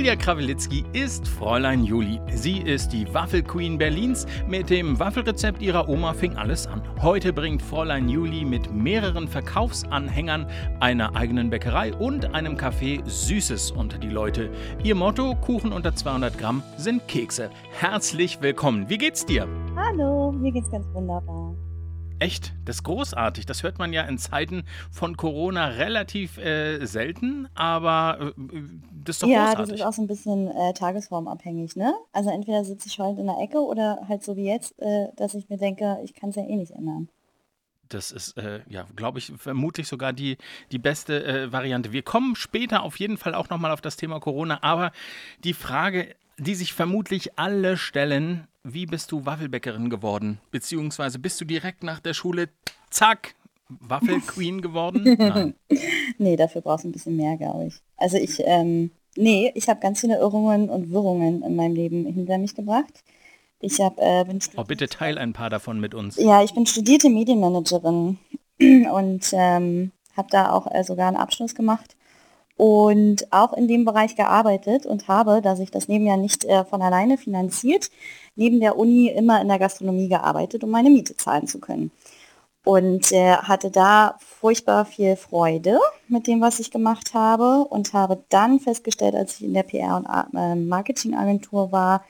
Julia 0.00 0.16
Krawelitzki 0.16 0.82
ist 0.94 1.28
Fräulein 1.28 1.84
Juli. 1.84 2.22
Sie 2.32 2.56
ist 2.56 2.88
die 2.88 3.12
Waffelqueen 3.12 3.76
Berlins. 3.76 4.26
Mit 4.48 4.70
dem 4.70 4.98
Waffelrezept 4.98 5.60
ihrer 5.60 5.90
Oma 5.90 6.14
fing 6.14 6.36
alles 6.36 6.66
an. 6.66 6.80
Heute 7.02 7.34
bringt 7.34 7.60
Fräulein 7.60 8.08
Juli 8.08 8.46
mit 8.46 8.72
mehreren 8.72 9.28
Verkaufsanhängern, 9.28 10.46
einer 10.80 11.14
eigenen 11.14 11.50
Bäckerei 11.50 11.92
und 11.92 12.34
einem 12.34 12.56
Café 12.56 13.06
Süßes 13.06 13.72
unter 13.72 13.98
die 13.98 14.08
Leute. 14.08 14.48
Ihr 14.82 14.94
Motto: 14.94 15.34
Kuchen 15.34 15.70
unter 15.70 15.94
200 15.94 16.38
Gramm 16.38 16.62
sind 16.78 17.06
Kekse. 17.06 17.50
Herzlich 17.70 18.40
willkommen. 18.40 18.88
Wie 18.88 18.96
geht's 18.96 19.26
dir? 19.26 19.46
Hallo, 19.76 20.32
mir 20.32 20.50
geht's 20.50 20.70
ganz 20.70 20.86
wunderbar. 20.94 21.54
Echt, 22.20 22.52
das 22.66 22.76
ist 22.76 22.82
großartig. 22.84 23.46
Das 23.46 23.62
hört 23.62 23.78
man 23.78 23.92
ja 23.94 24.02
in 24.02 24.18
Zeiten 24.18 24.64
von 24.90 25.16
Corona 25.16 25.68
relativ 25.68 26.36
äh, 26.38 26.84
selten, 26.84 27.48
aber 27.54 28.32
äh, 28.36 28.42
das 29.04 29.16
ist 29.16 29.22
doch 29.22 29.28
Ja, 29.28 29.46
das 29.46 29.54
großartig. 29.54 29.74
ist 29.76 29.86
auch 29.86 29.92
so 29.94 30.02
ein 30.02 30.06
bisschen 30.06 30.48
äh, 30.48 30.74
tagesformabhängig, 30.74 31.76
ne? 31.76 31.94
Also 32.12 32.30
entweder 32.30 32.62
sitze 32.64 32.88
ich 32.88 32.98
heute 32.98 33.20
in 33.20 33.26
der 33.26 33.38
Ecke 33.38 33.60
oder 33.60 34.04
halt 34.06 34.22
so 34.22 34.36
wie 34.36 34.44
jetzt, 34.44 34.78
äh, 34.80 35.08
dass 35.16 35.32
ich 35.34 35.48
mir 35.48 35.56
denke, 35.56 35.98
ich 36.04 36.14
kann 36.14 36.28
es 36.30 36.36
ja 36.36 36.44
eh 36.44 36.56
nicht 36.56 36.72
ändern. 36.72 37.08
Das 37.88 38.12
ist, 38.12 38.36
äh, 38.36 38.60
ja, 38.68 38.86
glaube 38.94 39.18
ich, 39.18 39.32
vermutlich 39.36 39.88
sogar 39.88 40.12
die, 40.12 40.36
die 40.70 40.78
beste 40.78 41.24
äh, 41.24 41.52
Variante. 41.52 41.90
Wir 41.90 42.02
kommen 42.02 42.36
später 42.36 42.82
auf 42.82 43.00
jeden 43.00 43.16
Fall 43.16 43.34
auch 43.34 43.48
nochmal 43.48 43.72
auf 43.72 43.80
das 43.80 43.96
Thema 43.96 44.20
Corona, 44.20 44.58
aber 44.62 44.92
die 45.42 45.54
Frage, 45.54 46.14
die 46.38 46.54
sich 46.54 46.72
vermutlich 46.72 47.38
alle 47.38 47.76
stellen, 47.76 48.46
wie 48.64 48.86
bist 48.86 49.12
du 49.12 49.24
Waffelbäckerin 49.24 49.90
geworden? 49.90 50.40
Beziehungsweise 50.50 51.18
bist 51.18 51.40
du 51.40 51.44
direkt 51.44 51.82
nach 51.82 52.00
der 52.00 52.14
Schule, 52.14 52.48
zack, 52.90 53.34
Waffelqueen 53.68 54.60
geworden? 54.62 55.16
Nein. 55.18 55.54
Nee, 56.18 56.36
dafür 56.36 56.60
brauchst 56.60 56.84
du 56.84 56.88
ein 56.88 56.92
bisschen 56.92 57.16
mehr, 57.16 57.38
glaube 57.38 57.66
ich. 57.66 57.80
Also 57.96 58.18
ich, 58.18 58.42
ähm, 58.44 58.90
nee, 59.16 59.50
ich 59.54 59.70
habe 59.70 59.80
ganz 59.80 60.00
viele 60.00 60.18
Irrungen 60.18 60.68
und 60.68 60.90
Wirrungen 60.90 61.42
in 61.42 61.56
meinem 61.56 61.74
Leben 61.74 62.04
hinter 62.04 62.36
mich 62.36 62.54
gebracht. 62.54 63.02
Ich 63.60 63.80
hab, 63.80 63.98
äh, 63.98 64.24
bin 64.24 64.38
Oh, 64.56 64.64
bitte 64.64 64.88
teil 64.88 65.16
ein 65.16 65.32
paar 65.32 65.48
davon 65.48 65.80
mit 65.80 65.94
uns. 65.94 66.16
Ja, 66.16 66.42
ich 66.42 66.52
bin 66.52 66.66
studierte 66.66 67.08
Medienmanagerin 67.08 68.18
und 68.58 69.30
ähm, 69.32 69.92
habe 70.16 70.28
da 70.30 70.50
auch 70.52 70.66
äh, 70.70 70.84
sogar 70.84 71.08
einen 71.08 71.16
Abschluss 71.16 71.54
gemacht 71.54 71.96
und 72.56 73.32
auch 73.32 73.54
in 73.54 73.68
dem 73.68 73.86
Bereich 73.86 74.16
gearbeitet 74.16 74.84
und 74.84 75.08
habe, 75.08 75.40
da 75.42 75.56
sich 75.56 75.70
das 75.70 75.88
Nebenjahr 75.88 76.18
nicht 76.18 76.44
äh, 76.44 76.66
von 76.66 76.82
alleine 76.82 77.16
finanziert, 77.16 77.90
neben 78.40 78.58
der 78.58 78.78
Uni 78.78 79.08
immer 79.08 79.40
in 79.42 79.48
der 79.48 79.58
Gastronomie 79.58 80.08
gearbeitet, 80.08 80.64
um 80.64 80.70
meine 80.70 80.88
Miete 80.88 81.14
zahlen 81.14 81.46
zu 81.46 81.60
können. 81.60 81.92
Und 82.64 83.12
äh, 83.12 83.36
hatte 83.36 83.70
da 83.70 84.16
furchtbar 84.18 84.86
viel 84.86 85.16
Freude 85.16 85.78
mit 86.08 86.26
dem, 86.26 86.40
was 86.40 86.58
ich 86.58 86.70
gemacht 86.70 87.14
habe 87.14 87.66
und 87.68 87.92
habe 87.92 88.24
dann 88.30 88.58
festgestellt, 88.58 89.14
als 89.14 89.36
ich 89.36 89.44
in 89.44 89.54
der 89.54 89.66
PR- 89.66 89.96
und 89.96 90.06
äh, 90.36 90.54
Marketingagentur 90.54 91.70
war, 91.70 92.04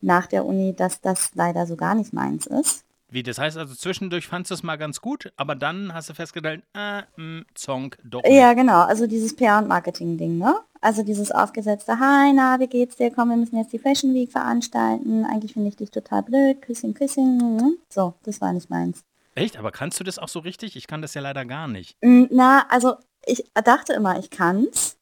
nach 0.00 0.26
der 0.26 0.46
Uni, 0.46 0.74
dass 0.74 1.00
das 1.00 1.32
leider 1.34 1.66
so 1.66 1.76
gar 1.76 1.94
nicht 1.94 2.12
meins 2.12 2.46
ist. 2.46 2.83
Wie, 3.14 3.22
das 3.22 3.38
heißt 3.38 3.56
also, 3.56 3.76
zwischendurch 3.76 4.26
fandst 4.26 4.50
du 4.50 4.56
es 4.56 4.64
mal 4.64 4.74
ganz 4.74 5.00
gut, 5.00 5.32
aber 5.36 5.54
dann 5.54 5.94
hast 5.94 6.10
du 6.10 6.14
festgestellt, 6.14 6.64
äh, 6.74 7.02
mh, 7.16 7.44
Zonk, 7.54 7.96
doch 8.02 8.20
nicht. 8.24 8.32
Ja, 8.32 8.54
genau. 8.54 8.80
Also 8.80 9.06
dieses 9.06 9.38
PR- 9.38 9.58
und 9.58 9.68
Marketing-Ding, 9.68 10.36
ne? 10.36 10.56
Also 10.80 11.04
dieses 11.04 11.30
aufgesetzte, 11.30 12.00
hi, 12.00 12.32
na, 12.32 12.58
wie 12.58 12.66
geht's 12.66 12.96
dir? 12.96 13.12
Komm, 13.12 13.28
wir 13.28 13.36
müssen 13.36 13.56
jetzt 13.56 13.72
die 13.72 13.78
Fashion 13.78 14.14
Week 14.14 14.32
veranstalten. 14.32 15.24
Eigentlich 15.26 15.52
finde 15.52 15.68
ich 15.68 15.76
dich 15.76 15.92
total 15.92 16.24
blöd. 16.24 16.60
Küsschen, 16.60 16.92
Küsschen. 16.92 17.78
So, 17.88 18.14
das 18.24 18.40
war 18.40 18.52
nicht 18.52 18.68
meins. 18.68 19.04
Echt? 19.36 19.56
Aber 19.58 19.70
kannst 19.70 20.00
du 20.00 20.02
das 20.04 20.18
auch 20.18 20.28
so 20.28 20.40
richtig? 20.40 20.74
Ich 20.74 20.88
kann 20.88 21.00
das 21.00 21.14
ja 21.14 21.20
leider 21.20 21.44
gar 21.44 21.68
nicht. 21.68 21.96
Mm, 22.02 22.24
Na, 22.30 22.66
also 22.68 22.96
ich 23.24 23.44
dachte 23.62 23.92
immer, 23.92 24.18
ich 24.18 24.30
kann's, 24.30 24.96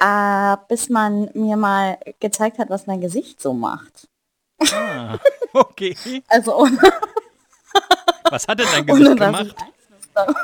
äh, 0.00 0.56
bis 0.68 0.88
man 0.88 1.30
mir 1.34 1.56
mal 1.56 1.96
gezeigt 2.18 2.58
hat, 2.58 2.70
was 2.70 2.88
mein 2.88 3.00
Gesicht 3.00 3.40
so 3.40 3.52
macht. 3.54 4.08
Ah, 4.72 5.18
okay. 5.52 5.94
Also 6.26 6.66
Was 8.30 8.48
hat 8.48 8.58
denn 8.58 8.66
dein 8.72 8.86
Gesicht 8.86 9.16
gemacht? 9.16 9.54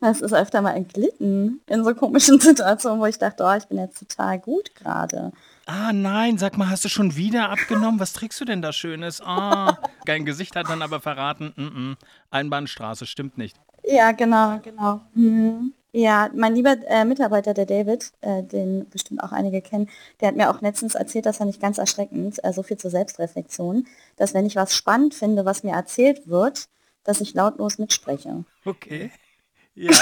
Das 0.00 0.22
ist 0.22 0.32
öfter 0.32 0.62
mal 0.62 0.76
entglitten 0.76 1.60
in 1.66 1.84
so 1.84 1.94
komischen 1.94 2.40
Situationen, 2.40 3.00
wo 3.00 3.06
ich 3.06 3.18
dachte, 3.18 3.44
oh, 3.44 3.54
ich 3.54 3.66
bin 3.66 3.78
jetzt 3.78 3.98
total 3.98 4.38
gut 4.38 4.74
gerade. 4.74 5.30
Ah, 5.66 5.92
nein, 5.92 6.38
sag 6.38 6.56
mal, 6.56 6.70
hast 6.70 6.84
du 6.86 6.88
schon 6.88 7.16
wieder 7.16 7.50
abgenommen? 7.50 8.00
Was 8.00 8.14
trägst 8.14 8.40
du 8.40 8.46
denn 8.46 8.62
da 8.62 8.72
Schönes? 8.72 9.20
Ah, 9.20 9.76
dein 10.06 10.24
Gesicht 10.24 10.56
hat 10.56 10.70
dann 10.70 10.80
aber 10.80 11.00
verraten, 11.00 11.52
mm 11.54 11.62
-mm, 11.62 11.96
Einbahnstraße, 12.30 13.06
stimmt 13.06 13.36
nicht. 13.36 13.56
Ja, 13.84 14.12
genau, 14.12 14.58
genau. 14.60 15.02
Mhm. 15.14 15.74
Ja, 15.92 16.30
mein 16.34 16.54
lieber 16.54 16.76
äh, 16.86 17.04
Mitarbeiter, 17.04 17.52
der 17.52 17.66
David, 17.66 18.12
äh, 18.20 18.42
den 18.44 18.88
bestimmt 18.88 19.22
auch 19.22 19.32
einige 19.32 19.60
kennen, 19.60 19.88
der 20.20 20.28
hat 20.28 20.36
mir 20.36 20.50
auch 20.50 20.60
letztens 20.60 20.94
erzählt, 20.94 21.26
das 21.26 21.38
fand 21.38 21.50
ich 21.50 21.60
ganz 21.60 21.78
erschreckend, 21.78 22.42
äh, 22.44 22.52
so 22.52 22.62
viel 22.62 22.76
zur 22.76 22.90
Selbstreflexion, 22.90 23.86
dass 24.16 24.32
wenn 24.32 24.46
ich 24.46 24.56
was 24.56 24.76
spannend 24.76 25.14
finde, 25.14 25.44
was 25.44 25.64
mir 25.64 25.74
erzählt 25.74 26.28
wird, 26.28 26.68
dass 27.02 27.20
ich 27.20 27.34
lautlos 27.34 27.78
mitspreche. 27.78 28.44
Okay. 28.64 29.10
Ja. 29.74 29.92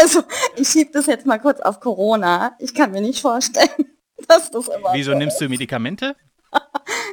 Also 0.00 0.24
ich 0.56 0.68
schiebe 0.68 0.90
das 0.90 1.06
jetzt 1.06 1.26
mal 1.26 1.38
kurz 1.38 1.60
auf 1.60 1.78
Corona. 1.78 2.56
Ich 2.58 2.74
kann 2.74 2.90
mir 2.90 3.00
nicht 3.00 3.20
vorstellen, 3.20 3.68
dass 4.28 4.50
das 4.50 4.66
immer 4.66 4.94
Wieso 4.94 5.12
so 5.12 5.18
nimmst 5.18 5.40
du 5.40 5.48
Medikamente? 5.48 6.16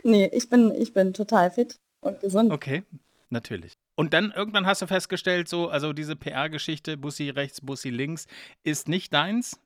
Nee, 0.03 0.29
ich 0.34 0.50
bin, 0.50 0.73
ich 0.73 0.94
bin 0.94 1.13
total 1.13 1.51
fit 1.51 1.79
und 2.00 2.19
gesund. 2.19 2.51
Okay, 2.51 2.84
natürlich. 3.29 3.78
Und 3.97 4.13
dann 4.13 4.31
irgendwann 4.31 4.68
hast 4.68 4.84
du 4.84 4.85
festgestellt, 4.85 5.50
so, 5.50 5.69
also 5.69 5.91
diese 5.91 6.16
PR-Geschichte, 6.16 6.97
Bussi 6.97 7.31
rechts, 7.31 7.62
Bussi 7.62 7.90
links, 7.90 8.28
ist 8.63 8.88
nicht 8.88 9.12
deins? 9.12 9.59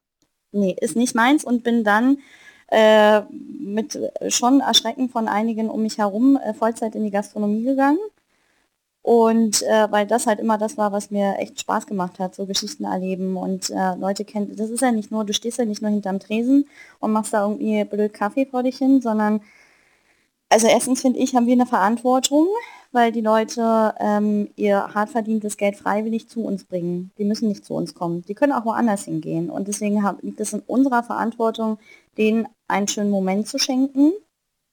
Nee, 0.53 0.75
ist 0.79 0.95
nicht 0.95 1.15
meins 1.15 1.43
und 1.43 1.65
bin 1.65 1.83
dann 1.83 2.17
äh, 2.67 3.23
mit 3.59 3.99
schon 4.29 4.61
Erschrecken 4.61 5.09
von 5.09 5.27
einigen 5.27 5.69
um 5.69 5.83
mich 5.83 5.97
herum 5.97 6.37
äh, 6.37 6.53
Vollzeit 6.53 6.95
in 6.95 7.03
die 7.03 7.11
Gastronomie 7.11 7.65
gegangen. 7.65 7.99
Und 9.01 9.63
äh, 9.63 9.91
weil 9.91 10.07
das 10.07 10.27
halt 10.27 10.39
immer 10.39 10.57
das 10.57 10.77
war, 10.77 10.93
was 10.93 11.11
mir 11.11 11.35
echt 11.39 11.59
Spaß 11.59 11.85
gemacht 11.85 12.17
hat, 12.19 12.33
so 12.33 12.45
Geschichten 12.45 12.85
erleben 12.85 13.35
und 13.35 13.69
äh, 13.69 13.95
Leute 13.95 14.23
kennen. 14.23 14.55
Das 14.55 14.69
ist 14.69 14.81
ja 14.81 14.93
nicht 14.93 15.11
nur, 15.11 15.25
du 15.25 15.33
stehst 15.33 15.57
ja 15.57 15.65
nicht 15.65 15.81
nur 15.81 15.91
hinterm 15.91 16.19
Tresen 16.19 16.69
und 16.99 17.11
machst 17.11 17.33
da 17.33 17.45
irgendwie 17.45 17.83
blöd 17.83 18.13
Kaffee 18.13 18.45
vor 18.45 18.63
dich 18.63 18.77
hin, 18.77 19.01
sondern 19.01 19.41
also 20.51 20.67
erstens 20.67 21.01
finde 21.01 21.19
ich, 21.19 21.33
haben 21.33 21.47
wir 21.47 21.53
eine 21.53 21.65
Verantwortung, 21.65 22.47
weil 22.91 23.13
die 23.13 23.21
Leute 23.21 23.95
ähm, 23.99 24.49
ihr 24.57 24.93
hart 24.93 25.09
verdientes 25.09 25.55
Geld 25.55 25.77
freiwillig 25.77 26.27
zu 26.27 26.43
uns 26.43 26.65
bringen. 26.65 27.11
Die 27.17 27.23
müssen 27.23 27.47
nicht 27.47 27.63
zu 27.63 27.73
uns 27.73 27.93
kommen. 27.93 28.23
Die 28.23 28.33
können 28.33 28.51
auch 28.51 28.65
woanders 28.65 29.05
hingehen. 29.05 29.49
Und 29.49 29.69
deswegen 29.69 30.03
liegt 30.21 30.41
es 30.41 30.51
in 30.51 30.59
unserer 30.59 31.03
Verantwortung, 31.03 31.79
denen 32.17 32.47
einen 32.67 32.89
schönen 32.89 33.11
Moment 33.11 33.47
zu 33.47 33.59
schenken. 33.59 34.11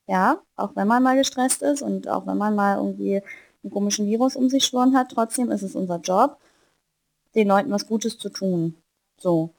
Ja, 0.09 0.41
auch 0.57 0.75
wenn 0.75 0.89
man 0.89 1.03
mal 1.03 1.17
gestresst 1.17 1.63
ist 1.63 1.83
und 1.83 2.09
auch 2.09 2.27
wenn 2.27 2.39
man 2.39 2.57
mal 2.57 2.79
irgendwie 2.79 3.23
einen 3.63 3.73
komischen 3.73 4.07
Virus 4.07 4.37
um 4.37 4.49
sich 4.49 4.65
schworen 4.65 4.97
hat, 4.97 5.11
trotzdem 5.13 5.51
ist 5.51 5.63
es 5.63 5.77
unser 5.77 6.01
Job, 6.01 6.39
den 7.35 7.49
Leuten 7.49 7.71
was 7.71 7.87
Gutes 7.87 8.19
zu 8.19 8.31
tun. 8.31 8.75
So. 9.21 9.51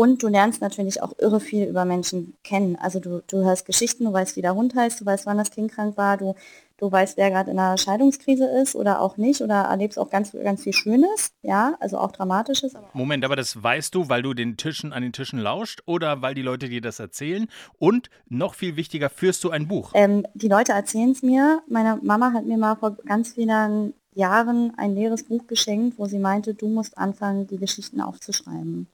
Und 0.00 0.22
du 0.22 0.28
lernst 0.28 0.62
natürlich 0.62 1.02
auch 1.02 1.12
irre 1.18 1.40
viel 1.40 1.66
über 1.66 1.84
Menschen 1.84 2.32
kennen. 2.42 2.76
Also 2.76 3.00
du, 3.00 3.22
du 3.26 3.44
hörst 3.44 3.66
Geschichten, 3.66 4.06
du 4.06 4.12
weißt, 4.14 4.34
wie 4.34 4.40
der 4.40 4.54
Hund 4.54 4.74
heißt, 4.74 4.98
du 4.98 5.04
weißt, 5.04 5.26
wann 5.26 5.36
das 5.36 5.50
Kind 5.50 5.70
krank 5.70 5.98
war, 5.98 6.16
du, 6.16 6.34
du 6.78 6.90
weißt, 6.90 7.18
wer 7.18 7.28
gerade 7.28 7.50
in 7.50 7.58
einer 7.58 7.76
Scheidungskrise 7.76 8.46
ist 8.46 8.74
oder 8.74 9.02
auch 9.02 9.18
nicht 9.18 9.42
oder 9.42 9.56
erlebst 9.56 9.98
auch 9.98 10.08
ganz, 10.08 10.32
ganz 10.32 10.62
viel 10.62 10.72
Schönes, 10.72 11.34
ja, 11.42 11.74
also 11.80 11.98
auch 11.98 12.12
Dramatisches. 12.12 12.74
Aber 12.74 12.88
Moment, 12.94 13.26
aber 13.26 13.36
das 13.36 13.62
weißt 13.62 13.94
du, 13.94 14.08
weil 14.08 14.22
du 14.22 14.32
den 14.32 14.56
Tischen 14.56 14.94
an 14.94 15.02
den 15.02 15.12
Tischen 15.12 15.38
lauscht 15.38 15.82
oder 15.84 16.22
weil 16.22 16.32
die 16.32 16.40
Leute 16.40 16.70
dir 16.70 16.80
das 16.80 16.98
erzählen? 16.98 17.46
Und 17.78 18.08
noch 18.26 18.54
viel 18.54 18.76
wichtiger, 18.76 19.10
führst 19.10 19.44
du 19.44 19.50
ein 19.50 19.68
Buch? 19.68 19.90
ähm, 19.92 20.26
die 20.32 20.48
Leute 20.48 20.72
erzählen 20.72 21.10
es 21.10 21.22
mir. 21.22 21.60
Meine 21.68 21.98
Mama 22.02 22.32
hat 22.32 22.46
mir 22.46 22.56
mal 22.56 22.76
vor 22.76 22.96
ganz 23.04 23.34
vielen 23.34 23.92
Jahren 24.14 24.72
ein 24.78 24.94
leeres 24.94 25.24
Buch 25.24 25.46
geschenkt, 25.46 25.98
wo 25.98 26.06
sie 26.06 26.18
meinte, 26.18 26.54
du 26.54 26.68
musst 26.68 26.96
anfangen, 26.96 27.46
die 27.48 27.58
Geschichten 27.58 28.00
aufzuschreiben. 28.00 28.88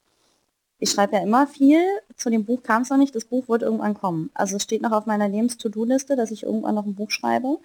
Ich 0.79 0.91
schreibe 0.91 1.17
ja 1.17 1.23
immer 1.23 1.47
viel. 1.47 1.81
Zu 2.17 2.31
dem 2.31 2.45
Buch 2.45 2.63
kam 2.63 2.83
es 2.83 2.91
noch 2.91 2.99
nicht. 2.99 3.15
Das 3.15 3.25
Buch 3.25 3.49
wird 3.49 3.63
irgendwann 3.63 3.95
kommen. 3.95 4.31
Also 4.35 4.57
es 4.57 4.63
steht 4.63 4.83
noch 4.83 4.93
auf 4.93 5.07
meiner 5.07 5.29
Lebens-To-Do-Liste, 5.29 6.17
dass 6.17 6.31
ich 6.31 6.43
irgendwann 6.43 6.75
noch 6.75 6.87
ein 6.87 6.95
Buch 6.95 7.11
schreibe. 7.11 7.59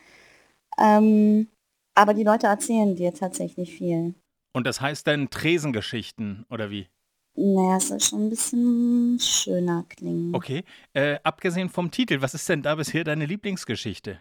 Ähm, 0.80 1.48
aber 1.96 2.14
die 2.14 2.24
Leute 2.24 2.48
erzählen 2.48 2.96
dir 2.96 3.14
tatsächlich 3.14 3.76
viel. 3.76 4.16
Und 4.54 4.66
das 4.66 4.82
heißt 4.82 5.08
dann 5.08 5.30
Tresengeschichten 5.30 6.46
oder 6.50 6.70
wie? 6.70 6.88
Naja, 7.36 7.78
es 7.78 7.88
soll 7.88 8.00
schon 8.02 8.26
ein 8.26 8.30
bisschen 8.30 9.18
schöner 9.20 9.86
klingen. 9.88 10.36
Okay. 10.36 10.64
Äh, 10.94 11.20
abgesehen 11.24 11.70
vom 11.70 11.92
Titel, 11.92 12.22
was 12.22 12.34
ist 12.34 12.48
denn 12.50 12.62
da 12.62 12.76
bisher 12.76 13.04
deine 13.04 13.26
Lieblingsgeschichte? 13.26 14.20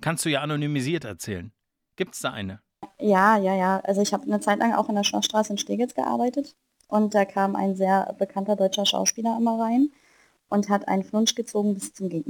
Kannst 0.00 0.24
du 0.24 0.28
ja 0.28 0.42
anonymisiert 0.42 1.04
erzählen. 1.04 1.52
Gibt's 1.96 2.20
da 2.20 2.32
eine? 2.32 2.60
Ja, 3.00 3.36
ja, 3.36 3.54
ja. 3.54 3.80
Also 3.80 4.02
ich 4.02 4.12
habe 4.12 4.24
eine 4.24 4.40
Zeit 4.40 4.58
lang 4.58 4.74
auch 4.74 4.88
in 4.88 4.94
der 4.94 5.04
Schlossstraße 5.04 5.52
in 5.52 5.58
Steglitz 5.58 5.94
gearbeitet. 5.94 6.56
Und 6.88 7.14
da 7.14 7.24
kam 7.24 7.56
ein 7.56 7.76
sehr 7.76 8.14
bekannter 8.18 8.56
deutscher 8.56 8.86
Schauspieler 8.86 9.36
immer 9.38 9.60
rein 9.60 9.90
und 10.48 10.68
hat 10.68 10.88
einen 10.88 11.04
Flunsch 11.04 11.34
gezogen 11.34 11.74
bis 11.74 11.92
zum 11.94 12.08
geht. 12.08 12.26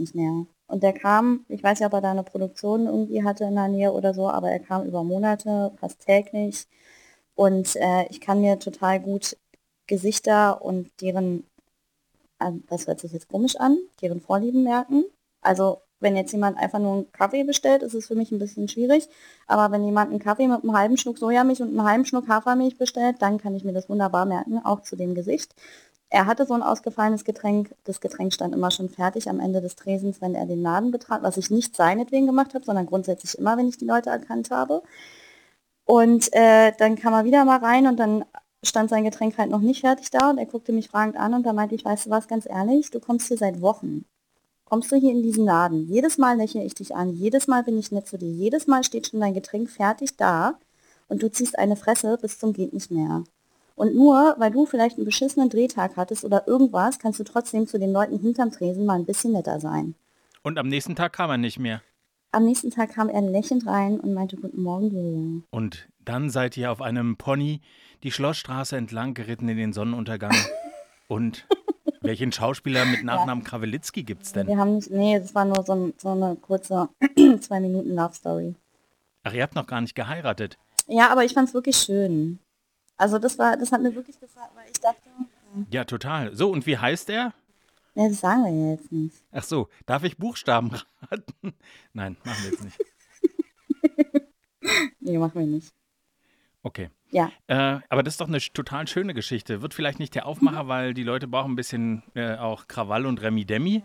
Und 0.67 0.83
der 0.83 0.93
kam, 0.93 1.45
ich 1.49 1.63
weiß 1.63 1.79
ja, 1.79 1.87
ob 1.87 1.95
er 1.95 2.01
da 2.01 2.11
eine 2.11 2.25
Produktion 2.25 2.87
irgendwie 2.87 3.25
hatte 3.25 3.45
in 3.45 3.55
der 3.55 3.69
Nähe 3.69 3.93
oder 3.93 4.13
so, 4.15 4.29
aber 4.29 4.51
er 4.51 4.59
kam 4.61 4.85
über 4.85 5.05
Monate, 5.05 5.73
fast 5.79 6.01
täglich. 6.01 6.67
Und 7.35 7.77
äh, 7.77 8.07
ich 8.11 8.21
kann 8.21 8.41
mir 8.41 8.59
total 8.59 9.01
gut 9.01 9.37
Gesichter 9.87 10.61
und 10.63 10.91
deren 11.01 11.45
ähm, 12.41 12.65
das 12.69 12.87
hört 12.87 13.01
sich 13.01 13.13
jetzt 13.13 13.29
komisch 13.29 13.57
an, 13.57 13.79
deren 14.01 14.21
Vorlieben 14.21 14.63
merken. 14.65 15.05
Also 15.41 15.81
wenn 16.01 16.17
jetzt 16.17 16.33
jemand 16.33 16.59
einfach 16.59 16.79
nur 16.79 16.93
einen 16.95 17.13
Kaffee 17.13 17.45
bestellt, 17.45 17.83
ist 17.83 17.95
es 17.95 18.07
für 18.07 18.15
mich 18.15 18.31
ein 18.31 18.39
bisschen 18.39 18.69
schwierig. 18.69 19.09
Aber 19.47 19.73
wenn 19.73 19.85
jemand 19.85 20.11
einen 20.11 20.21
Kaffee 20.21 20.47
mit 20.47 20.63
einem 20.63 20.77
halben 20.77 20.97
Schluck 20.97 21.19
Sojamilch 21.19 21.61
und 21.61 21.69
einem 21.69 21.85
halben 21.85 22.05
Schluck 22.05 22.29
Hafermilch 22.29 22.79
bestellt, 22.79 23.17
dann 23.21 23.39
kann 23.39 23.55
ich 23.55 23.65
mir 23.65 23.73
das 23.73 23.89
wunderbar 23.89 24.27
merken, 24.27 24.61
auch 24.65 24.83
zu 24.83 24.97
dem 24.97 25.15
Gesicht. 25.15 25.55
Er 26.11 26.27
hatte 26.27 26.47
so 26.47 26.55
ein 26.55 26.63
ausgefallenes 26.63 27.25
Getränk. 27.25 27.75
Das 27.85 28.01
Getränk 28.01 28.33
stand 28.33 28.55
immer 28.55 28.71
schon 28.71 28.89
fertig 28.89 29.29
am 29.29 29.41
Ende 29.41 29.61
des 29.61 29.77
Tresens, 29.77 30.21
wenn 30.21 30.35
er 30.35 30.47
den 30.47 30.63
Laden 30.63 30.91
betrat, 30.91 31.23
was 31.23 31.37
ich 31.37 31.51
nicht 31.51 31.77
seinetwegen 31.77 32.27
gemacht 32.27 32.55
habe, 32.55 32.65
sondern 32.65 32.87
grundsätzlich 32.87 33.37
immer, 33.37 33.57
wenn 33.59 33.69
ich 33.69 33.77
die 33.77 33.85
Leute 33.85 34.11
erkannt 34.11 34.51
habe. 34.51 34.83
Und 35.85 36.33
äh, 36.33 36.73
dann 36.79 36.97
kam 36.97 37.13
er 37.15 37.25
wieder 37.25 37.45
mal 37.45 37.59
rein 37.59 37.87
und 37.87 37.99
dann 37.99 38.25
stand 38.63 38.91
sein 38.91 39.05
Getränk 39.05 39.39
halt 39.39 39.51
noch 39.51 39.61
nicht 39.61 39.81
fertig 39.81 40.11
da 40.11 40.31
und 40.31 40.39
er 40.39 40.47
guckte 40.47 40.73
mich 40.73 40.89
fragend 40.89 41.17
an 41.17 41.35
und 41.35 41.45
da 41.45 41.53
meinte 41.53 41.75
ich, 41.75 41.85
weißt 41.85 42.07
du 42.07 42.11
was, 42.11 42.29
ganz 42.29 42.47
ehrlich, 42.47 42.91
du 42.91 43.01
kommst 43.01 43.29
hier 43.29 43.37
seit 43.37 43.61
Wochen 43.61 44.05
kommst 44.69 44.93
du 44.93 44.97
hier 44.97 45.13
in 45.13 45.23
diesen 45.23 45.47
Laden. 45.47 45.89
Jedes 45.89 46.19
Mal 46.19 46.37
lächle 46.37 46.63
ich 46.63 46.75
dich 46.75 46.95
an, 46.95 47.15
jedes 47.15 47.47
Mal 47.47 47.63
bin 47.63 47.79
ich 47.79 47.91
nett 47.91 48.07
zu 48.07 48.19
dir, 48.19 48.31
jedes 48.31 48.67
Mal 48.67 48.85
steht 48.85 49.09
schon 49.09 49.21
dein 49.21 49.33
Getränk 49.33 49.71
fertig 49.71 50.17
da 50.17 50.59
und 51.09 51.23
du 51.23 51.31
ziehst 51.31 51.59
eine 51.59 51.75
Fresse 51.75 52.19
bis 52.21 52.39
zum 52.39 52.53
geht 52.53 52.75
nicht 52.75 52.91
mehr. 52.91 53.25
Und 53.77 53.95
nur, 53.95 54.35
weil 54.39 54.51
du 54.51 54.67
vielleicht 54.67 54.97
einen 54.99 55.07
beschissenen 55.07 55.49
Drehtag 55.49 55.97
hattest 55.97 56.23
oder 56.23 56.47
irgendwas, 56.47 56.99
kannst 56.99 57.19
du 57.19 57.25
trotzdem 57.25 57.67
zu 57.67 57.79
den 57.79 57.93
Leuten 57.93 58.19
hinterm 58.19 58.51
Tresen 58.51 58.85
mal 58.85 58.99
ein 58.99 59.07
bisschen 59.07 59.33
netter 59.33 59.59
sein. 59.59 59.95
Und 60.43 60.59
am 60.59 60.69
nächsten 60.69 60.97
Tag 60.97 61.15
kam 61.15 61.31
er 61.31 61.39
nicht 61.39 61.59
mehr. 61.59 61.81
Am 62.33 62.45
nächsten 62.45 62.71
Tag 62.71 62.93
kam 62.93 63.09
er 63.09 63.23
lächelnd 63.23 63.67
rein 63.67 63.99
und 63.99 64.13
meinte 64.13 64.37
Guten 64.37 64.63
Morgen, 64.63 64.91
Julia. 64.91 65.43
Und 65.51 65.89
dann 66.05 66.29
seid 66.29 66.59
ihr 66.59 66.71
auf 66.71 66.83
einem 66.83 67.17
Pony 67.17 67.63
die 68.03 68.11
Schlossstraße 68.11 68.77
entlang 68.77 69.15
geritten 69.15 69.49
in 69.49 69.57
den 69.57 69.73
Sonnenuntergang. 69.73 70.35
und 71.09 71.47
welchen 72.09 72.33
Schauspieler 72.33 72.87
mit 72.87 73.05
Nachnamen 73.05 73.45
ja. 73.45 73.51
Krawelitzki 73.51 74.03
gibt 74.03 74.23
es 74.23 74.33
denn? 74.33 74.47
Wir 74.47 74.57
haben 74.57 74.77
nicht, 74.77 74.91
nee, 74.91 75.21
das 75.21 75.35
war 75.35 75.45
nur 75.45 75.63
so, 75.63 75.75
ein, 75.75 75.95
so 75.99 76.09
eine 76.09 76.37
kurze 76.37 76.89
zwei 77.41 77.61
Minuten 77.61 77.95
Love 77.95 78.15
Story. 78.15 78.55
Ach, 79.25 79.33
ihr 79.35 79.43
habt 79.43 79.55
noch 79.55 79.67
gar 79.67 79.83
nicht 79.83 79.95
geheiratet. 79.95 80.57
Ja, 80.87 81.11
aber 81.11 81.25
ich 81.25 81.35
fand 81.35 81.49
es 81.49 81.55
wirklich 81.55 81.77
schön. 81.77 82.39
Also 82.97 83.19
das 83.19 83.39
war, 83.39 83.59
das 83.59 83.73
hat 83.73 83.83
mir 83.83 83.95
wirklich 83.95 84.19
gefallen, 84.19 84.49
weil 84.55 84.65
ich 84.73 84.81
dachte. 84.81 85.11
Ja, 85.55 85.81
ja 85.81 85.85
total. 85.85 86.35
So, 86.35 86.51
und 86.51 86.67
wie 86.67 86.79
heißt 86.79 87.11
er? 87.11 87.35
Nee, 87.95 88.09
das 88.09 88.21
sagen 88.21 88.43
wir 88.43 88.53
ja 88.53 88.73
jetzt 88.73 88.91
nicht. 88.91 89.17
Ach 89.31 89.43
so, 89.45 89.69
darf 89.85 90.03
ich 90.03 90.17
Buchstaben 90.17 90.71
raten? 91.11 91.53
Nein, 91.93 92.17
machen 92.25 92.43
wir 92.43 92.51
jetzt 92.51 92.65
nicht. 92.65 92.79
nee, 95.01 95.19
machen 95.19 95.39
wir 95.39 95.47
nicht. 95.47 95.75
Okay. 96.63 96.89
Ja. 97.11 97.31
Äh, 97.47 97.81
aber 97.89 98.03
das 98.03 98.15
ist 98.15 98.21
doch 98.21 98.29
eine 98.29 98.39
total 98.39 98.87
schöne 98.87 99.15
Geschichte. 99.15 99.63
Wird 99.63 99.75
vielleicht 99.75 99.99
nicht 99.99 100.15
der 100.15 100.27
Aufmacher, 100.27 100.65
mhm. 100.65 100.69
weil 100.69 100.95
die 100.95 101.03
Leute 101.03 101.27
brauchen 101.27 101.53
ein 101.53 101.57
bisschen 101.57 102.03
äh, 102.15 102.37
auch 102.37 102.69
Krawall 102.69 103.07
und 103.07 103.23
Remi 103.23 103.45
Demi. 103.45 103.83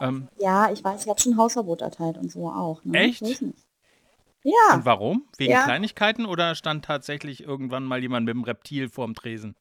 Ähm, 0.00 0.28
ja, 0.38 0.70
ich 0.70 0.84
weiß, 0.84 1.04
ich 1.04 1.08
habe 1.08 1.20
schon 1.20 1.36
Hausverbot 1.36 1.80
erteilt 1.80 2.18
und 2.18 2.30
so 2.30 2.48
auch. 2.48 2.84
Ne? 2.84 2.98
Echt? 2.98 3.22
Ja. 3.22 4.74
Und 4.74 4.84
warum? 4.84 5.24
Wegen 5.38 5.52
ja. 5.52 5.64
Kleinigkeiten 5.64 6.26
oder 6.26 6.54
stand 6.54 6.84
tatsächlich 6.84 7.42
irgendwann 7.42 7.84
mal 7.84 8.00
jemand 8.00 8.26
mit 8.26 8.34
einem 8.34 8.44
Reptil 8.44 8.88
vorm 8.88 9.14
Tresen? 9.14 9.56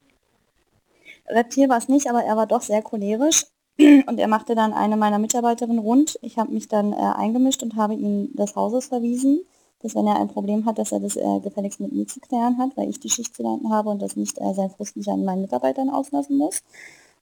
Reptil 1.28 1.70
war 1.70 1.78
es 1.78 1.88
nicht, 1.88 2.08
aber 2.08 2.24
er 2.24 2.38
war 2.38 2.48
doch 2.48 2.62
sehr 2.62 2.82
cholerisch. 2.82 3.46
Und 3.80 4.20
er 4.20 4.28
machte 4.28 4.56
dann 4.56 4.74
eine 4.74 4.96
meiner 4.96 5.20
Mitarbeiterinnen 5.20 5.80
rund. 5.80 6.20
Ich 6.22 6.38
habe 6.38 6.52
mich 6.52 6.68
dann 6.68 6.94
äh, 6.94 6.96
eingemischt 6.96 7.62
und 7.62 7.76
habe 7.76 7.94
ihn 7.94 8.34
des 8.34 8.56
Hauses 8.56 8.88
verwiesen 8.88 9.42
dass 9.82 9.96
wenn 9.96 10.08
er 10.08 10.20
ein 10.20 10.28
Problem 10.28 10.66
hat, 10.66 10.78
dass 10.78 10.92
er 10.92 11.00
das 11.00 11.16
äh, 11.16 11.40
gefälligst 11.42 11.80
mit 11.80 11.92
mir 11.92 12.08
zu 12.08 12.20
klären 12.20 12.58
hat, 12.58 12.76
weil 12.76 12.90
ich 12.90 13.00
die 13.00 13.10
Schicht 13.10 13.36
zu 13.36 13.44
leiten 13.44 13.72
habe 13.72 13.90
und 13.90 14.02
das 14.02 14.16
nicht 14.16 14.40
äh, 14.40 14.54
sein 14.54 14.70
Frust 14.70 14.98
nicht 14.98 15.10
an 15.10 15.26
meinen 15.26 15.42
Mitarbeitern 15.42 15.90
auslassen 15.90 16.38
muss. 16.38 16.64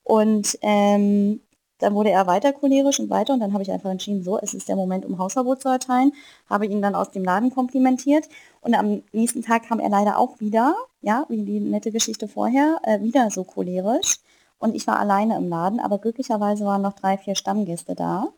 Und 0.04 0.58
ähm, 0.62 1.42
dann 1.80 1.96
wurde 1.96 2.12
er 2.12 2.28
weiter 2.28 2.54
cholerisch 2.54 3.00
und 3.00 3.10
weiter 3.10 3.34
und 3.34 3.40
dann 3.40 3.54
habe 3.54 3.64
ich 3.64 3.72
einfach 3.72 3.90
entschieden, 3.90 4.24
so, 4.24 4.40
es 4.40 4.54
ist 4.54 4.70
der 4.70 4.76
Moment, 4.76 5.06
um 5.06 5.18
Hausverbot 5.18 5.62
zu 5.62 5.70
erteilen, 5.70 6.14
habe 6.50 6.66
ihn 6.66 6.82
dann 6.82 6.96
aus 6.96 7.12
dem 7.12 7.24
Laden 7.24 7.50
komplimentiert 7.50 8.30
und 8.62 8.74
am 8.74 9.04
nächsten 9.12 9.42
Tag 9.42 9.64
kam 9.68 9.80
er 9.80 9.90
leider 9.90 10.18
auch 10.18 10.40
wieder, 10.40 10.76
ja, 11.02 11.26
wie 11.30 11.44
die 11.44 11.60
nette 11.60 11.92
Geschichte 11.92 12.28
vorher, 12.28 12.78
äh, 12.84 13.02
wieder 13.02 13.30
so 13.30 13.44
cholerisch. 13.44 14.20
Und 14.60 14.76
ich 14.76 14.88
war 14.88 14.98
alleine 14.98 15.36
im 15.36 15.50
Laden, 15.50 15.82
aber 15.82 15.98
glücklicherweise 15.98 16.64
waren 16.64 16.82
noch 16.82 16.94
drei, 16.94 17.18
vier 17.18 17.36
Stammgäste 17.36 17.96
da 17.96 18.30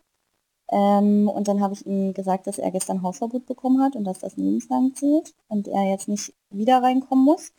ähm, 0.68 1.28
und 1.28 1.48
dann 1.48 1.60
habe 1.60 1.74
ich 1.74 1.86
ihm 1.86 2.12
gesagt, 2.12 2.46
dass 2.46 2.58
er 2.58 2.70
gestern 2.70 3.02
Hausverbot 3.02 3.46
bekommen 3.46 3.82
hat 3.82 3.94
und 3.94 4.04
dass 4.04 4.18
das 4.18 4.36
lebenslang 4.36 4.94
zählt 4.94 5.34
und 5.48 5.68
er 5.68 5.84
jetzt 5.90 6.08
nicht 6.08 6.34
wieder 6.50 6.82
reinkommen 6.82 7.24
muss. 7.24 7.52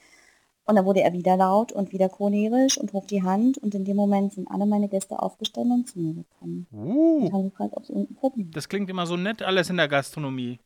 Und 0.66 0.76
dann 0.76 0.84
wurde 0.84 1.02
er 1.02 1.14
wieder 1.14 1.38
laut 1.38 1.72
und 1.72 1.94
wieder 1.94 2.10
cholerisch 2.10 2.78
und 2.78 2.92
hob 2.92 3.08
die 3.08 3.24
Hand 3.24 3.58
und 3.58 3.74
in 3.74 3.86
dem 3.86 3.96
Moment 3.96 4.34
sind 4.34 4.52
alle 4.52 4.66
meine 4.66 4.90
Gäste 4.90 5.18
aufgestanden 5.18 5.72
und 5.72 5.88
zu 5.88 5.98
mir 5.98 6.14
gekommen. 6.14 6.68
Uh, 6.74 7.26
und 7.26 7.34
haben 7.34 7.50
gefragt, 7.50 7.74
ob 7.78 7.84
es 7.84 7.90
irgendein 7.90 8.16
Problem 8.16 8.52
Das 8.52 8.68
klingt 8.68 8.90
immer 8.90 9.06
so 9.06 9.16
nett, 9.16 9.42
alles 9.42 9.70
in 9.70 9.78
der 9.78 9.88
Gastronomie. 9.88 10.60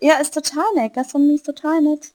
Ja, 0.00 0.14
ist 0.20 0.34
total 0.34 0.64
nett. 0.76 0.94
Gastronomie 0.94 1.34
ist 1.34 1.46
total 1.46 1.82
nett. 1.82 2.14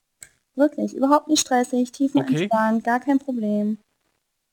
Wirklich, 0.55 0.95
überhaupt 0.95 1.27
nicht 1.27 1.41
stressig, 1.41 1.91
tiefenentspannt, 1.91 2.77
okay. 2.77 2.85
gar 2.85 3.01
kein 3.01 3.19
Problem. 3.19 3.79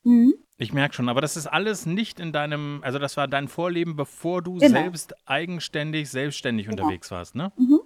Mhm. 0.05 0.35
Ich 0.59 0.73
merke 0.73 0.95
schon, 0.95 1.09
aber 1.09 1.21
das 1.21 1.37
ist 1.37 1.47
alles 1.47 1.87
nicht 1.87 2.21
in 2.21 2.33
deinem, 2.33 2.81
also 2.83 2.99
das 2.99 3.17
war 3.17 3.27
dein 3.27 3.49
Vorleben, 3.49 3.97
bevor 3.97 4.43
du 4.43 4.59
genau. 4.59 4.81
selbst 4.81 5.15
eigenständig, 5.27 6.09
selbstständig 6.11 6.69
genau. 6.69 6.83
unterwegs 6.83 7.11
warst, 7.11 7.35
ne? 7.35 7.53
Mhm. 7.57 7.81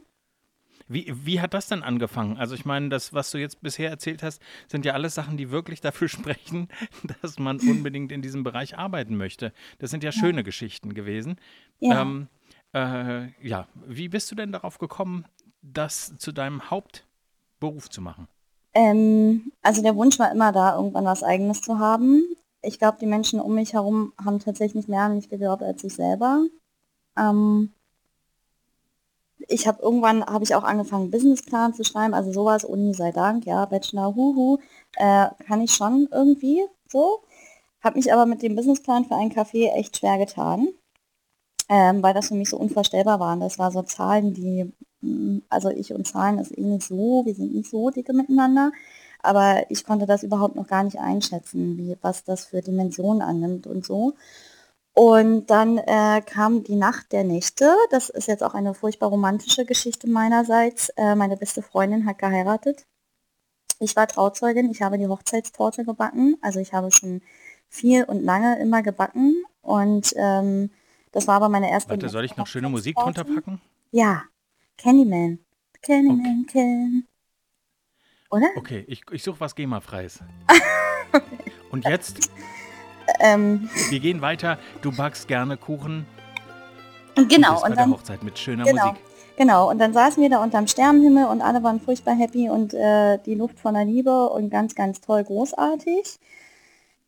Wie, 0.89 1.13
wie 1.25 1.41
hat 1.41 1.53
das 1.53 1.67
denn 1.69 1.83
angefangen? 1.83 2.37
Also 2.37 2.55
ich 2.55 2.65
meine, 2.65 2.91
das, 2.91 3.13
was 3.13 3.31
du 3.33 3.39
jetzt 3.39 3.61
bisher 3.61 3.91
erzählt 3.91 4.23
hast, 4.23 4.41
sind 4.69 4.85
ja 4.85 4.93
alles 4.93 5.15
Sachen, 5.15 5.37
die 5.37 5.51
wirklich 5.51 5.81
dafür 5.81 6.09
sprechen, 6.09 6.69
dass 7.21 7.39
man 7.39 7.59
unbedingt 7.59 8.13
in 8.13 8.23
diesem 8.23 8.45
Bereich 8.45 8.79
arbeiten 8.79 9.17
möchte. 9.17 9.53
Das 9.79 9.91
sind 9.91 10.05
ja, 10.05 10.11
ja. 10.11 10.19
schöne 10.19 10.45
Geschichten 10.45 10.95
gewesen. 10.95 11.37
Ja. 11.81 12.03
Ähm, 12.03 12.29
äh, 12.73 13.29
ja, 13.47 13.69
wie 13.87 14.09
bist 14.09 14.31
du 14.31 14.35
denn 14.35 14.53
darauf 14.53 14.79
gekommen, 14.79 15.25
das 15.63 16.17
zu 16.19 16.31
deinem 16.31 16.71
Hauptberuf 16.71 17.91
zu 17.91 18.01
machen? 18.01 18.29
Ähm, 18.76 19.52
also 19.62 19.81
der 19.82 19.96
Wunsch 19.96 20.19
war 20.19 20.31
immer 20.31 20.52
da, 20.52 20.76
irgendwann 20.76 21.06
was 21.06 21.23
Eigenes 21.23 21.62
zu 21.62 21.78
haben. 21.78 22.23
Ich 22.61 22.78
glaube, 22.78 22.99
die 23.00 23.06
Menschen 23.06 23.40
um 23.40 23.55
mich 23.55 23.73
herum 23.73 24.12
haben 24.23 24.38
tatsächlich 24.38 24.87
mehr 24.87 25.02
an 25.02 25.14
mich 25.17 25.31
geglaubt 25.31 25.62
als 25.62 25.82
ich 25.82 25.94
selber. 25.94 26.44
Ähm, 27.17 27.73
ich 29.49 29.67
habe 29.67 29.82
irgendwann, 29.82 30.25
habe 30.26 30.44
ich 30.44 30.55
auch 30.55 30.64
angefangen, 30.64 31.11
Businessplan 31.11 31.73
zu 31.73 31.84
schreiben, 31.84 32.12
also 32.12 32.32
sowas, 32.32 32.64
Uni 32.64 32.93
sei 32.93 33.12
Dank, 33.12 33.46
ja, 33.46 33.64
Bachelor, 33.64 34.14
huhu, 34.14 34.58
äh, 34.96 35.29
kann 35.46 35.62
ich 35.62 35.72
schon 35.72 36.08
irgendwie 36.12 36.62
so. 36.88 37.22
Habe 37.82 37.96
mich 37.96 38.12
aber 38.12 38.26
mit 38.26 38.43
dem 38.43 38.56
Businessplan 38.56 39.06
für 39.06 39.14
einen 39.17 39.32
Café 39.32 39.72
echt 39.72 39.96
schwer 39.98 40.19
getan, 40.19 40.69
ähm, 41.70 42.03
weil 42.03 42.15
das 42.15 42.29
für 42.29 42.34
mich 42.34 42.51
so 42.51 42.58
unvorstellbar 42.58 43.20
waren. 43.20 43.41
Das 43.41 43.58
war 43.58 43.70
so 43.72 43.82
Zahlen, 43.82 44.34
die 44.34 44.72
also 45.48 45.70
ich 45.70 45.93
und 45.93 46.06
Zahlen 46.06 46.38
ist 46.38 46.56
eh 46.56 46.62
nicht 46.62 46.86
so, 46.86 47.24
wir 47.24 47.34
sind 47.34 47.55
nicht 47.55 47.70
so 47.70 47.91
dicke 47.91 48.12
miteinander, 48.12 48.72
aber 49.22 49.65
ich 49.70 49.84
konnte 49.84 50.06
das 50.06 50.22
überhaupt 50.22 50.56
noch 50.56 50.67
gar 50.67 50.84
nicht 50.84 50.98
einschätzen, 50.98 51.76
wie, 51.79 51.96
was 52.00 52.24
das 52.24 52.46
für 52.46 52.62
Dimensionen 52.62 53.22
annimmt 53.22 53.67
und 53.67 53.84
so. 53.84 54.15
Und 54.98 55.50
dann 55.50 55.76
äh, 55.76 56.22
kam 56.24 56.65
die 56.65 56.74
Nacht 56.74 57.12
der 57.12 57.22
Nächte. 57.22 57.70
Das 57.91 58.08
ist 58.08 58.29
jetzt 58.29 58.43
auch 58.43 58.55
eine 58.55 58.72
furchtbar 58.72 59.10
romantische 59.10 59.67
Geschichte 59.67 60.08
meinerseits. 60.08 60.88
Äh, 60.96 61.15
meine 61.15 61.36
beste 61.36 61.60
Freundin 61.60 62.06
hat 62.06 62.19
geheiratet. 62.19 62.86
Ich 63.79 63.94
war 63.94 64.06
Trauzeugin, 64.06 64.70
ich 64.70 64.81
habe 64.81 64.96
die 64.96 65.06
Hochzeitstorte 65.06 65.84
gebacken. 65.84 66.38
Also 66.41 66.60
ich 66.60 66.72
habe 66.72 66.91
schon 66.91 67.20
viel 67.69 68.05
und 68.05 68.22
lange 68.22 68.58
immer 68.58 68.82
gebacken. 68.82 69.44
Und 69.60 70.15
ähm, 70.17 70.70
das 71.12 71.26
war 71.26 71.34
aber 71.34 71.50
meine 71.50 71.70
erste. 71.70 71.91
Warte, 71.91 72.08
soll 72.08 72.24
ich 72.24 72.38
noch 72.38 72.46
schöne 72.46 72.70
Musik 72.70 72.96
drunter 72.96 73.24
packen? 73.24 73.60
Ja, 73.91 74.22
Candyman. 74.77 75.39
Candyman 75.83 76.45
okay. 76.49 76.53
Can. 76.53 77.09
Oder? 78.31 78.47
Okay, 78.56 78.85
ich, 78.89 79.03
ich 79.11 79.23
suche 79.23 79.41
was 79.41 79.55
GEMA-freies. 79.55 80.21
Und 81.71 81.85
jetzt? 81.85 82.31
Ähm, 83.21 83.69
wir 83.91 84.01
gehen 84.01 84.21
weiter. 84.21 84.59
Du 84.83 84.95
backst 84.95 85.29
gerne 85.29 85.56
Kuchen. 85.56 86.06
Genau. 87.15 87.63
Und, 87.63 87.71
und 87.71 87.77
dann, 87.79 87.91
Hochzeit 87.91 88.23
mit 88.23 88.39
schöner 88.39 88.65
genau, 88.65 88.89
Musik. 88.89 89.03
Genau, 89.37 89.71
und 89.71 89.79
dann 89.79 89.93
saßen 89.93 90.23
wir 90.23 90.31
da 90.31 90.43
unterm 90.43 90.67
Sternenhimmel 90.67 91.27
und 91.27 91.43
alle 91.43 91.63
waren 91.63 91.79
furchtbar 91.79 92.15
happy 92.15 92.49
und 92.49 92.73
äh, 92.73 93.19
die 93.25 93.35
Luft 93.35 93.61
voller 93.61 93.85
Liebe 93.85 94.31
und 94.31 94.49
ganz, 94.49 94.75
ganz 94.75 95.01
toll, 95.01 95.25
großartig. 95.25 96.19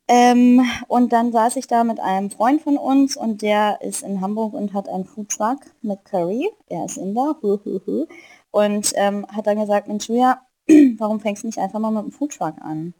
Ähm, 0.08 0.62
und 0.88 1.12
dann 1.12 1.32
saß 1.32 1.56
ich 1.56 1.66
da 1.66 1.84
mit 1.84 2.00
einem 2.00 2.30
Freund 2.30 2.62
von 2.62 2.78
uns 2.78 3.16
und 3.16 3.42
der 3.42 3.80
ist 3.82 4.02
in 4.02 4.22
Hamburg 4.22 4.54
und 4.54 4.72
hat 4.72 4.88
einen 4.88 5.04
Foodtruck 5.04 5.60
mit 5.82 6.04
Curry. 6.06 6.50
Er 6.68 6.86
ist 6.86 6.96
Inder. 6.96 7.36
Und 8.50 8.92
ähm, 8.94 9.26
hat 9.28 9.46
dann 9.46 9.60
gesagt, 9.60 9.86
Mensch, 9.86 10.08
Julia, 10.08 10.40
warum 10.96 11.20
fängst 11.20 11.42
du 11.42 11.48
nicht 11.48 11.58
einfach 11.58 11.78
mal 11.78 11.90
mit 11.90 12.04
dem 12.04 12.12
Foodtruck 12.12 12.54
an? 12.60 12.94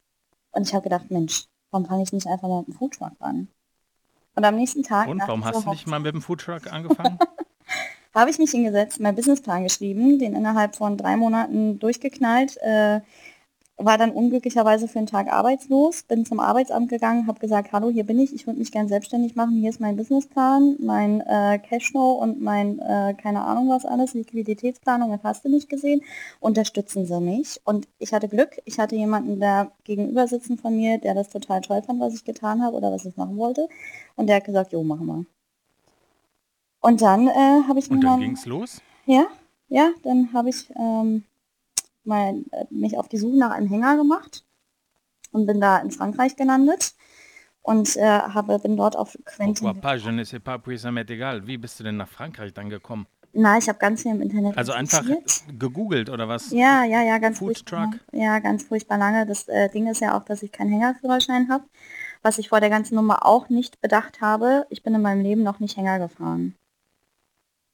Und 0.53 0.67
ich 0.67 0.75
habe 0.75 0.85
gedacht, 0.85 1.11
Mensch, 1.11 1.47
warum 1.71 1.87
fange 1.87 2.03
ich 2.03 2.13
nicht 2.13 2.27
einfach 2.27 2.49
mal 2.49 2.59
mit 2.59 2.69
dem 2.69 2.75
Foodtruck 2.75 3.13
an? 3.21 3.49
Und 4.35 4.45
am 4.45 4.57
nächsten 4.57 4.83
Tag... 4.83 5.09
Und 5.09 5.21
warum 5.21 5.45
hast 5.45 5.65
du 5.65 5.71
nicht 5.71 5.87
mal 5.87 5.99
mit 5.99 6.13
dem 6.13 6.23
Foodtruck 6.23 6.71
angefangen? 6.71 7.19
habe 8.15 8.31
ich 8.31 8.39
mich 8.39 8.51
hingesetzt, 8.51 9.01
meinen 9.01 9.15
Businessplan 9.15 9.65
geschrieben, 9.65 10.19
den 10.19 10.35
innerhalb 10.35 10.77
von 10.77 10.97
drei 10.97 11.17
Monaten 11.17 11.79
durchgeknallt. 11.79 12.57
Äh, 12.59 13.01
war 13.81 13.97
dann 13.97 14.11
unglücklicherweise 14.11 14.89
für 14.89 14.99
einen 14.99 15.07
Tag 15.07 15.33
arbeitslos, 15.33 16.03
bin 16.03 16.27
zum 16.27 16.41
Arbeitsamt 16.41 16.89
gegangen, 16.89 17.29
habe 17.29 17.39
gesagt, 17.39 17.73
hallo, 17.73 17.91
hier 17.91 18.05
bin 18.05 18.19
ich, 18.19 18.35
ich 18.35 18.45
würde 18.45 18.59
mich 18.59 18.73
gern 18.73 18.89
selbstständig 18.89 19.37
machen, 19.37 19.55
hier 19.55 19.71
ist 19.71 19.81
mein 19.81 19.97
Businessplan, 19.97 20.77
mein 20.81 21.21
äh, 21.21 21.61
Cashflow 21.61 22.11
und 22.15 22.41
mein, 22.41 22.81
äh, 22.81 23.15
keine 23.15 23.43
Ahnung 23.43 23.69
was 23.69 23.85
alles, 23.85 24.15
Liquiditätsplanung, 24.15 25.13
das 25.13 25.23
hast 25.23 25.45
du 25.45 25.49
nicht 25.49 25.69
gesehen, 25.69 26.03
unterstützen 26.41 27.07
Sie 27.07 27.21
mich. 27.21 27.61
Und 27.65 27.87
ich 28.01 28.13
hatte 28.13 28.27
Glück, 28.27 28.61
ich 28.65 28.81
hatte 28.81 28.97
jemanden 28.97 29.39
da 29.39 29.71
gegenüber 29.85 30.27
sitzen 30.27 30.59
von 30.59 30.77
mir, 30.77 30.99
der 30.99 31.15
das 31.15 31.29
total 31.29 31.61
toll 31.61 31.83
fand, 31.83 32.01
was 32.01 32.15
ich 32.15 32.25
getan 32.25 32.65
habe 32.65 32.77
oder 32.77 32.91
was 32.91 33.05
ich 33.05 33.17
machen 33.17 33.37
wollte. 33.37 33.69
Und 34.17 34.27
der 34.27 34.37
hat 34.37 34.45
gesagt, 34.45 34.73
jo, 34.73 34.83
machen 34.83 35.07
wir. 35.07 35.25
Und 36.81 37.01
dann 37.01 37.29
äh, 37.29 37.63
habe 37.69 37.79
ich... 37.79 37.89
Und 37.91 38.01
dann 38.03 38.21
ging 38.21 38.33
es 38.33 38.45
los? 38.45 38.83
Ja, 39.07 39.27
ja, 39.69 39.91
dann 40.03 40.33
habe 40.33 40.49
ich... 40.49 40.69
Ähm, 40.77 41.23
mal, 42.05 42.43
äh, 42.53 42.65
mich 42.71 42.97
auf 42.99 43.09
die 43.09 43.19
Suche 43.19 43.39
nach 43.39 43.51
einem 43.51 43.69
Hänger 43.69 43.97
gemacht 43.97 44.45
und 45.33 45.47
bin 45.47 45.61
da 45.61 45.79
in 45.79 45.91
Frankreich 45.91 46.37
gelandet 46.37 46.95
und 47.63 47.97
äh, 47.97 48.03
habe, 48.03 48.59
bin 48.59 48.77
dort 48.77 48.97
auf 48.97 49.17
Quentin. 49.25 49.81
Pas, 49.81 49.97
je 49.97 50.11
ne 50.11 50.25
sais 50.25 50.41
pas, 50.41 50.59
puis 50.59 50.79
ça 50.79 50.91
m'est 50.91 51.11
égal. 51.11 51.47
Wie 51.47 51.59
bist 51.59 51.79
du 51.79 51.85
denn 51.85 51.97
nach 51.97 52.09
Frankreich 52.09 52.55
dann 52.55 52.71
gekommen? 52.71 53.07
Na, 53.33 53.59
ich 53.59 53.69
habe 53.69 53.79
ganz 53.79 54.03
viel 54.03 54.13
im 54.13 54.23
Internet. 54.23 54.57
Also 54.57 54.73
einfach 54.73 55.05
gegoogelt 55.59 56.09
oder 56.09 56.29
was? 56.29 56.51
Ja, 56.51 56.85
ja, 56.85 57.03
ja, 57.03 57.19
ganz 57.19 57.39
Food 57.39 57.59
furchtbar. 57.59 57.91
Truck. 57.91 58.01
Ja, 58.13 58.39
ganz 58.39 58.65
furchtbar 58.65 58.99
lange. 58.99 59.27
Das 59.27 59.49
äh, 59.49 59.69
Ding 59.69 59.87
ist 59.87 60.01
ja 60.01 60.17
auch, 60.17 60.25
dass 60.25 60.43
ich 60.43 60.51
keinen 60.51 60.71
Hängerführerschein 60.71 61.49
habe. 61.51 61.65
Was 62.23 62.39
ich 62.39 62.49
vor 62.49 62.61
der 62.61 62.71
ganzen 62.71 62.95
Nummer 62.95 63.27
auch 63.27 63.49
nicht 63.49 63.81
bedacht 63.81 64.21
habe, 64.21 64.67
ich 64.71 64.83
bin 64.83 64.95
in 64.95 65.03
meinem 65.03 65.23
Leben 65.23 65.43
noch 65.43 65.61
nicht 65.61 65.77
Hänger 65.77 65.99
gefahren. 65.99 66.57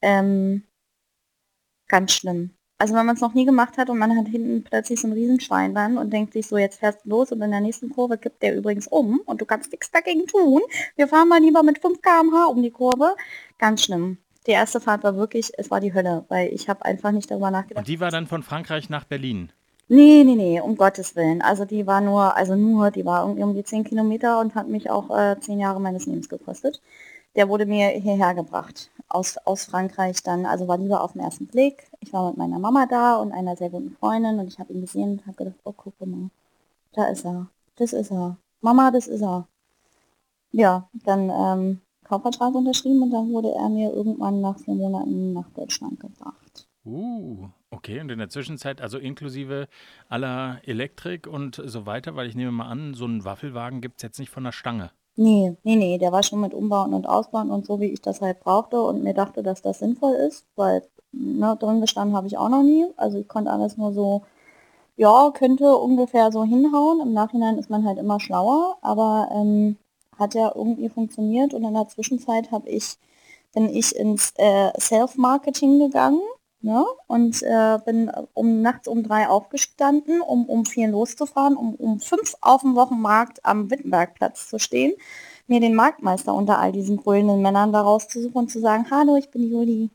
Ähm, 0.02 0.64
ganz 1.88 2.12
schlimm. 2.12 2.50
Also 2.84 2.96
wenn 2.96 3.06
man 3.06 3.14
es 3.14 3.22
noch 3.22 3.32
nie 3.32 3.46
gemacht 3.46 3.78
hat 3.78 3.88
und 3.88 3.96
man 3.96 4.14
hat 4.14 4.28
hinten 4.28 4.62
plötzlich 4.62 5.00
so 5.00 5.08
ein 5.08 5.14
Riesenschwein 5.14 5.74
dann 5.74 5.96
und 5.96 6.12
denkt 6.12 6.34
sich 6.34 6.46
so, 6.46 6.58
jetzt 6.58 6.80
fährst 6.80 7.06
du 7.06 7.08
los 7.08 7.32
und 7.32 7.40
in 7.40 7.50
der 7.50 7.62
nächsten 7.62 7.88
Kurve 7.88 8.18
kippt 8.18 8.42
der 8.42 8.54
übrigens 8.54 8.86
um 8.88 9.22
und 9.24 9.40
du 9.40 9.46
kannst 9.46 9.72
nichts 9.72 9.90
dagegen 9.90 10.26
tun. 10.26 10.60
Wir 10.94 11.08
fahren 11.08 11.30
mal 11.30 11.40
lieber 11.40 11.62
mit 11.62 11.78
5 11.78 12.02
km/h 12.02 12.44
um 12.44 12.62
die 12.62 12.70
Kurve. 12.70 13.16
Ganz 13.56 13.84
schlimm. 13.84 14.18
Die 14.46 14.50
erste 14.50 14.82
Fahrt 14.82 15.02
war 15.02 15.16
wirklich, 15.16 15.50
es 15.56 15.70
war 15.70 15.80
die 15.80 15.94
Hölle, 15.94 16.26
weil 16.28 16.52
ich 16.52 16.68
habe 16.68 16.84
einfach 16.84 17.10
nicht 17.10 17.30
darüber 17.30 17.50
nachgedacht. 17.50 17.78
Und 17.78 17.88
die 17.88 18.00
war 18.00 18.10
dann 18.10 18.26
von 18.26 18.42
Frankreich 18.42 18.90
nach 18.90 19.04
Berlin? 19.04 19.50
Nee, 19.88 20.22
nee, 20.22 20.34
nee, 20.34 20.60
um 20.60 20.76
Gottes 20.76 21.16
Willen. 21.16 21.40
Also 21.40 21.64
die 21.64 21.86
war 21.86 22.02
nur, 22.02 22.36
also 22.36 22.54
nur, 22.54 22.90
die 22.90 23.06
war 23.06 23.22
irgendwie 23.22 23.44
um 23.44 23.54
die 23.54 23.64
10 23.64 23.84
Kilometer 23.84 24.40
und 24.40 24.54
hat 24.54 24.68
mich 24.68 24.90
auch 24.90 25.08
äh, 25.08 25.40
10 25.40 25.58
Jahre 25.58 25.80
meines 25.80 26.04
Lebens 26.04 26.28
gekostet. 26.28 26.82
Der 27.34 27.48
wurde 27.48 27.64
mir 27.64 27.88
hierher 27.88 28.34
gebracht 28.34 28.90
aus, 29.14 29.38
aus 29.44 29.64
Frankreich 29.64 30.22
dann, 30.22 30.44
also 30.46 30.68
war 30.68 30.78
lieber 30.78 31.02
auf 31.02 31.12
den 31.12 31.22
ersten 31.22 31.46
Blick. 31.46 31.86
Ich 32.06 32.12
war 32.12 32.28
mit 32.28 32.36
meiner 32.36 32.58
Mama 32.58 32.86
da 32.86 33.16
und 33.16 33.32
einer 33.32 33.56
sehr 33.56 33.70
guten 33.70 33.90
Freundin 33.90 34.38
und 34.38 34.48
ich 34.48 34.58
habe 34.58 34.72
ihn 34.72 34.82
gesehen 34.82 35.12
und 35.12 35.26
habe 35.26 35.36
gedacht, 35.36 35.56
oh 35.64 35.72
guck 35.74 35.98
mal, 36.06 36.28
da 36.92 37.06
ist 37.06 37.24
er, 37.24 37.48
das 37.76 37.92
ist 37.92 38.10
er. 38.10 38.36
Mama, 38.60 38.90
das 38.90 39.06
ist 39.06 39.22
er. 39.22 39.48
Ja, 40.52 40.88
dann 41.04 41.30
ähm, 41.30 41.80
Kaufvertrag 42.04 42.54
unterschrieben 42.54 43.02
und 43.02 43.10
dann 43.10 43.32
wurde 43.32 43.52
er 43.54 43.68
mir 43.68 43.92
irgendwann 43.92 44.40
nach 44.40 44.58
vier 44.58 44.74
Monaten 44.74 45.32
nach 45.32 45.48
Deutschland 45.50 45.98
gebracht. 45.98 46.68
Uh, 46.84 47.48
okay. 47.70 48.00
Und 48.00 48.10
in 48.10 48.18
der 48.18 48.28
Zwischenzeit, 48.28 48.82
also 48.82 48.98
inklusive 48.98 49.68
aller 50.08 50.60
Elektrik 50.64 51.26
und 51.26 51.60
so 51.64 51.86
weiter, 51.86 52.14
weil 52.14 52.28
ich 52.28 52.34
nehme 52.34 52.52
mal 52.52 52.68
an, 52.68 52.92
so 52.92 53.06
einen 53.06 53.24
Waffelwagen 53.24 53.80
gibt 53.80 53.96
es 53.96 54.02
jetzt 54.02 54.18
nicht 54.18 54.30
von 54.30 54.44
der 54.44 54.52
Stange. 54.52 54.90
Nee, 55.16 55.56
nee, 55.62 55.76
nee, 55.76 55.96
der 55.96 56.12
war 56.12 56.22
schon 56.22 56.40
mit 56.40 56.52
Umbauen 56.52 56.92
und 56.92 57.06
Ausbauen 57.06 57.50
und 57.50 57.64
so, 57.64 57.80
wie 57.80 57.86
ich 57.92 58.02
das 58.02 58.20
halt 58.20 58.40
brauchte 58.40 58.80
und 58.80 59.02
mir 59.02 59.14
dachte, 59.14 59.42
dass 59.42 59.62
das 59.62 59.78
sinnvoll 59.78 60.14
ist, 60.14 60.46
weil 60.56 60.82
ne, 61.16 61.56
drin 61.58 61.80
gestanden 61.80 62.16
habe 62.16 62.26
ich 62.26 62.38
auch 62.38 62.48
noch 62.48 62.62
nie. 62.62 62.86
Also 62.96 63.18
ich 63.18 63.28
konnte 63.28 63.50
alles 63.50 63.76
nur 63.76 63.92
so, 63.92 64.22
ja, 64.96 65.30
könnte 65.32 65.76
ungefähr 65.76 66.32
so 66.32 66.44
hinhauen. 66.44 67.00
Im 67.00 67.12
Nachhinein 67.12 67.58
ist 67.58 67.70
man 67.70 67.84
halt 67.86 67.98
immer 67.98 68.20
schlauer, 68.20 68.78
aber 68.82 69.28
ähm, 69.32 69.76
hat 70.18 70.34
ja 70.34 70.52
irgendwie 70.54 70.88
funktioniert 70.88 71.54
und 71.54 71.64
in 71.64 71.74
der 71.74 71.88
Zwischenzeit 71.88 72.52
habe 72.52 72.68
ich, 72.68 72.98
bin 73.54 73.68
ich 73.68 73.96
ins 73.96 74.32
äh, 74.36 74.72
Self-Marketing 74.78 75.78
gegangen 75.80 76.20
Ne? 76.64 76.82
Und 77.08 77.42
äh, 77.42 77.78
bin 77.84 78.10
um 78.32 78.62
nachts 78.62 78.88
um 78.88 79.02
drei 79.02 79.28
aufgestanden, 79.28 80.22
um 80.22 80.46
um 80.46 80.64
vier 80.64 80.88
loszufahren, 80.88 81.58
um 81.58 81.74
um 81.74 82.00
fünf 82.00 82.36
auf 82.40 82.62
dem 82.62 82.74
Wochenmarkt 82.74 83.44
am 83.44 83.70
Wittenbergplatz 83.70 84.48
zu 84.48 84.58
stehen, 84.58 84.94
mir 85.46 85.60
den 85.60 85.74
Marktmeister 85.74 86.32
unter 86.32 86.58
all 86.58 86.72
diesen 86.72 86.96
brüllenden 86.96 87.42
Männern 87.42 87.70
da 87.74 87.82
rauszusuchen 87.82 88.34
und 88.34 88.50
zu 88.50 88.60
sagen, 88.60 88.86
hallo, 88.90 89.16
ich 89.16 89.30
bin 89.30 89.42
Juli. 89.42 89.90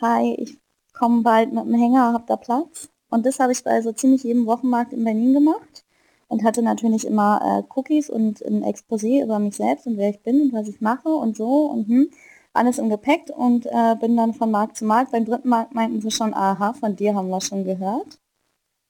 Hi, 0.00 0.34
ich 0.38 0.58
komme 0.92 1.22
bald 1.22 1.52
mit 1.52 1.64
dem 1.64 1.74
Hänger, 1.74 2.12
hab 2.12 2.26
da 2.26 2.36
Platz. 2.36 2.88
Und 3.10 3.26
das 3.26 3.38
habe 3.40 3.52
ich 3.52 3.64
bei 3.64 3.82
so 3.82 3.92
ziemlich 3.92 4.22
jedem 4.22 4.46
Wochenmarkt 4.46 4.92
in 4.92 5.04
Berlin 5.04 5.34
gemacht 5.34 5.84
und 6.28 6.44
hatte 6.44 6.62
natürlich 6.62 7.06
immer 7.06 7.40
äh, 7.42 7.72
Cookies 7.74 8.08
und 8.08 8.40
ein 8.42 8.64
Exposé 8.64 9.22
über 9.22 9.38
mich 9.38 9.56
selbst 9.56 9.86
und 9.86 9.96
wer 9.96 10.10
ich 10.10 10.22
bin 10.22 10.40
und 10.42 10.52
was 10.52 10.68
ich 10.68 10.80
mache 10.80 11.08
und 11.08 11.36
so 11.36 11.66
und 11.66 11.88
hm 11.88 12.10
alles 12.52 12.78
im 12.78 12.90
Gepäck 12.90 13.30
und 13.34 13.66
äh, 13.66 13.96
bin 14.00 14.16
dann 14.16 14.34
von 14.34 14.50
Markt 14.50 14.76
zu 14.76 14.84
Markt. 14.84 15.12
Beim 15.12 15.24
dritten 15.24 15.48
Markt 15.48 15.74
meinten 15.74 16.00
sie 16.00 16.10
schon, 16.10 16.34
aha, 16.34 16.72
von 16.72 16.96
dir 16.96 17.14
haben 17.14 17.28
wir 17.28 17.40
schon 17.40 17.64
gehört. 17.64 18.18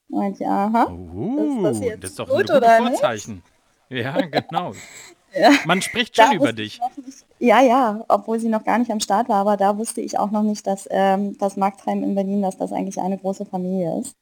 Meinte 0.08 0.42
ich, 0.42 0.48
aha, 0.48 0.90
uh, 0.90 1.62
das, 1.62 1.78
ist 1.78 2.02
das 2.02 2.10
ist 2.10 2.18
doch 2.18 2.28
gut, 2.28 2.50
ein 2.50 2.60
gutes 2.60 2.98
Vorzeichen. 3.00 3.42
Nicht? 3.88 4.04
Ja, 4.04 4.20
genau. 4.20 4.72
ja. 5.34 5.52
Man 5.66 5.82
spricht 5.82 6.16
schon 6.16 6.32
über 6.32 6.52
dich. 6.52 6.80
Nicht, 7.04 7.26
ja, 7.40 7.60
ja, 7.62 8.04
obwohl 8.08 8.38
sie 8.38 8.48
noch 8.48 8.64
gar 8.64 8.78
nicht 8.78 8.90
am 8.90 9.00
Start 9.00 9.28
war, 9.28 9.36
aber 9.36 9.56
da 9.56 9.78
wusste 9.78 10.00
ich 10.02 10.18
auch 10.18 10.30
noch 10.30 10.42
nicht, 10.42 10.66
dass 10.66 10.86
ähm, 10.90 11.36
das 11.38 11.56
Marktheim 11.56 12.02
in 12.04 12.14
Berlin, 12.14 12.42
dass 12.42 12.58
das 12.58 12.72
eigentlich 12.72 13.00
eine 13.00 13.18
große 13.18 13.46
Familie 13.46 13.98
ist. 13.98 14.14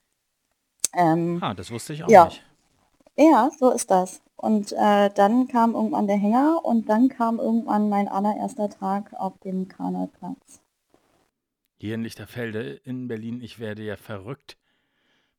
Ähm, 0.95 1.39
ah, 1.43 1.53
das 1.53 1.71
wusste 1.71 1.93
ich 1.93 2.05
auch 2.05 2.09
ja. 2.09 2.27
nicht. 2.27 2.43
Ja, 3.17 3.51
so 3.59 3.71
ist 3.71 3.91
das. 3.91 4.23
Und 4.37 4.73
äh, 4.73 5.11
dann 5.11 5.49
kam 5.49 5.75
irgendwann 5.75 6.07
der 6.07 6.17
Hänger 6.17 6.65
und 6.65 6.89
dann 6.89 7.09
kam 7.09 7.41
irgendwann 7.41 7.89
mein 7.89 8.07
allererster 8.07 8.71
Tag 8.71 9.13
auf 9.15 9.37
dem 9.39 9.67
Karnevalplatz. 9.67 10.61
Hier 11.81 11.97
in 11.97 12.05
Lichterfelde 12.05 12.81
in 12.85 13.09
Berlin, 13.09 13.41
ich 13.41 13.59
werde 13.59 13.83
ja 13.83 13.97
verrückt. 13.97 14.57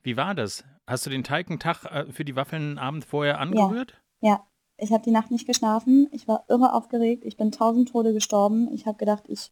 Wie 0.03 0.17
war 0.17 0.35
das? 0.35 0.65
Hast 0.85 1.05
du 1.05 1.09
den 1.09 1.23
Teig 1.23 1.49
einen 1.49 1.59
Tag 1.59 1.85
äh, 1.85 2.11
für 2.11 2.25
die 2.25 2.35
Waffeln 2.35 2.77
Abend 2.77 3.05
vorher 3.05 3.39
angerührt? 3.39 4.01
Ja, 4.19 4.29
ja. 4.29 4.43
Ich 4.79 4.91
habe 4.91 5.03
die 5.03 5.11
Nacht 5.11 5.31
nicht 5.31 5.47
geschlafen. 5.47 6.07
Ich 6.11 6.27
war 6.27 6.43
irre 6.47 6.73
aufgeregt. 6.73 7.25
Ich 7.25 7.37
bin 7.37 7.51
tausend 7.51 7.89
Tode 7.89 8.13
gestorben. 8.13 8.69
Ich 8.73 8.85
habe 8.85 8.97
gedacht, 8.97 9.23
ich, 9.27 9.51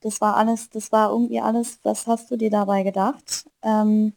das 0.00 0.20
war 0.20 0.36
alles, 0.36 0.70
das 0.70 0.92
war 0.92 1.10
irgendwie 1.10 1.40
alles. 1.40 1.80
Was 1.82 2.06
hast 2.06 2.30
du 2.30 2.36
dir 2.36 2.50
dabei 2.50 2.82
gedacht? 2.82 3.46
Ähm, 3.62 4.14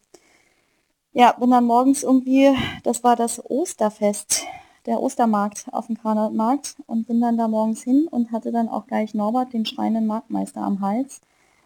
ja, 1.14 1.32
bin 1.34 1.52
dann 1.52 1.66
morgens 1.66 2.04
irgendwie, 2.04 2.56
das 2.84 3.04
war 3.04 3.16
das 3.16 3.44
Osterfest 3.50 4.46
der 4.86 5.02
Ostermarkt 5.02 5.66
auf 5.72 5.88
dem 5.88 6.02
Karnevalmarkt 6.02 6.78
und 6.86 7.08
bin 7.08 7.22
dann 7.22 7.38
da 7.38 7.48
morgens 7.48 7.84
hin 7.84 8.08
und 8.10 8.32
hatte 8.32 8.52
dann 8.52 8.70
auch 8.70 8.88
gleich 8.88 9.14
Norbert, 9.14 9.54
den 9.54 9.66
schreienden 9.66 10.08
Marktmeister, 10.08 10.62
am 10.62 10.82
Hals. 10.82 11.22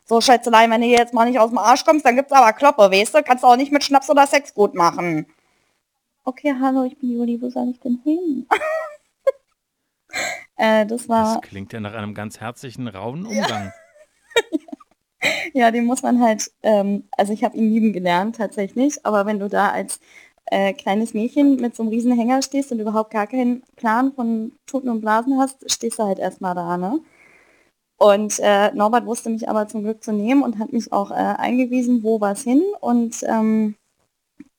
So, 0.06 0.20
Schätzelein, 0.20 0.70
wenn 0.72 0.82
du 0.82 0.88
jetzt 0.88 1.14
mal 1.14 1.26
nicht 1.26 1.40
aus 1.40 1.50
dem 1.50 1.58
Arsch 1.58 1.86
kommst, 1.86 2.06
dann 2.06 2.16
gibt's 2.16 2.34
aber 2.34 2.52
Kloppe, 2.54 2.92
weißt 2.92 3.16
du? 3.16 3.24
Kannst 3.24 3.44
du 3.44 3.48
auch 3.48 3.56
nicht 3.56 3.72
mit 3.72 3.84
Schnaps 3.84 4.10
oder 4.10 4.28
Sex 4.28 4.54
gut 4.54 4.74
machen. 4.74 5.26
Okay, 6.26 6.56
hallo, 6.60 6.84
ich 6.84 6.98
bin 6.98 7.12
Juli, 7.12 7.42
wo 7.42 7.50
soll 7.50 7.70
ich 7.70 7.80
denn 7.80 8.00
hin? 8.04 8.48
äh, 10.58 10.86
das 10.86 11.10
war... 11.10 11.36
Das 11.36 11.50
klingt 11.50 11.74
ja 11.74 11.80
nach 11.80 11.94
einem 11.94 12.14
ganz 12.14 12.40
herzlichen, 12.40 12.88
rauen 12.88 13.26
Umgang. 13.26 13.72
Ja. 13.72 15.30
ja, 15.54 15.72
den 15.72 15.86
muss 15.86 16.02
man 16.04 16.22
halt, 16.22 16.52
ähm, 16.64 17.08
also 17.18 17.34
ich 17.34 17.44
habe 17.44 17.58
ihn 17.58 17.72
lieben 17.72 17.94
gelernt 17.94 18.38
tatsächlich, 18.38 19.06
aber 19.06 19.26
wenn 19.26 19.40
du 19.40 19.50
da 19.50 19.70
als 19.70 20.00
äh, 20.46 20.74
kleines 20.74 21.14
Mädchen 21.14 21.56
mit 21.58 21.76
so 21.76 21.84
einem 21.84 21.92
riesen 21.92 22.12
Hänger 22.14 22.42
stehst 22.42 22.72
und 22.72 22.80
überhaupt 22.80 23.12
gar 23.12 23.28
keinen 23.28 23.64
Plan 23.76 24.14
von 24.14 24.54
Toten 24.66 24.90
und 24.90 25.02
Blasen 25.02 25.40
hast, 25.40 25.70
stehst 25.72 26.00
du 26.00 26.04
halt 26.04 26.20
erstmal 26.20 26.56
da, 26.56 26.78
ne? 26.78 27.00
Und 27.98 28.40
äh, 28.40 28.74
Norbert 28.74 29.06
wusste 29.06 29.30
mich 29.30 29.48
aber 29.48 29.68
zum 29.68 29.84
Glück 29.84 30.04
zu 30.04 30.12
nehmen 30.12 30.44
und 30.44 30.60
hat 30.60 30.74
mich 30.74 30.92
auch 30.92 31.12
äh, 31.12 31.14
eingewiesen, 31.14 32.04
wo 32.04 32.20
was 32.20 32.44
hin. 32.44 32.62
Und 32.82 33.24
ähm, 33.24 33.76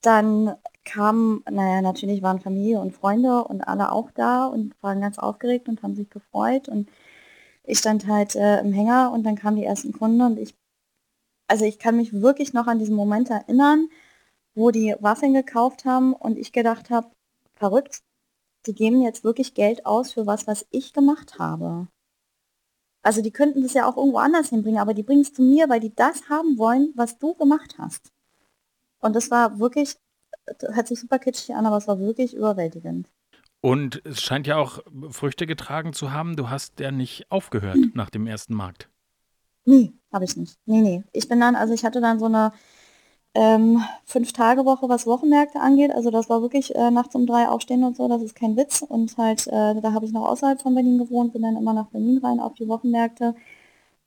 dann 0.01 0.55
kam, 0.85 1.43
naja, 1.49 1.81
natürlich 1.81 2.21
waren 2.21 2.39
Familie 2.39 2.79
und 2.79 2.93
Freunde 2.93 3.43
und 3.43 3.61
alle 3.67 3.91
auch 3.91 4.11
da 4.11 4.45
und 4.45 4.75
waren 4.81 5.01
ganz 5.01 5.17
aufgeregt 5.19 5.67
und 5.67 5.83
haben 5.83 5.95
sich 5.95 6.09
gefreut. 6.09 6.69
Und 6.69 6.89
ich 7.63 7.79
stand 7.79 8.07
halt 8.07 8.35
äh, 8.35 8.59
im 8.59 8.71
Hänger 8.71 9.11
und 9.11 9.23
dann 9.23 9.35
kamen 9.35 9.57
die 9.57 9.65
ersten 9.65 9.91
Kunden 9.93 10.21
und 10.21 10.39
ich, 10.39 10.55
also 11.47 11.65
ich 11.65 11.79
kann 11.79 11.97
mich 11.97 12.13
wirklich 12.13 12.53
noch 12.53 12.67
an 12.67 12.79
diesen 12.79 12.95
Moment 12.95 13.29
erinnern, 13.29 13.89
wo 14.55 14.71
die 14.71 14.95
Waffeln 14.99 15.33
gekauft 15.33 15.85
haben 15.85 16.13
und 16.13 16.37
ich 16.37 16.53
gedacht 16.53 16.89
habe, 16.89 17.11
verrückt, 17.55 18.03
die 18.67 18.73
geben 18.73 19.01
jetzt 19.01 19.23
wirklich 19.23 19.53
Geld 19.53 19.85
aus 19.85 20.13
für 20.13 20.25
was, 20.25 20.47
was 20.47 20.65
ich 20.71 20.93
gemacht 20.93 21.39
habe. 21.39 21.87
Also 23.03 23.21
die 23.21 23.31
könnten 23.31 23.61
das 23.61 23.73
ja 23.73 23.87
auch 23.87 23.97
irgendwo 23.97 24.17
anders 24.17 24.49
hinbringen, 24.49 24.79
aber 24.79 24.93
die 24.95 25.03
bringen 25.03 25.21
es 25.21 25.33
zu 25.33 25.43
mir, 25.43 25.69
weil 25.69 25.79
die 25.79 25.93
das 25.93 26.27
haben 26.29 26.57
wollen, 26.57 26.91
was 26.95 27.19
du 27.19 27.35
gemacht 27.35 27.75
hast. 27.77 28.11
Und 28.99 29.15
das 29.15 29.29
war 29.29 29.59
wirklich, 29.59 29.97
hört 30.61 30.87
sich 30.87 30.99
super 30.99 31.19
kitschig 31.19 31.55
an, 31.55 31.65
aber 31.65 31.77
es 31.77 31.87
war 31.87 31.99
wirklich 31.99 32.35
überwältigend. 32.35 33.09
Und 33.61 34.01
es 34.05 34.21
scheint 34.21 34.47
ja 34.47 34.57
auch 34.57 34.79
Früchte 35.09 35.47
getragen 35.47 35.93
zu 35.93 36.11
haben. 36.11 36.35
Du 36.35 36.49
hast 36.49 36.79
ja 36.79 36.91
nicht 36.91 37.31
aufgehört 37.31 37.75
hm. 37.75 37.91
nach 37.95 38.09
dem 38.09 38.27
ersten 38.27 38.53
Markt. 38.53 38.89
Nee, 39.65 39.93
habe 40.13 40.25
ich 40.25 40.37
nicht. 40.37 40.59
Nee, 40.65 40.81
nee. 40.81 41.03
Ich 41.13 41.27
bin 41.27 41.39
dann, 41.39 41.55
also 41.55 41.73
ich 41.73 41.83
hatte 41.83 41.99
dann 41.99 42.19
so 42.19 42.25
eine, 42.25 42.51
ähm, 43.35 43.83
Fünf-Tage-Woche, 44.05 44.87
was 44.89 45.05
Wochenmärkte 45.05 45.59
angeht. 45.59 45.91
Also 45.91 46.09
das 46.09 46.29
war 46.29 46.41
wirklich 46.41 46.73
äh, 46.73 46.89
nachts 46.89 47.15
um 47.15 47.27
drei 47.27 47.47
aufstehen 47.49 47.83
und 47.83 47.97
so, 47.97 48.07
das 48.07 48.21
ist 48.21 48.35
kein 48.35 48.55
Witz. 48.57 48.81
Und 48.81 49.17
halt, 49.17 49.45
äh, 49.47 49.79
da 49.81 49.93
habe 49.93 50.05
ich 50.05 50.13
noch 50.13 50.27
außerhalb 50.27 50.61
von 50.61 50.73
Berlin 50.73 50.97
gewohnt, 50.97 51.33
bin 51.33 51.41
dann 51.41 51.57
immer 51.57 51.73
nach 51.73 51.87
Berlin 51.87 52.19
rein 52.23 52.39
auf 52.39 52.53
die 52.55 52.67
Wochenmärkte. 52.67 53.35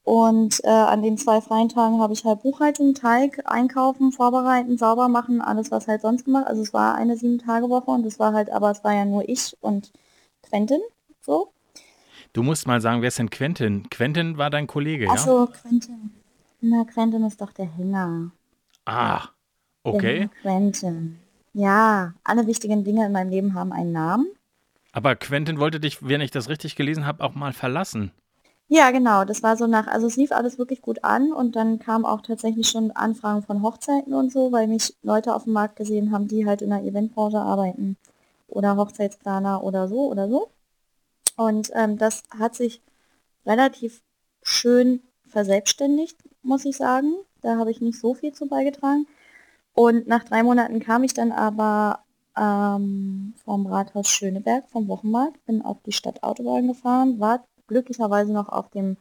Und 0.08 0.64
äh, 0.64 0.68
an 0.70 1.02
den 1.02 1.18
zwei 1.18 1.42
freien 1.42 1.68
Tagen 1.68 2.00
habe 2.00 2.14
ich 2.14 2.24
halt 2.24 2.40
Buchhaltung, 2.40 2.94
Teig, 2.94 3.42
einkaufen, 3.44 4.10
vorbereiten, 4.10 4.78
sauber 4.78 5.10
machen, 5.10 5.42
alles 5.42 5.70
was 5.70 5.86
halt 5.86 6.00
sonst 6.00 6.24
gemacht. 6.24 6.46
Also 6.46 6.62
es 6.62 6.72
war 6.72 6.94
eine 6.94 7.18
Sieben-Tage-Woche 7.18 7.90
und 7.90 8.06
es 8.06 8.18
war 8.18 8.32
halt, 8.32 8.48
aber 8.48 8.70
es 8.70 8.82
war 8.82 8.94
ja 8.94 9.04
nur 9.04 9.28
ich 9.28 9.54
und 9.60 9.92
Quentin 10.40 10.80
so. 11.20 11.52
Du 12.32 12.42
musst 12.42 12.66
mal 12.66 12.80
sagen, 12.80 13.02
wer 13.02 13.08
ist 13.08 13.18
denn 13.18 13.28
Quentin? 13.28 13.90
Quentin 13.90 14.38
war 14.38 14.48
dein 14.48 14.66
Kollege, 14.66 15.04
ja? 15.04 15.10
Achso, 15.10 15.46
Quentin. 15.46 16.10
Na, 16.62 16.84
Quentin 16.84 17.22
ist 17.24 17.42
doch 17.42 17.52
der 17.52 17.66
Hänger. 17.66 18.30
Ah, 18.86 19.24
okay. 19.82 20.30
Quentin. 20.40 21.18
Ja, 21.52 22.14
alle 22.24 22.46
wichtigen 22.46 22.82
Dinge 22.82 23.04
in 23.04 23.12
meinem 23.12 23.28
Leben 23.28 23.52
haben 23.52 23.74
einen 23.74 23.92
Namen. 23.92 24.26
Aber 24.92 25.16
Quentin 25.16 25.58
wollte 25.58 25.80
dich, 25.80 25.98
wenn 26.00 26.22
ich 26.22 26.30
das 26.30 26.48
richtig 26.48 26.76
gelesen 26.76 27.04
habe, 27.04 27.22
auch 27.22 27.34
mal 27.34 27.52
verlassen. 27.52 28.10
Ja, 28.70 28.90
genau. 28.90 29.24
Das 29.24 29.42
war 29.42 29.56
so 29.56 29.66
nach, 29.66 29.86
also 29.86 30.06
es 30.06 30.16
lief 30.16 30.30
alles 30.32 30.58
wirklich 30.58 30.82
gut 30.82 31.02
an 31.02 31.32
und 31.32 31.56
dann 31.56 31.78
kamen 31.78 32.04
auch 32.04 32.20
tatsächlich 32.20 32.68
schon 32.68 32.90
Anfragen 32.90 33.42
von 33.42 33.62
Hochzeiten 33.62 34.12
und 34.12 34.30
so, 34.30 34.52
weil 34.52 34.66
mich 34.66 34.94
Leute 35.02 35.34
auf 35.34 35.44
dem 35.44 35.54
Markt 35.54 35.76
gesehen 35.76 36.12
haben, 36.12 36.28
die 36.28 36.46
halt 36.46 36.60
in 36.60 36.70
der 36.70 36.82
Eventbranche 36.84 37.38
arbeiten 37.40 37.96
oder 38.46 38.76
Hochzeitsplaner 38.76 39.62
oder 39.64 39.88
so 39.88 40.10
oder 40.10 40.28
so. 40.28 40.50
Und 41.36 41.70
ähm, 41.74 41.98
das 41.98 42.24
hat 42.38 42.54
sich 42.56 42.82
relativ 43.46 44.02
schön 44.42 45.02
verselbstständigt, 45.26 46.18
muss 46.42 46.64
ich 46.66 46.76
sagen. 46.76 47.14
Da 47.42 47.58
habe 47.58 47.70
ich 47.70 47.80
nicht 47.80 47.98
so 48.00 48.14
viel 48.14 48.32
zu 48.34 48.48
beigetragen. 48.48 49.06
Und 49.74 50.08
nach 50.08 50.24
drei 50.24 50.42
Monaten 50.42 50.80
kam 50.80 51.04
ich 51.04 51.14
dann 51.14 51.32
aber 51.32 52.00
ähm, 52.36 53.34
vom 53.44 53.66
Rathaus 53.66 54.08
Schöneberg, 54.08 54.68
vom 54.70 54.88
Wochenmarkt, 54.88 55.44
bin 55.46 55.62
auf 55.62 55.78
die 55.84 55.92
Stadtautobahn 55.92 56.68
gefahren, 56.68 57.20
war 57.20 57.44
glücklicherweise 57.68 58.32
noch 58.32 58.48
auf 58.48 58.68
dem 58.70 58.96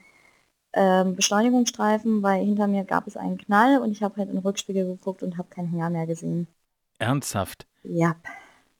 ähm, 0.73 1.15
Beschleunigungsstreifen, 1.15 2.21
weil 2.21 2.45
hinter 2.45 2.67
mir 2.67 2.83
gab 2.83 3.07
es 3.07 3.17
einen 3.17 3.37
Knall 3.37 3.81
und 3.81 3.91
ich 3.91 4.03
habe 4.03 4.17
halt 4.17 4.29
in 4.29 4.35
den 4.35 4.43
Rückspiegel 4.43 4.85
geguckt 4.85 5.23
und 5.23 5.37
habe 5.37 5.49
keinen 5.49 5.69
Hänger 5.69 5.89
mehr 5.89 6.05
gesehen. 6.05 6.47
Ernsthaft? 6.99 7.65
Ja. 7.83 8.15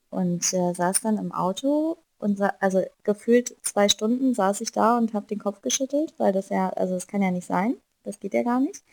Und 0.09 0.53
äh, 0.53 0.73
saß 0.73 1.01
dann 1.01 1.17
im 1.17 1.31
Auto 1.31 1.97
und 2.19 2.39
also 2.59 2.83
gefühlt 3.03 3.55
zwei 3.61 3.89
Stunden 3.89 4.33
saß 4.33 4.61
ich 4.61 4.71
da 4.71 4.97
und 4.97 5.13
habe 5.13 5.27
den 5.27 5.39
Kopf 5.39 5.61
geschüttelt, 5.61 6.13
weil 6.17 6.33
das 6.33 6.49
ja, 6.49 6.69
also 6.69 6.93
das 6.93 7.07
kann 7.07 7.21
ja 7.21 7.31
nicht 7.31 7.45
sein, 7.45 7.77
das 8.03 8.19
geht 8.19 8.33
ja 8.33 8.43
gar 8.43 8.59
nicht. 8.59 8.83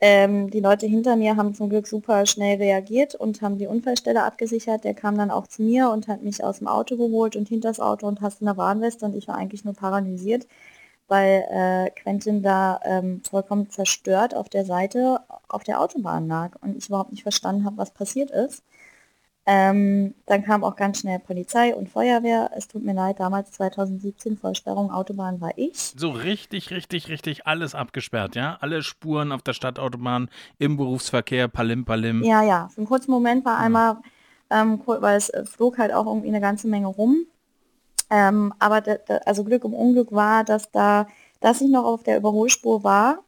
Ähm, 0.00 0.50
die 0.50 0.60
Leute 0.60 0.86
hinter 0.86 1.16
mir 1.16 1.36
haben 1.36 1.54
zum 1.54 1.70
Glück 1.70 1.86
super 1.86 2.26
schnell 2.26 2.58
reagiert 2.58 3.14
und 3.14 3.40
haben 3.42 3.58
die 3.58 3.66
Unfallstelle 3.66 4.22
abgesichert. 4.24 4.84
Der 4.84 4.94
kam 4.94 5.16
dann 5.16 5.30
auch 5.30 5.46
zu 5.46 5.62
mir 5.62 5.90
und 5.90 6.08
hat 6.08 6.22
mich 6.22 6.42
aus 6.44 6.58
dem 6.58 6.68
Auto 6.68 6.96
geholt 6.96 7.36
und 7.36 7.48
hinter 7.48 7.68
das 7.68 7.80
Auto 7.80 8.06
und 8.06 8.20
hast 8.20 8.42
eine 8.42 8.56
Warnweste 8.56 9.06
und 9.06 9.14
ich 9.14 9.28
war 9.28 9.36
eigentlich 9.36 9.64
nur 9.64 9.74
paralysiert, 9.74 10.46
weil 11.08 11.44
äh, 11.50 11.90
Quentin 11.90 12.42
da 12.42 12.80
ähm, 12.84 13.22
vollkommen 13.28 13.70
zerstört 13.70 14.34
auf 14.34 14.48
der 14.48 14.64
Seite 14.66 15.20
auf 15.48 15.64
der 15.64 15.80
Autobahn 15.80 16.28
lag 16.28 16.52
und 16.62 16.76
ich 16.76 16.88
überhaupt 16.88 17.12
nicht 17.12 17.22
verstanden 17.22 17.64
habe, 17.64 17.78
was 17.78 17.92
passiert 17.92 18.30
ist. 18.30 18.62
Ähm, 19.46 20.14
dann 20.24 20.42
kam 20.42 20.64
auch 20.64 20.74
ganz 20.74 21.00
schnell 21.00 21.18
Polizei 21.18 21.74
und 21.74 21.90
Feuerwehr. 21.90 22.50
Es 22.56 22.66
tut 22.66 22.82
mir 22.82 22.94
leid, 22.94 23.20
damals 23.20 23.52
2017 23.52 24.38
Vollsperrung 24.38 24.90
Autobahn 24.90 25.40
war 25.40 25.52
ich. 25.56 25.76
So 25.76 26.10
richtig, 26.10 26.70
richtig, 26.70 27.08
richtig 27.08 27.46
alles 27.46 27.74
abgesperrt, 27.74 28.36
ja? 28.36 28.56
Alle 28.60 28.82
Spuren 28.82 29.32
auf 29.32 29.42
der 29.42 29.52
Stadtautobahn, 29.52 30.30
im 30.58 30.78
Berufsverkehr, 30.78 31.48
Palim, 31.48 31.84
Palim. 31.84 32.22
Ja, 32.22 32.42
ja. 32.42 32.68
Für 32.68 32.78
einen 32.78 32.86
kurzen 32.86 33.10
Moment 33.10 33.44
war 33.44 33.58
einmal, 33.58 33.98
ähm, 34.48 34.80
weil 34.86 35.16
es 35.18 35.28
äh, 35.28 35.44
flog 35.44 35.76
halt 35.76 35.92
auch 35.92 36.06
irgendwie 36.06 36.28
eine 36.28 36.40
ganze 36.40 36.66
Menge 36.66 36.86
rum. 36.86 37.26
Ähm, 38.08 38.54
aber 38.58 38.82
also 39.26 39.44
Glück 39.44 39.64
im 39.64 39.74
Unglück 39.74 40.10
war, 40.12 40.44
dass 40.44 40.70
da, 40.70 41.06
dass 41.40 41.60
ich 41.60 41.68
noch 41.68 41.84
auf 41.84 42.02
der 42.02 42.16
Überholspur 42.16 42.82
war 42.82 43.18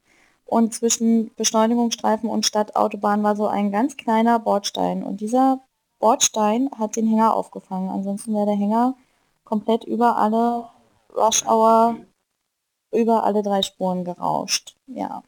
und 0.46 0.72
zwischen 0.72 1.31
Beschleunigungsstreifen 1.35 2.31
und 2.31 2.46
Stadtautobahn 2.46 3.22
war 3.22 3.37
so 3.37 3.48
ein 3.48 3.70
ganz 3.70 3.96
kleiner 3.96 4.38
Bordstein. 4.38 5.02
Und 5.02 5.20
dieser 5.20 5.61
Bordstein 5.98 6.70
hat 6.78 6.96
den 6.96 7.06
Hänger 7.06 7.35
aufgefangen. 7.35 7.88
Ansonsten 7.90 8.35
wäre 8.35 8.46
der 8.46 8.56
Hänger 8.56 8.94
komplett 9.44 9.85
über 9.85 10.16
alle 10.16 10.68
Rush 11.16 11.44
Hour, 11.46 11.96
über 12.92 13.24
alle 13.24 13.42
drei 13.42 13.62
Spuren 13.62 14.04
gerauscht. 14.04 14.76
Ja. 14.87 15.22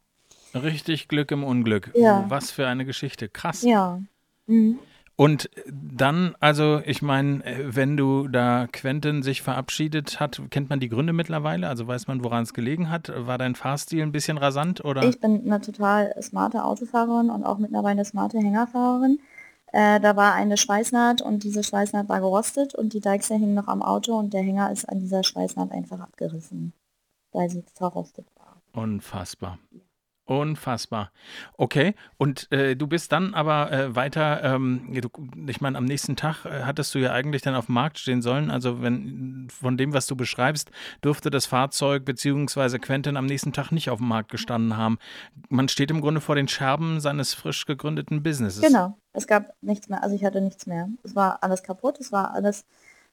Richtig 0.54 1.08
Glück 1.08 1.30
im 1.30 1.44
Unglück. 1.44 1.92
Ja. 1.94 2.24
Was 2.28 2.50
für 2.50 2.66
eine 2.66 2.84
Geschichte. 2.84 3.28
Krass. 3.28 3.62
Ja. 3.62 4.00
Mhm. 4.46 4.78
Und 5.20 5.50
dann, 5.66 6.36
also 6.38 6.80
ich 6.84 7.02
meine, 7.02 7.42
wenn 7.64 7.96
du 7.96 8.28
da 8.28 8.68
Quentin 8.70 9.24
sich 9.24 9.42
verabschiedet 9.42 10.20
hat, 10.20 10.40
kennt 10.50 10.70
man 10.70 10.78
die 10.78 10.88
Gründe 10.88 11.12
mittlerweile? 11.12 11.68
Also 11.68 11.88
weiß 11.88 12.06
man, 12.06 12.22
woran 12.22 12.44
es 12.44 12.54
gelegen 12.54 12.88
hat? 12.88 13.12
War 13.12 13.36
dein 13.36 13.56
Fahrstil 13.56 14.02
ein 14.02 14.12
bisschen 14.12 14.38
rasant 14.38 14.84
oder? 14.84 15.02
Ich 15.02 15.18
bin 15.18 15.44
eine 15.44 15.60
total 15.60 16.14
smarte 16.22 16.64
Autofahrerin 16.64 17.30
und 17.30 17.42
auch 17.42 17.58
mittlerweile 17.58 17.92
eine 17.92 18.04
smarte 18.04 18.38
Hängerfahrerin. 18.38 19.18
Äh, 19.72 20.00
da 20.00 20.16
war 20.16 20.34
eine 20.34 20.56
Schweißnaht 20.56 21.20
und 21.20 21.42
diese 21.44 21.62
Schweißnaht 21.62 22.08
war 22.08 22.20
gerostet 22.20 22.74
und 22.74 22.92
die 22.92 23.00
Deichsel 23.00 23.38
hing 23.38 23.54
noch 23.54 23.68
am 23.68 23.82
Auto 23.82 24.16
und 24.18 24.32
der 24.32 24.42
Hänger 24.42 24.70
ist 24.72 24.88
an 24.88 25.00
dieser 25.00 25.22
Schweißnaht 25.22 25.72
einfach 25.72 26.00
abgerissen, 26.00 26.72
weil 27.32 27.50
sie 27.50 27.64
verrostet 27.74 28.26
war. 28.36 28.62
Unfassbar. 28.72 29.58
Unfassbar. 30.28 31.10
Okay, 31.56 31.94
und 32.18 32.52
äh, 32.52 32.76
du 32.76 32.86
bist 32.86 33.12
dann 33.12 33.32
aber 33.32 33.72
äh, 33.72 33.96
weiter, 33.96 34.44
ähm, 34.44 34.92
du, 34.92 35.08
ich 35.46 35.62
meine, 35.62 35.78
am 35.78 35.86
nächsten 35.86 36.16
Tag 36.16 36.44
äh, 36.44 36.64
hattest 36.64 36.94
du 36.94 36.98
ja 36.98 37.12
eigentlich 37.12 37.40
dann 37.40 37.54
auf 37.54 37.64
dem 37.64 37.76
Markt 37.76 37.98
stehen 37.98 38.20
sollen. 38.20 38.50
Also 38.50 38.82
wenn 38.82 39.48
von 39.50 39.78
dem, 39.78 39.94
was 39.94 40.06
du 40.06 40.16
beschreibst, 40.16 40.70
dürfte 41.02 41.30
das 41.30 41.46
Fahrzeug 41.46 42.04
bzw. 42.04 42.78
Quentin 42.78 43.16
am 43.16 43.24
nächsten 43.24 43.54
Tag 43.54 43.72
nicht 43.72 43.88
auf 43.88 44.00
dem 44.00 44.08
Markt 44.08 44.30
gestanden 44.30 44.76
haben. 44.76 44.98
Man 45.48 45.70
steht 45.70 45.90
im 45.90 46.02
Grunde 46.02 46.20
vor 46.20 46.34
den 46.34 46.46
Scherben 46.46 47.00
seines 47.00 47.32
frisch 47.32 47.64
gegründeten 47.64 48.22
Businesses. 48.22 48.60
Genau, 48.60 48.98
es 49.14 49.26
gab 49.26 49.54
nichts 49.62 49.88
mehr, 49.88 50.02
also 50.02 50.14
ich 50.14 50.26
hatte 50.26 50.42
nichts 50.42 50.66
mehr. 50.66 50.90
Es 51.04 51.16
war 51.16 51.42
alles 51.42 51.62
kaputt, 51.62 51.98
es 52.00 52.12
war 52.12 52.34
alles 52.34 52.66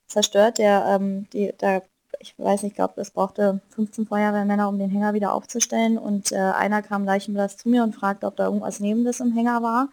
zerstört. 0.08 0.58
Der, 0.58 0.86
ähm, 0.86 1.30
die, 1.32 1.54
der 1.62 1.82
ich 2.26 2.40
weiß 2.40 2.64
nicht, 2.64 2.72
ich 2.72 2.76
glaube, 2.76 3.00
es 3.02 3.12
brauchte 3.12 3.62
15 3.70 4.08
Feuerwehrmänner, 4.08 4.68
um 4.68 4.80
den 4.80 4.90
Hänger 4.90 5.14
wieder 5.14 5.34
aufzustellen. 5.34 5.98
Und 5.98 6.32
äh, 6.32 6.38
einer 6.38 6.82
kam 6.82 7.06
leichenblass 7.06 7.58
zu 7.58 7.70
mir 7.70 7.84
und 7.84 7.94
fragte, 7.94 8.26
ob 8.26 8.36
da 8.36 8.46
irgendwas 8.46 8.80
Nebendes 8.80 9.20
im 9.20 9.32
Hänger 9.32 9.62
war. 9.62 9.90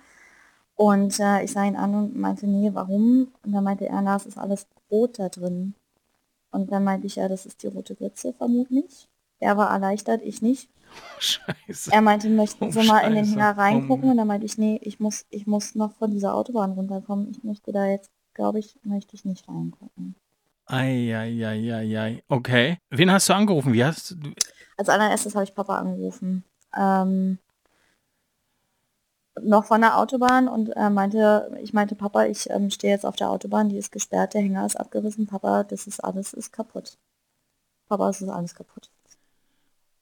Und 0.74 1.20
äh, 1.20 1.44
ich 1.44 1.52
sah 1.52 1.64
ihn 1.64 1.76
an 1.76 1.94
und 1.94 2.16
meinte, 2.16 2.46
nee, 2.46 2.70
warum? 2.72 3.28
Und 3.44 3.52
dann 3.52 3.64
meinte 3.64 3.86
er, 3.86 4.00
na, 4.00 4.16
es 4.16 4.26
ist 4.26 4.38
alles 4.38 4.66
rot 4.90 5.18
da 5.18 5.28
drin. 5.28 5.74
Und 6.50 6.72
dann 6.72 6.84
meinte 6.84 7.06
ich, 7.06 7.16
ja, 7.16 7.28
das 7.28 7.46
ist 7.46 7.62
die 7.62 7.68
rote 7.68 7.94
Grütze 7.94 8.32
vermutlich. 8.32 9.08
Er 9.38 9.56
war 9.56 9.70
erleichtert, 9.70 10.22
ich 10.22 10.40
nicht. 10.40 10.70
Scheiße. 11.18 11.92
Er 11.92 12.00
meinte, 12.00 12.28
möchten 12.28 12.70
Sie 12.72 12.80
oh, 12.80 12.84
mal 12.84 13.00
in 13.00 13.14
den 13.14 13.26
Hänger 13.26 13.56
reingucken? 13.56 14.10
Und 14.10 14.16
dann 14.16 14.26
meinte 14.26 14.46
ich, 14.46 14.58
nee, 14.58 14.78
ich 14.82 15.00
muss, 15.00 15.26
ich 15.30 15.46
muss 15.46 15.74
noch 15.74 15.92
von 15.92 16.10
dieser 16.10 16.34
Autobahn 16.34 16.72
runterkommen. 16.72 17.30
Ich 17.30 17.44
möchte 17.44 17.72
da 17.72 17.86
jetzt, 17.86 18.10
glaube 18.34 18.58
ich, 18.58 18.78
möchte 18.82 19.14
ich 19.14 19.24
nicht 19.24 19.48
reingucken. 19.48 20.14
Eieieiei. 20.66 22.22
Okay. 22.28 22.78
Wen 22.90 23.10
hast 23.10 23.28
du 23.28 23.34
angerufen? 23.34 23.72
Wie 23.72 23.84
hast 23.84 24.12
du. 24.12 24.32
Als 24.76 24.88
allererstes 24.88 25.34
habe 25.34 25.44
ich 25.44 25.54
Papa 25.54 25.78
angerufen. 25.78 26.44
Ähm, 26.76 27.38
noch 29.40 29.64
von 29.64 29.80
der 29.80 29.98
Autobahn 29.98 30.48
und 30.48 30.70
äh, 30.76 30.90
meinte, 30.90 31.50
ich 31.62 31.72
meinte, 31.72 31.94
Papa, 31.94 32.24
ich 32.26 32.50
ähm, 32.50 32.70
stehe 32.70 32.92
jetzt 32.92 33.06
auf 33.06 33.16
der 33.16 33.30
Autobahn, 33.30 33.68
die 33.68 33.78
ist 33.78 33.92
gesperrt, 33.92 34.34
der 34.34 34.42
Hänger 34.42 34.66
ist 34.66 34.76
abgerissen, 34.76 35.26
Papa, 35.26 35.64
das 35.64 35.86
ist 35.86 36.02
alles 36.02 36.32
ist 36.32 36.52
kaputt. 36.52 36.98
Papa, 37.88 38.08
es 38.10 38.20
ist 38.20 38.28
alles 38.28 38.54
kaputt. 38.54 38.90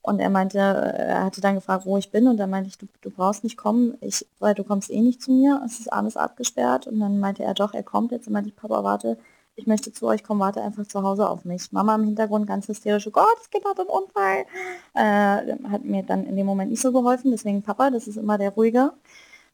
Und 0.02 0.18
er 0.18 0.30
meinte, 0.30 0.58
er 0.58 1.24
hatte 1.24 1.40
dann 1.40 1.56
gefragt, 1.56 1.84
wo 1.84 1.98
ich 1.98 2.10
bin 2.10 2.26
und 2.26 2.38
dann 2.38 2.50
meinte 2.50 2.68
ich, 2.68 2.78
du, 2.78 2.86
du 3.02 3.10
brauchst 3.10 3.44
nicht 3.44 3.58
kommen, 3.58 3.96
ich, 4.00 4.26
weil 4.38 4.54
du 4.54 4.64
kommst 4.64 4.90
eh 4.90 5.00
nicht 5.00 5.22
zu 5.22 5.30
mir, 5.30 5.62
es 5.64 5.78
ist 5.78 5.92
alles 5.92 6.16
abgesperrt 6.16 6.86
und 6.86 6.98
dann 7.00 7.20
meinte 7.20 7.44
er 7.44 7.54
doch, 7.54 7.74
er 7.74 7.82
kommt 7.82 8.10
jetzt 8.12 8.26
und 8.26 8.32
meinte 8.32 8.48
ich, 8.48 8.56
Papa, 8.56 8.82
warte, 8.82 9.18
ich 9.60 9.66
möchte 9.66 9.92
zu 9.92 10.06
euch 10.06 10.24
kommen, 10.24 10.40
warte 10.40 10.62
einfach 10.62 10.86
zu 10.86 11.02
Hause 11.02 11.28
auf 11.28 11.44
mich. 11.44 11.70
Mama 11.72 11.94
im 11.94 12.04
Hintergrund 12.04 12.46
ganz 12.46 12.66
hysterisch, 12.66 13.06
oh 13.06 13.10
Gott, 13.10 13.26
das 13.38 13.50
Kind 13.50 13.64
hat 13.66 13.78
einen 13.78 13.88
Unfall. 13.88 14.46
Äh, 14.94 15.68
hat 15.68 15.84
mir 15.84 16.02
dann 16.02 16.24
in 16.24 16.36
dem 16.36 16.46
Moment 16.46 16.70
nicht 16.70 16.80
so 16.80 16.92
geholfen, 16.92 17.30
deswegen 17.30 17.62
Papa, 17.62 17.90
das 17.90 18.08
ist 18.08 18.16
immer 18.16 18.38
der 18.38 18.50
ruhige 18.50 18.92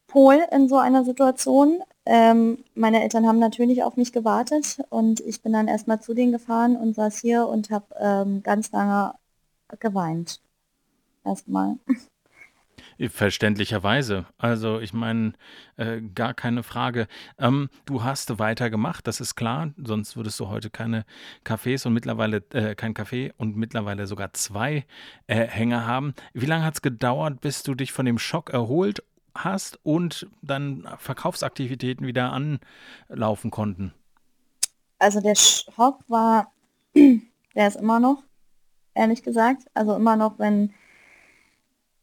Pol 0.07 0.40
in 0.53 0.69
so 0.69 0.77
einer 0.79 1.05
Situation. 1.05 1.83
Ähm, 2.05 2.64
meine 2.75 3.03
Eltern 3.03 3.27
haben 3.27 3.40
natürlich 3.40 3.83
auf 3.83 3.97
mich 3.97 4.12
gewartet 4.12 4.79
und 4.90 5.21
ich 5.21 5.42
bin 5.42 5.53
dann 5.53 5.69
erstmal 5.69 6.01
zu 6.01 6.14
denen 6.14 6.33
gefahren 6.33 6.77
und 6.77 6.95
saß 6.95 7.19
hier 7.19 7.49
und 7.49 7.71
habe 7.71 7.87
ähm, 7.99 8.42
ganz 8.42 8.71
lange 8.73 9.14
geweint. 9.81 10.40
Erstmal. 11.25 11.77
Verständlicherweise. 12.99 14.27
Also 14.39 14.81
ich 14.81 14.93
meine, 14.93 15.35
äh, 15.77 16.01
gar 16.01 16.33
keine 16.33 16.63
Frage. 16.63 17.09
Ähm, 17.39 17.69
du 17.85 18.03
hast 18.05 18.39
weitergemacht, 18.39 19.07
das 19.07 19.21
ist 19.21 19.35
klar, 19.35 19.71
sonst 19.77 20.17
würdest 20.17 20.41
du 20.41 20.49
heute 20.49 20.71
keine 20.71 21.05
Cafés 21.45 21.87
und 21.87 21.93
mittlerweile 21.93 22.39
äh, 22.53 22.75
kein 22.75 22.95
Kaffee 22.95 23.33
und 23.37 23.57
mittlerweile 23.57 24.07
sogar 24.07 24.33
zwei 24.33 24.87
äh, 25.27 25.47
Hänger 25.47 25.87
haben. 25.87 26.15
Wie 26.33 26.47
lange 26.47 26.65
hat 26.65 26.75
es 26.75 26.83
gedauert, 26.83 27.41
bis 27.41 27.63
du 27.63 27.75
dich 27.75 27.93
von 27.93 28.07
dem 28.07 28.19
Schock 28.19 28.51
erholt 28.51 29.03
hast 29.35 29.79
und 29.83 30.27
dann 30.41 30.89
Verkaufsaktivitäten 30.99 32.07
wieder 32.07 32.33
anlaufen 32.33 33.51
konnten? 33.51 33.93
Also 34.99 35.21
der 35.21 35.35
Schock 35.35 36.01
war, 36.09 36.53
der 36.95 37.69
ist 37.69 37.77
immer 37.77 38.01
noch, 38.01 38.23
ehrlich 38.95 39.23
gesagt. 39.23 39.65
Also 39.75 39.95
immer 39.95 40.17
noch, 40.17 40.39
wenn 40.39 40.73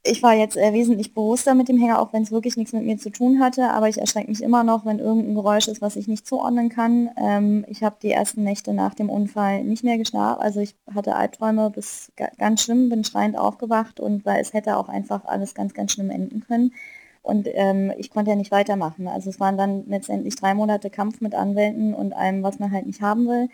ich 0.06 0.22
war 0.22 0.34
jetzt 0.34 0.58
äh, 0.58 0.74
wesentlich 0.74 1.14
bewusster 1.14 1.56
mit 1.56 1.70
dem 1.70 1.78
Hänger, 1.78 2.00
auch 2.00 2.12
wenn 2.12 2.24
es 2.24 2.32
wirklich 2.32 2.58
nichts 2.58 2.74
mit 2.74 2.84
mir 2.84 2.98
zu 2.98 3.10
tun 3.10 3.40
hatte, 3.40 3.70
aber 3.70 3.88
ich 3.88 4.00
erschrecke 4.00 4.30
mich 4.30 4.44
immer 4.44 4.64
noch, 4.66 4.86
wenn 4.86 5.00
irgendein 5.00 5.36
Geräusch 5.36 5.70
ist, 5.70 5.82
was 5.82 5.96
ich 5.96 6.10
nicht 6.10 6.28
zuordnen 6.28 6.68
kann. 6.68 7.10
Ähm, 7.16 7.66
ich 7.70 7.84
habe 7.84 7.96
die 8.02 8.12
ersten 8.12 8.44
Nächte 8.44 8.74
nach 8.74 8.94
dem 8.96 9.10
Unfall 9.10 9.64
nicht 9.64 9.84
mehr 9.84 9.98
geschlafen, 9.98 10.42
also 10.42 10.60
ich 10.60 10.76
hatte 10.94 11.16
Albträume 11.16 11.70
bis 11.70 12.12
ganz 12.38 12.64
schlimm, 12.64 12.90
bin 12.90 13.06
schreiend 13.06 13.38
aufgewacht 13.38 14.02
und 14.02 14.26
weil 14.26 14.42
es 14.42 14.54
hätte 14.54 14.76
auch 14.78 14.90
einfach 14.90 15.24
alles 15.26 15.56
ganz, 15.56 15.74
ganz 15.74 15.94
schlimm 15.94 16.10
enden 16.10 16.42
können. 16.42 16.74
Und 17.22 17.48
ähm, 17.54 17.94
ich 17.98 18.10
konnte 18.10 18.32
ja 18.32 18.36
nicht 18.36 18.52
weitermachen. 18.52 19.08
Also 19.08 19.30
es 19.30 19.40
waren 19.40 19.58
dann 19.58 19.86
letztendlich 19.88 20.36
drei 20.36 20.54
Monate 20.54 20.90
Kampf 20.90 21.22
mit 21.22 21.34
Anwälten 21.34 21.94
und 21.94 22.12
allem, 22.12 22.44
was 22.44 22.60
man 22.60 22.74
halt 22.74 22.86
nicht 22.86 23.02
haben 23.02 23.28
will 23.28 23.48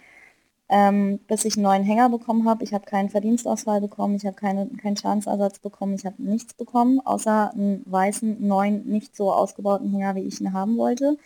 ähm, 0.69 1.19
bis 1.27 1.45
ich 1.45 1.55
einen 1.55 1.63
neuen 1.63 1.83
Hänger 1.83 2.09
bekommen 2.09 2.47
habe. 2.47 2.63
Ich 2.63 2.73
habe 2.73 2.85
keinen 2.85 3.09
Verdienstausfall 3.09 3.81
bekommen, 3.81 4.15
ich 4.15 4.25
habe 4.25 4.35
keine, 4.35 4.67
keinen 4.67 4.97
Schadensersatz 4.97 5.59
bekommen, 5.59 5.95
ich 5.95 6.05
habe 6.05 6.21
nichts 6.21 6.53
bekommen, 6.53 6.99
außer 7.03 7.51
einen 7.53 7.83
weißen, 7.85 8.45
neuen, 8.47 8.85
nicht 8.85 9.15
so 9.15 9.33
ausgebauten 9.33 9.89
Hänger, 9.91 10.15
wie 10.15 10.23
ich 10.23 10.39
ihn 10.39 10.53
haben 10.53 10.77
wollte. 10.77 11.17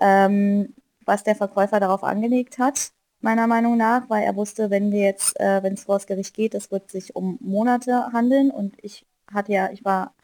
Ähm, 0.00 0.74
was 1.06 1.22
der 1.24 1.36
Verkäufer 1.36 1.80
darauf 1.80 2.02
angelegt 2.02 2.58
hat, 2.58 2.90
meiner 3.20 3.46
Meinung 3.46 3.76
nach, 3.76 4.10
weil 4.10 4.24
er 4.24 4.36
wusste, 4.36 4.70
wenn 4.70 4.90
wir 4.92 5.02
jetzt, 5.02 5.38
äh, 5.40 5.62
wenn 5.62 5.74
es 5.74 5.84
vor 5.84 5.96
das 5.96 6.06
Gericht 6.06 6.34
geht, 6.34 6.54
es 6.54 6.70
wird 6.70 6.90
sich 6.90 7.16
um 7.16 7.38
Monate 7.40 8.12
handeln 8.12 8.50
und 8.50 8.76
ich 8.82 9.06
hatte 9.32 9.52
ja, 9.52 9.70
ich 9.70 9.84
war 9.84 10.14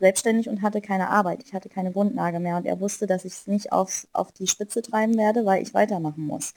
selbstständig 0.00 0.48
und 0.48 0.62
hatte 0.62 0.80
keine 0.80 1.10
Arbeit, 1.10 1.42
ich 1.44 1.54
hatte 1.54 1.68
keine 1.68 1.92
Grundlage 1.92 2.40
mehr 2.40 2.56
und 2.56 2.66
er 2.66 2.80
wusste, 2.80 3.06
dass 3.06 3.24
ich 3.24 3.34
es 3.34 3.46
nicht 3.46 3.72
aufs, 3.72 4.08
auf 4.12 4.32
die 4.32 4.46
Spitze 4.46 4.82
treiben 4.82 5.16
werde, 5.18 5.44
weil 5.46 5.62
ich 5.62 5.74
weitermachen 5.74 6.26
muss. 6.26 6.54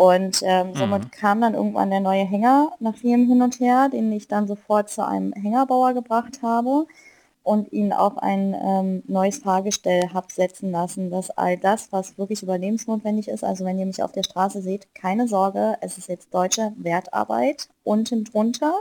Und 0.00 0.40
ähm, 0.46 0.74
somit 0.74 1.04
mhm. 1.04 1.10
kam 1.10 1.42
dann 1.42 1.52
irgendwann 1.52 1.90
der 1.90 2.00
neue 2.00 2.24
Hänger 2.24 2.72
nach 2.80 2.96
vielem 2.96 3.28
Hin 3.28 3.42
und 3.42 3.60
Her, 3.60 3.90
den 3.90 4.10
ich 4.12 4.28
dann 4.28 4.46
sofort 4.46 4.88
zu 4.88 5.06
einem 5.06 5.34
Hängerbauer 5.34 5.92
gebracht 5.92 6.38
habe 6.40 6.86
und 7.42 7.70
ihn 7.70 7.92
auf 7.92 8.16
ein 8.16 8.56
ähm, 8.58 9.02
neues 9.06 9.40
Fahrgestell 9.40 10.08
habe 10.14 10.32
setzen 10.32 10.70
lassen, 10.70 11.10
dass 11.10 11.28
all 11.28 11.58
das, 11.58 11.92
was 11.92 12.16
wirklich 12.16 12.42
überlebensnotwendig 12.42 13.28
ist, 13.28 13.44
also 13.44 13.66
wenn 13.66 13.78
ihr 13.78 13.84
mich 13.84 14.02
auf 14.02 14.12
der 14.12 14.22
Straße 14.22 14.62
seht, 14.62 14.88
keine 14.94 15.28
Sorge, 15.28 15.76
es 15.82 15.98
ist 15.98 16.08
jetzt 16.08 16.32
deutsche 16.32 16.72
Wertarbeit 16.78 17.68
unten 17.84 18.24
drunter. 18.24 18.72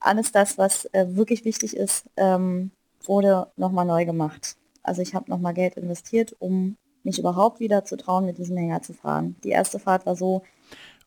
Alles 0.00 0.32
das, 0.32 0.56
was 0.56 0.86
äh, 0.94 1.08
wirklich 1.10 1.44
wichtig 1.44 1.76
ist, 1.76 2.06
ähm, 2.16 2.70
wurde 3.04 3.48
nochmal 3.58 3.84
neu 3.84 4.06
gemacht. 4.06 4.56
Also 4.82 5.02
ich 5.02 5.14
habe 5.14 5.30
nochmal 5.30 5.52
Geld 5.52 5.74
investiert, 5.74 6.34
um 6.38 6.78
mich 7.08 7.18
überhaupt 7.18 7.58
wieder 7.58 7.84
zu 7.84 7.96
trauen, 7.96 8.26
mit 8.26 8.38
diesem 8.38 8.56
Hänger 8.56 8.82
zu 8.82 8.92
fahren. 8.92 9.36
Die 9.42 9.48
erste 9.48 9.78
Fahrt 9.78 10.06
war 10.06 10.14
so, 10.14 10.42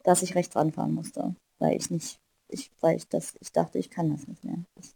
dass 0.04 0.24
ich 0.24 0.36
rechts 0.36 0.56
ranfahren 0.56 0.94
musste, 0.94 1.36
weil 1.60 1.78
ich 1.78 1.92
nicht, 1.92 2.20
ich, 2.50 2.72
weil 2.82 2.98
ich 2.98 3.08
das, 3.08 3.36
ich 3.40 3.52
dachte, 3.52 3.78
ich 3.78 3.90
kann 3.90 4.10
das 4.10 4.28
nicht 4.28 4.44
mehr. 4.44 4.58
Ich, 4.80 4.96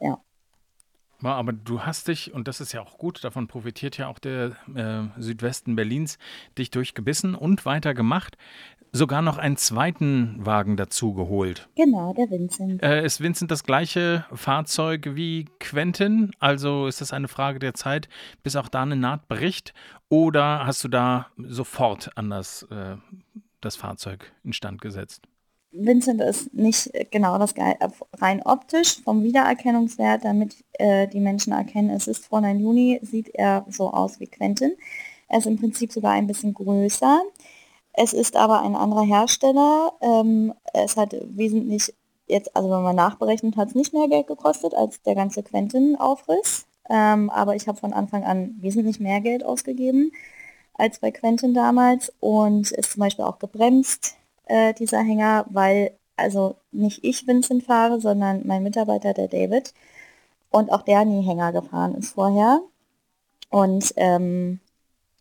ja. 0.00 0.20
Aber 1.22 1.52
du 1.52 1.82
hast 1.82 2.08
dich, 2.08 2.34
und 2.34 2.46
das 2.46 2.60
ist 2.60 2.72
ja 2.72 2.82
auch 2.82 2.98
gut, 2.98 3.24
davon 3.24 3.48
profitiert 3.48 3.96
ja 3.96 4.08
auch 4.08 4.18
der 4.18 4.56
äh, 4.74 5.20
Südwesten 5.20 5.76
Berlins, 5.76 6.18
dich 6.58 6.70
durchgebissen 6.70 7.34
und 7.34 7.64
weitergemacht 7.64 8.36
sogar 8.92 9.22
noch 9.22 9.38
einen 9.38 9.56
zweiten 9.56 10.44
Wagen 10.44 10.76
dazu 10.76 11.14
geholt. 11.14 11.68
Genau, 11.76 12.12
der 12.14 12.30
Vincent. 12.30 12.82
Äh, 12.82 13.04
ist 13.04 13.20
Vincent 13.20 13.50
das 13.50 13.64
gleiche 13.64 14.24
Fahrzeug 14.32 15.10
wie 15.14 15.46
Quentin? 15.60 16.32
Also 16.38 16.86
ist 16.86 17.00
das 17.00 17.12
eine 17.12 17.28
Frage 17.28 17.58
der 17.58 17.74
Zeit, 17.74 18.08
bis 18.42 18.56
auch 18.56 18.68
da 18.68 18.82
eine 18.82 18.96
Naht 18.96 19.28
bricht? 19.28 19.74
Oder 20.08 20.66
hast 20.66 20.82
du 20.84 20.88
da 20.88 21.28
sofort 21.36 22.16
an 22.16 22.30
das, 22.30 22.62
äh, 22.64 22.96
das 23.60 23.76
Fahrzeug 23.76 24.32
instand 24.42 24.80
gesetzt? 24.80 25.22
Vincent 25.72 26.20
ist 26.20 26.54
nicht 26.54 26.90
genau 27.10 27.38
das 27.38 27.52
äh, 27.52 27.74
rein 28.14 28.42
optisch 28.42 29.02
vom 29.02 29.22
Wiedererkennungswert, 29.22 30.24
damit 30.24 30.64
äh, 30.74 31.06
die 31.08 31.20
Menschen 31.20 31.52
erkennen, 31.52 31.90
es 31.90 32.06
ist 32.06 32.24
Fräulein 32.24 32.60
Juni, 32.60 32.98
sieht 33.02 33.28
er 33.34 33.66
so 33.68 33.90
aus 33.90 34.20
wie 34.20 34.26
Quentin. 34.26 34.72
Er 35.28 35.38
ist 35.38 35.46
im 35.46 35.58
Prinzip 35.58 35.92
sogar 35.92 36.12
ein 36.12 36.26
bisschen 36.26 36.54
größer. 36.54 37.20
Es 37.92 38.12
ist 38.12 38.36
aber 38.36 38.62
ein 38.62 38.76
anderer 38.76 39.04
Hersteller. 39.04 39.92
Ähm, 40.00 40.54
es 40.72 40.96
hat 40.96 41.16
wesentlich, 41.30 41.92
jetzt, 42.26 42.54
also 42.54 42.70
wenn 42.70 42.82
man 42.82 42.96
nachberechnet, 42.96 43.56
hat 43.56 43.68
es 43.68 43.74
nicht 43.74 43.92
mehr 43.92 44.08
Geld 44.08 44.26
gekostet 44.26 44.74
als 44.74 45.02
der 45.02 45.14
ganze 45.14 45.42
Quentin-Aufriss. 45.42 46.66
Ähm, 46.88 47.30
aber 47.30 47.56
ich 47.56 47.66
habe 47.66 47.78
von 47.78 47.92
Anfang 47.92 48.24
an 48.24 48.54
wesentlich 48.60 49.00
mehr 49.00 49.20
Geld 49.20 49.44
ausgegeben 49.44 50.12
als 50.74 50.98
bei 50.98 51.10
Quentin 51.10 51.54
damals 51.54 52.12
und 52.20 52.70
ist 52.70 52.92
zum 52.92 53.00
Beispiel 53.00 53.24
auch 53.24 53.38
gebremst, 53.38 54.16
äh, 54.46 54.74
dieser 54.74 55.00
Hänger, 55.02 55.46
weil 55.50 55.92
also 56.16 56.56
nicht 56.72 57.04
ich 57.04 57.26
Vincent 57.26 57.64
fahre, 57.64 58.00
sondern 58.00 58.46
mein 58.46 58.62
Mitarbeiter, 58.62 59.12
der 59.12 59.28
David. 59.28 59.74
Und 60.50 60.72
auch 60.72 60.82
der 60.82 61.04
nie 61.04 61.22
Hänger 61.22 61.52
gefahren 61.52 61.94
ist 61.94 62.14
vorher. 62.14 62.60
Und 63.50 63.92
ähm, 63.96 64.60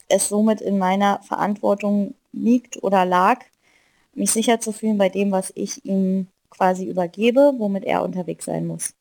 es 0.08 0.30
somit 0.30 0.62
in 0.62 0.78
meiner 0.78 1.22
Verantwortung 1.24 2.16
liegt 2.32 2.82
oder 2.84 3.06
lag, 3.06 3.44
mich 4.14 4.32
sicher 4.32 4.60
zu 4.60 4.72
fühlen 4.72 4.98
bei 4.98 5.10
dem, 5.10 5.32
was 5.32 5.52
ich 5.56 5.86
ihm 5.86 6.28
quasi 6.50 6.86
übergebe, 6.86 7.54
womit 7.58 7.84
er 7.84 8.04
unterwegs 8.04 8.46
sein 8.46 8.66
muss. 8.66 8.94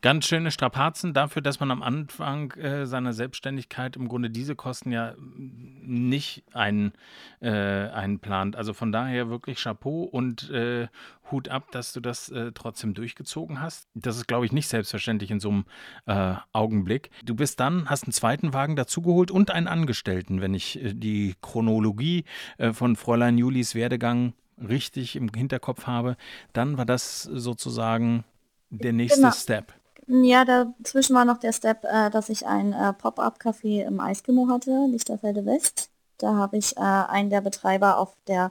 Ganz 0.00 0.26
schöne 0.26 0.50
Strapazen 0.50 1.12
dafür, 1.12 1.42
dass 1.42 1.60
man 1.60 1.70
am 1.70 1.82
Anfang 1.82 2.52
äh, 2.52 2.86
seiner 2.86 3.12
Selbstständigkeit 3.12 3.96
im 3.96 4.08
Grunde 4.08 4.30
diese 4.30 4.54
Kosten 4.54 4.92
ja 4.92 5.14
nicht 5.18 6.44
ein, 6.52 6.92
äh, 7.40 7.50
einplant. 7.50 8.54
Also 8.54 8.74
von 8.74 8.92
daher 8.92 9.28
wirklich 9.28 9.62
Chapeau 9.62 10.04
und 10.04 10.50
äh, 10.50 10.88
Hut 11.30 11.48
ab, 11.48 11.70
dass 11.72 11.92
du 11.92 12.00
das 12.00 12.28
äh, 12.28 12.52
trotzdem 12.52 12.94
durchgezogen 12.94 13.60
hast. 13.60 13.88
Das 13.94 14.16
ist, 14.16 14.28
glaube 14.28 14.46
ich, 14.46 14.52
nicht 14.52 14.68
selbstverständlich 14.68 15.30
in 15.30 15.40
so 15.40 15.50
einem 15.50 15.64
äh, 16.06 16.34
Augenblick. 16.52 17.10
Du 17.24 17.34
bist 17.34 17.60
dann, 17.60 17.90
hast 17.90 18.04
einen 18.04 18.12
zweiten 18.12 18.52
Wagen 18.52 18.76
dazugeholt 18.76 19.30
und 19.30 19.50
einen 19.50 19.66
Angestellten, 19.66 20.40
wenn 20.40 20.54
ich 20.54 20.82
äh, 20.82 20.94
die 20.94 21.34
Chronologie 21.42 22.24
von 22.72 22.96
Fräulein 22.96 23.38
Julis 23.38 23.74
Werdegang 23.74 24.32
richtig 24.60 25.16
im 25.16 25.28
Hinterkopf 25.34 25.86
habe. 25.86 26.16
Dann 26.52 26.78
war 26.78 26.86
das 26.86 27.22
sozusagen 27.22 28.24
der 28.70 28.92
nächste 28.92 29.20
genau. 29.20 29.32
Step. 29.32 29.72
Ja, 30.06 30.44
dazwischen 30.44 31.14
war 31.14 31.24
noch 31.24 31.38
der 31.38 31.52
Step, 31.52 31.84
äh, 31.84 32.10
dass 32.10 32.30
ich 32.30 32.46
ein 32.46 32.72
äh, 32.72 32.92
Pop-up-Café 32.94 33.84
im 33.84 34.00
Eiskimo 34.00 34.48
hatte, 34.48 34.86
Lichterfelde 34.90 35.44
West. 35.44 35.90
Da 36.16 36.34
habe 36.34 36.56
ich 36.56 36.76
äh, 36.76 36.80
einen 36.80 37.30
der 37.30 37.42
Betreiber 37.42 37.98
auf 37.98 38.14
der 38.26 38.50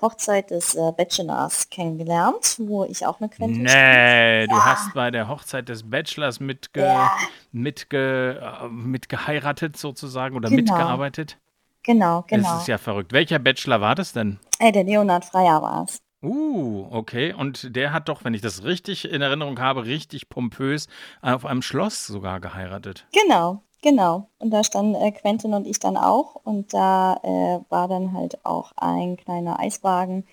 Hochzeit 0.00 0.50
des 0.50 0.74
äh, 0.74 0.92
Bachelors 0.96 1.70
kennengelernt, 1.70 2.56
wo 2.58 2.84
ich 2.84 3.04
auch 3.06 3.20
eine 3.20 3.28
Quentin 3.28 3.62
Nee, 3.62 4.46
du 4.46 4.54
ja. 4.54 4.64
hast 4.64 4.94
bei 4.94 5.10
der 5.10 5.28
Hochzeit 5.28 5.68
des 5.68 5.88
Bachelors 5.90 6.40
mitge 6.40 6.82
ja. 6.82 7.10
mitge 7.50 8.40
äh, 8.40 8.68
mitgeheiratet 8.68 9.76
sozusagen 9.76 10.36
oder 10.36 10.50
genau. 10.50 10.60
mitgearbeitet? 10.60 11.38
Genau, 11.82 12.24
genau. 12.28 12.48
Das 12.52 12.62
ist 12.62 12.68
ja 12.68 12.78
verrückt. 12.78 13.12
Welcher 13.12 13.38
Bachelor 13.38 13.80
war 13.80 13.94
das 13.94 14.12
denn? 14.12 14.38
Äh, 14.58 14.72
der 14.72 14.84
Leonard 14.84 15.24
Freier 15.24 15.62
war 15.62 15.84
es. 15.84 16.00
Uh, 16.22 16.86
okay. 16.90 17.32
Und 17.32 17.76
der 17.76 17.92
hat 17.92 18.08
doch, 18.08 18.24
wenn 18.24 18.34
ich 18.34 18.40
das 18.40 18.64
richtig 18.64 19.04
in 19.10 19.22
Erinnerung 19.22 19.60
habe, 19.60 19.84
richtig 19.84 20.28
pompös 20.28 20.88
auf 21.22 21.44
einem 21.44 21.62
Schloss 21.62 22.06
sogar 22.06 22.40
geheiratet. 22.40 23.06
Genau, 23.12 23.62
genau. 23.82 24.28
Und 24.38 24.50
da 24.50 24.64
standen 24.64 24.94
äh, 24.96 25.12
Quentin 25.12 25.54
und 25.54 25.66
ich 25.66 25.78
dann 25.78 25.96
auch. 25.96 26.34
Und 26.34 26.74
da 26.74 27.20
äh, 27.22 27.60
war 27.70 27.86
dann 27.86 28.12
halt 28.12 28.44
auch 28.44 28.72
ein 28.76 29.16
kleiner 29.16 29.60
Eiswagen. 29.60 30.24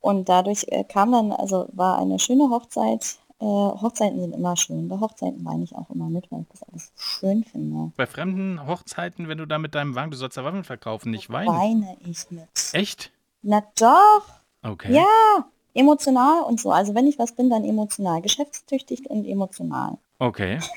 Und 0.00 0.28
dadurch 0.28 0.66
äh, 0.68 0.84
kam 0.84 1.10
dann, 1.10 1.32
also 1.32 1.68
war 1.72 1.98
eine 1.98 2.20
schöne 2.20 2.50
Hochzeit. 2.50 3.18
Äh, 3.40 3.44
Hochzeiten 3.44 4.20
sind 4.20 4.34
immer 4.34 4.56
schön. 4.56 4.88
Bei 4.88 5.00
Hochzeiten 5.00 5.44
weine 5.44 5.64
ich 5.64 5.74
auch 5.74 5.90
immer 5.90 6.08
mit, 6.08 6.30
weil 6.30 6.42
ich 6.42 6.48
das 6.48 6.62
alles 6.62 6.92
schön 6.96 7.42
finde. 7.42 7.92
Bei 7.96 8.06
fremden 8.06 8.66
Hochzeiten, 8.66 9.28
wenn 9.28 9.38
du 9.38 9.46
da 9.46 9.58
mit 9.58 9.74
deinem 9.74 9.96
Wagen, 9.96 10.12
du 10.12 10.16
sollst 10.16 10.36
ja 10.36 10.44
Waffen 10.44 10.64
verkaufen, 10.64 11.10
nicht 11.10 11.30
weinen. 11.30 11.48
Weine 11.48 11.96
ich 12.06 12.30
mit. 12.30 12.48
Echt? 12.72 13.12
Na 13.42 13.62
doch. 13.78 14.38
Okay. 14.62 14.94
Ja, 14.94 15.46
emotional 15.74 16.42
und 16.42 16.60
so. 16.60 16.70
Also 16.70 16.94
wenn 16.94 17.06
ich 17.06 17.18
was 17.18 17.32
bin, 17.32 17.50
dann 17.50 17.64
emotional. 17.64 18.20
Geschäftstüchtig 18.22 19.08
und 19.08 19.24
emotional. 19.24 19.98
Okay. 20.18 20.58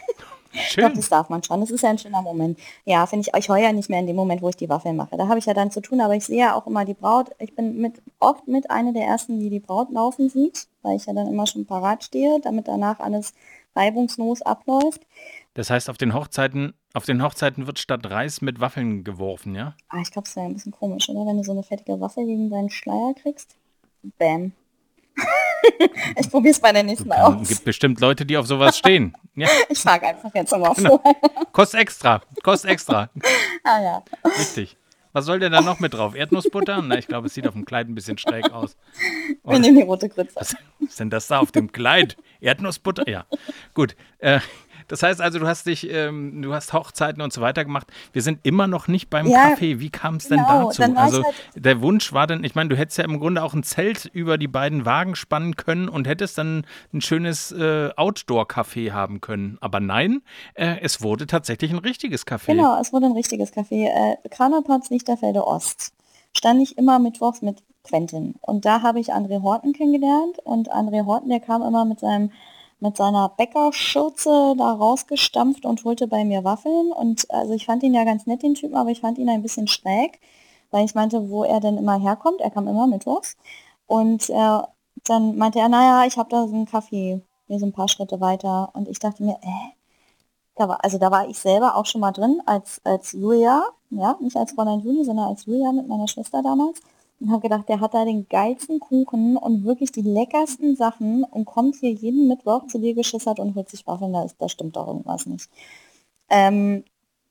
Schön. 0.54 0.84
Doch, 0.84 0.94
das 0.94 1.10
darf 1.10 1.30
man 1.30 1.42
schon. 1.44 1.62
Das 1.62 1.72
ist 1.72 1.82
ja 1.82 1.90
ein 1.90 1.98
schöner 1.98 2.22
Moment. 2.22 2.60
Ja, 2.84 3.06
finde 3.06 3.28
ich, 3.28 3.40
ich 3.40 3.50
heule 3.50 3.64
ja 3.64 3.72
nicht 3.72 3.90
mehr 3.90 4.00
in 4.00 4.08
dem 4.08 4.18
Moment, 4.18 4.42
wo 4.42 4.50
ich 4.50 4.58
die 4.58 4.68
Waffe 4.68 4.92
mache. 4.92 5.16
Da 5.16 5.28
habe 5.28 5.40
ich 5.40 5.46
ja 5.46 5.54
dann 5.54 5.72
zu 5.72 5.82
tun, 5.82 6.02
aber 6.02 6.16
ich 6.16 6.26
sehe 6.26 6.40
ja 6.40 6.56
auch 6.56 6.68
immer 6.68 6.84
die 6.84 6.94
Braut. 6.94 7.32
Ich 7.40 7.56
bin 7.56 7.78
mit 7.78 8.02
oft 8.20 8.48
mit 8.48 8.70
einer 8.70 8.92
der 8.92 9.04
ersten, 9.04 9.40
die 9.40 9.50
die 9.50 9.62
Braut 9.62 9.92
laufen 9.92 10.30
sieht, 10.30 10.68
weil 10.82 10.98
ich 10.98 11.06
ja 11.06 11.14
dann 11.14 11.28
immer 11.28 11.48
schon 11.48 11.66
parat 11.66 12.04
stehe, 12.04 12.42
damit 12.42 12.68
danach 12.68 13.00
alles 13.00 13.34
reibungslos 13.76 14.42
abläuft. 14.42 15.08
Das 15.54 15.70
heißt, 15.70 15.90
auf 15.90 15.98
den 15.98 16.14
Hochzeiten, 16.14 16.74
auf 16.94 17.06
den 17.06 17.24
Hochzeiten 17.24 17.68
wird 17.68 17.80
statt 17.80 18.10
Reis 18.10 18.42
mit 18.42 18.60
Waffeln 18.60 19.04
geworfen, 19.04 19.56
ja? 19.56 19.76
Ah, 19.90 20.00
ich 20.02 20.12
glaube, 20.12 20.28
es 20.28 20.36
wäre 20.36 20.46
ein 20.48 20.54
bisschen 20.54 20.72
komisch, 20.74 21.10
oder? 21.10 21.26
Wenn 21.26 21.38
du 21.38 21.44
so 21.44 21.52
eine 21.52 21.64
fettige 21.64 22.00
Waffe 22.02 22.26
gegen 22.26 22.50
deinen 22.50 22.70
Schleier 22.70 23.14
kriegst. 23.14 23.56
Bam. 24.18 24.54
ich 26.18 26.30
probiere 26.30 26.52
es 26.52 26.60
bei 26.60 26.72
der 26.72 26.84
nächsten 26.84 27.08
Mal 27.08 27.22
aus. 27.22 27.42
Es 27.44 27.50
gibt 27.50 27.66
bestimmt 27.66 28.00
Leute, 28.00 28.26
die 28.26 28.38
auf 28.38 28.48
sowas 28.48 28.78
stehen. 28.78 29.16
Ja. 29.34 29.48
Ich 29.70 29.80
frage 29.80 30.08
einfach 30.08 30.30
jetzt 30.36 30.52
nochmal 30.52 30.74
genau. 30.74 30.98
vor. 30.98 31.16
Kostet 31.54 31.80
extra, 31.80 32.22
kostet 32.44 32.70
extra. 32.70 33.10
ah 33.64 33.82
ja. 33.82 34.04
Richtig. 34.26 34.76
Was 35.14 35.26
soll 35.26 35.40
denn 35.40 35.54
da 35.54 35.62
noch 35.62 35.80
mit 35.80 35.94
drauf? 35.94 36.16
Erdnussbutter? 36.16 36.82
Na, 36.82 36.98
ich 36.98 37.08
glaube, 37.08 37.28
es 37.28 37.34
sieht 37.34 37.48
auf 37.48 37.54
dem 37.54 37.64
Kleid 37.64 37.88
ein 37.88 37.96
bisschen 37.96 38.18
schräg 38.18 38.52
aus. 38.52 38.76
Wir 39.46 39.60
nehmen 39.60 39.78
die 39.78 39.84
rote 39.84 40.10
Grütze. 40.10 40.36
Was 40.36 40.54
ist 40.82 41.00
denn 41.00 41.10
das 41.10 41.28
da 41.28 41.40
auf 41.40 41.54
dem 41.54 41.72
Kleid? 41.72 42.18
Erdnussbutter? 42.42 43.08
Ja. 43.08 43.26
Gut. 43.74 43.96
Äh, 44.20 44.42
das 44.92 45.04
heißt 45.04 45.22
also, 45.22 45.40
du 45.40 45.48
hast 45.48 45.68
dich, 45.68 45.90
ähm, 45.90 46.42
du 46.42 46.54
hast 46.54 46.74
Hochzeiten 46.74 47.22
und 47.22 47.32
so 47.32 47.40
weiter 47.40 47.64
gemacht. 47.64 47.88
Wir 48.12 48.22
sind 48.22 48.40
immer 48.44 48.68
noch 48.68 48.90
nicht 48.90 49.10
beim 49.10 49.26
ja, 49.26 49.52
Kaffee. 49.52 49.80
Wie 49.80 49.90
kam 49.90 50.16
es 50.16 50.28
denn 50.28 50.40
genau, 50.40 50.66
dazu? 50.66 50.84
Also 50.98 51.24
halt 51.24 51.36
der 51.56 51.82
Wunsch 51.82 52.12
war 52.12 52.28
dann, 52.28 52.44
ich 52.44 52.56
meine, 52.56 52.68
du 52.68 52.76
hättest 52.76 52.98
ja 52.98 53.06
im 53.06 53.18
Grunde 53.18 53.42
auch 53.42 53.54
ein 53.54 53.64
Zelt 53.64 54.06
über 54.12 54.38
die 54.38 54.50
beiden 54.50 54.86
Wagen 54.86 55.16
spannen 55.16 55.56
können 55.56 55.88
und 55.88 56.10
hättest 56.10 56.38
dann 56.38 56.66
ein 56.94 57.00
schönes 57.00 57.54
äh, 57.54 57.92
Outdoor-Café 57.96 58.92
haben 58.92 59.22
können. 59.22 59.58
Aber 59.62 59.80
nein, 59.80 60.24
äh, 60.56 60.76
es 60.82 61.02
wurde 61.02 61.26
tatsächlich 61.26 61.72
ein 61.72 61.78
richtiges 61.78 62.28
Café. 62.28 62.48
Genau, 62.48 62.78
es 62.82 62.92
wurde 62.92 63.06
ein 63.06 63.14
richtiges 63.14 63.54
Café. 63.54 63.86
Äh, 63.86 64.30
Kranaplatz 64.30 64.90
Lichterfelde 64.90 65.48
Ost. 65.48 65.94
Stand 66.36 66.62
ich 66.62 66.78
immer 66.78 67.00
mittwochs 67.00 67.42
mit 67.42 67.64
Quentin. 67.86 68.36
Und 68.42 68.66
da 68.66 68.82
habe 68.82 69.00
ich 69.00 69.14
André 69.14 69.42
Horten 69.42 69.72
kennengelernt. 69.72 70.40
Und 70.44 70.70
André 70.70 71.06
Horten, 71.06 71.30
der 71.30 71.40
kam 71.40 71.62
immer 71.62 71.86
mit 71.86 72.02
seinem 72.02 72.32
mit 72.82 72.98
seiner 72.98 73.30
Bäckerschürze 73.30 74.56
da 74.58 74.74
rausgestampft 74.74 75.66
und 75.66 75.84
holte 75.86 76.08
bei 76.08 76.26
mir 76.26 76.44
Waffeln. 76.44 76.92
Und 76.92 77.30
also 77.32 77.54
ich 77.54 77.66
fand 77.66 77.84
ihn 77.84 77.94
ja 77.94 78.04
ganz 78.04 78.26
nett, 78.26 78.44
den 78.44 78.56
Typen, 78.56 78.76
aber 78.76 78.90
ich 78.90 79.02
fand 79.02 79.18
ihn 79.20 79.30
ein 79.30 79.44
bisschen 79.44 79.68
schräg, 79.68 80.20
weil 80.72 80.84
ich 80.86 80.96
meinte, 80.96 81.30
wo 81.30 81.44
er 81.44 81.60
denn 81.60 81.78
immer 81.78 82.00
herkommt. 82.00 82.42
Er 82.42 82.50
kam 82.50 82.68
immer 82.68 82.88
mittwochs. 82.88 83.38
Und 83.86 84.30
äh, 84.30 84.60
dann 85.06 85.38
meinte 85.38 85.60
er, 85.60 85.70
naja, 85.70 86.08
ich 86.08 86.18
habe 86.18 86.30
da 86.30 86.48
so 86.48 86.56
einen 86.56 86.66
Kaffee, 86.66 87.22
hier 87.48 87.60
so 87.60 87.68
ein 87.68 87.74
paar 87.74 87.88
Schritte 87.88 88.20
weiter. 88.20 88.72
Und 88.74 88.88
ich 88.88 89.00
dachte 89.00 89.24
mir, 89.24 89.38
äh, 89.44 89.76
da 90.56 90.68
war, 90.68 90.84
also 90.84 90.98
da 90.98 91.12
war 91.12 91.28
ich 91.28 91.38
selber 91.38 91.76
auch 91.76 91.86
schon 91.86 92.02
mal 92.02 92.12
drin 92.12 92.42
als, 92.46 92.82
als 92.84 93.12
Julia, 93.12 93.64
ja, 93.92 94.18
nicht 94.22 94.38
als 94.38 94.54
Fräulein 94.54 94.80
Juli, 94.80 95.06
sondern 95.06 95.28
als 95.28 95.46
Julia 95.46 95.72
mit 95.72 95.88
meiner 95.88 96.08
Schwester 96.08 96.42
damals 96.42 96.82
und 97.22 97.32
habe 97.32 97.42
gedacht, 97.42 97.70
der 97.70 97.80
hat 97.80 97.94
da 97.94 98.04
den 98.04 98.28
geilsten 98.28 98.80
Kuchen 98.80 99.38
und 99.38 99.64
wirklich 99.64 99.92
die 99.92 100.02
leckersten 100.02 100.76
Sachen 100.76 101.24
und 101.24 101.46
kommt 101.46 101.76
hier 101.76 101.92
jeden 101.92 102.28
Mittwoch 102.28 102.68
zu 102.68 102.80
dir 102.80 102.96
geschissert 102.96 103.40
und 103.40 103.56
holt 103.56 103.70
sich 103.70 103.86
Waffeln, 103.86 104.14
da, 104.14 104.24
ist, 104.24 104.36
da 104.40 104.50
stimmt 104.50 104.76
doch 104.76 104.88
irgendwas 104.88 105.26
nicht. 105.26 105.50
Ähm, 106.30 106.84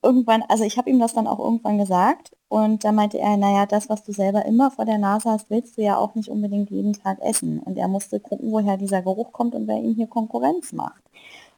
irgendwann, 0.03 0.42
also 0.48 0.64
ich 0.64 0.79
habe 0.79 0.88
ihm 0.88 1.00
das 1.00 1.14
dann 1.14 1.26
auch 1.26 1.38
irgendwann 1.38 1.79
gesagt 1.79 2.37
und 2.48 2.85
da 2.85 2.92
meinte 2.92 3.18
er, 3.18 3.37
naja, 3.37 3.66
das, 3.66 3.88
was 3.88 4.03
du 4.03 4.12
selber 4.12 4.44
immer 4.44 4.70
vor 4.70 4.85
der 4.85 4.98
Nase 4.98 5.31
hast, 5.31 5.50
willst 5.50 5.76
du 5.76 5.83
ja 5.83 5.96
auch 5.96 6.14
nicht 6.14 6.29
unbedingt 6.29 6.70
jeden 6.70 6.94
Tag 6.94 7.20
essen. 7.20 7.61
Und 7.61 7.79
er 7.79 7.87
musste 7.87 8.18
gucken, 8.18 8.50
woher 8.50 8.76
dieser 8.76 9.03
Geruch 9.03 9.33
kommt 9.33 9.55
und 9.55 9.68
wer 9.68 9.76
ihm 9.76 9.94
hier 9.94 10.09
Konkurrenz 10.09 10.72
macht. 10.72 11.03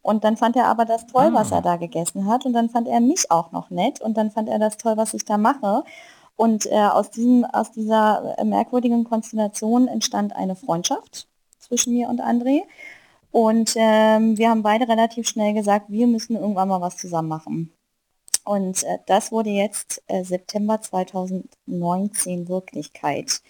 Und 0.03 0.25
dann 0.25 0.37
fand 0.37 0.55
er 0.57 0.67
aber 0.67 0.85
das 0.85 1.07
toll, 1.07 1.31
ah. 1.31 1.35
was 1.35 1.51
er 1.51 1.63
da 1.63 1.77
gegessen 1.77 2.27
hat. 2.27 2.45
Und 2.45 2.53
dann 2.53 2.69
fand 2.69 2.89
er 2.89 3.01
mich 3.01 3.31
auch 3.31 3.53
noch 3.53 3.71
nett. 3.71 4.03
Und 4.03 4.19
dann 4.19 4.31
fand 4.31 4.49
er 4.49 4.59
das 4.59 4.77
toll, 4.77 4.97
was 4.97 5.15
ich 5.15 5.25
da 5.25 5.39
mache. 5.39 5.85
Und 6.37 6.67
äh, 6.67 6.77
aus, 6.77 7.11
diesem, 7.11 7.45
aus 7.45 7.73
dieser 7.73 8.37
äh, 8.39 8.45
merkwürdigen 8.45 9.05
Konstellation 9.05 9.89
entstand 9.89 10.35
eine 10.35 10.57
Freundschaft 10.57 11.29
zwischen 11.59 11.93
mir 11.93 12.09
und 12.09 12.21
André. 12.21 12.63
Und 13.31 13.75
ähm, 13.77 14.37
wir 14.37 14.51
haben 14.51 14.63
beide 14.63 14.89
relativ 14.89 15.29
schnell 15.29 15.55
gesagt, 15.55 15.87
wir 15.89 16.07
müssen 16.07 16.37
irgendwann 16.37 16.69
mal 16.69 16.81
was 16.81 16.97
zusammen 16.97 17.29
machen. 17.29 17.73
Und 18.45 18.83
äh, 18.85 18.99
das 19.07 19.33
wurde 19.33 19.51
jetzt 19.51 20.03
äh, 20.09 20.25
September 20.25 20.81
2019 20.81 22.49
Wirklichkeit. 22.49 23.41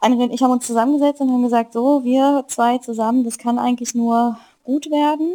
André 0.00 0.24
und 0.24 0.32
ich 0.32 0.42
haben 0.42 0.50
uns 0.50 0.66
zusammengesetzt 0.66 1.20
und 1.20 1.30
haben 1.30 1.42
gesagt, 1.42 1.72
so, 1.72 2.04
wir 2.04 2.44
zwei 2.48 2.78
zusammen, 2.78 3.24
das 3.24 3.38
kann 3.38 3.58
eigentlich 3.58 3.94
nur 3.94 4.38
gut 4.62 4.90
werden. 4.90 5.32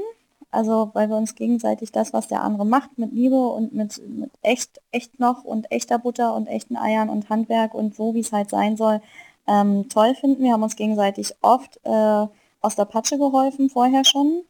Also 0.51 0.89
weil 0.93 1.09
wir 1.09 1.17
uns 1.17 1.35
gegenseitig 1.35 1.91
das, 1.91 2.13
was 2.13 2.27
der 2.27 2.43
andere 2.43 2.65
macht, 2.65 2.97
mit 2.97 3.11
Liebe 3.13 3.35
und 3.35 3.73
mit, 3.73 4.01
mit 4.07 4.31
echt, 4.41 4.81
echt 4.91 5.19
noch 5.19 5.43
und 5.43 5.71
echter 5.71 5.99
Butter 5.99 6.35
und 6.35 6.47
echten 6.47 6.75
Eiern 6.75 7.09
und 7.09 7.29
Handwerk 7.29 7.73
und 7.73 7.95
so, 7.95 8.15
wie 8.15 8.21
es 8.21 8.31
halt 8.31 8.49
sein 8.49 8.75
soll, 8.77 9.01
ähm, 9.47 9.89
toll 9.89 10.15
finden. 10.15 10.43
Wir 10.43 10.53
haben 10.53 10.63
uns 10.63 10.75
gegenseitig 10.75 11.35
oft 11.41 11.79
äh, 11.83 12.27
aus 12.61 12.75
der 12.75 12.85
Patsche 12.85 13.17
geholfen, 13.17 13.69
vorher 13.69 14.05
schon. 14.05 14.43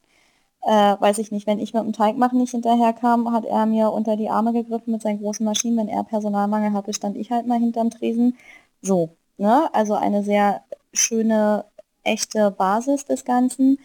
Äh, 0.62 0.96
weiß 1.00 1.20
ich 1.20 1.32
nicht, 1.32 1.48
wenn 1.48 1.60
ich 1.60 1.74
mit 1.74 1.84
dem 1.84 1.94
Teigmachen 1.94 2.38
nicht 2.40 2.52
hinterherkam, 2.52 3.32
hat 3.32 3.46
er 3.46 3.66
mir 3.66 3.92
unter 3.92 4.18
die 4.18 4.30
Arme 4.30 4.52
gegriffen 4.54 4.92
mit 4.92 5.02
seinen 5.02 5.20
großen 5.20 5.46
Maschinen. 5.46 5.78
Wenn 5.78 5.88
er 5.88 6.04
Personalmangel 6.04 6.74
hatte, 6.74 6.94
stand 6.94 7.18
ich 7.18 7.32
halt 7.32 7.48
mal 7.48 7.60
hinterm 7.60 7.90
Tresen. 7.90 8.38
So, 8.82 9.10
ne? 9.38 9.70
Also 9.74 9.96
eine 9.96 10.24
sehr 10.24 10.64
schöne, 10.94 11.66
echte 12.04 12.52
Basis 12.52 13.06
des 13.06 13.26
Ganzen. 13.26 13.80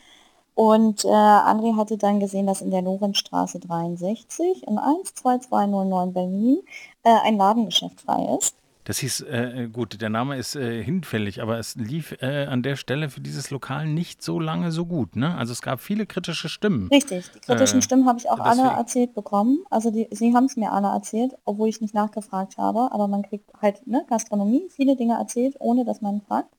Und 0.55 1.05
äh, 1.05 1.09
André 1.09 1.77
hatte 1.77 1.99
dann 1.99 2.21
gesehen, 2.21 2.47
dass 2.47 2.61
in 2.61 2.71
der 2.71 2.83
Lorenzstraße 2.83 3.59
63 3.59 4.67
in 4.67 4.79
12209 4.79 6.13
Berlin 6.13 6.59
äh, 7.03 7.17
ein 7.25 7.37
Ladengeschäft 7.37 8.01
frei 8.01 8.37
ist. 8.39 8.57
Das 8.85 8.99
hieß, 8.99 9.23
äh, 9.23 9.69
gut, 9.73 10.01
der 10.03 10.11
Name 10.11 10.37
ist 10.37 10.57
äh, 10.57 10.83
hinfällig, 10.85 11.41
aber 11.41 11.59
es 11.59 11.75
lief 11.75 12.15
äh, 12.21 12.45
an 12.45 12.63
der 12.63 12.77
Stelle 12.77 13.09
für 13.09 13.23
dieses 13.23 13.51
Lokal 13.51 13.87
nicht 13.87 14.23
so 14.23 14.39
lange 14.39 14.71
so 14.73 14.85
gut. 14.85 15.17
Ne? 15.17 15.35
Also 15.37 15.53
es 15.53 15.63
gab 15.63 15.81
viele 15.81 16.05
kritische 16.05 16.51
Stimmen. 16.51 16.89
Richtig, 16.89 17.31
die 17.33 17.41
kritischen 17.41 17.79
äh, 17.79 17.83
Stimmen 17.83 18.07
habe 18.07 18.19
ich 18.19 18.29
auch 18.29 18.39
alle 18.39 18.63
erzählt 18.63 19.15
bekommen. 19.15 19.65
Also 19.71 19.91
die, 19.91 20.07
sie 20.11 20.35
haben 20.35 20.45
es 20.45 20.57
mir 20.57 20.71
alle 20.71 20.89
erzählt, 20.89 21.33
obwohl 21.47 21.71
ich 21.71 21.81
nicht 21.81 21.95
nachgefragt 21.95 22.59
habe. 22.59 22.93
Aber 22.93 23.09
man 23.09 23.23
kriegt 23.23 23.51
halt 23.61 23.87
ne, 23.87 24.05
Gastronomie, 24.07 24.69
viele 24.69 24.97
Dinge 24.97 25.15
erzählt, 25.15 25.57
ohne 25.61 25.87
dass 25.87 26.03
man 26.03 26.21
fragt. 26.21 26.55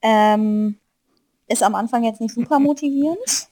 Ähm, 0.00 0.76
ist 1.52 1.62
am 1.62 1.74
Anfang 1.74 2.04
jetzt 2.04 2.20
nicht 2.20 2.34
super 2.34 2.58
motivierend, 2.58 3.48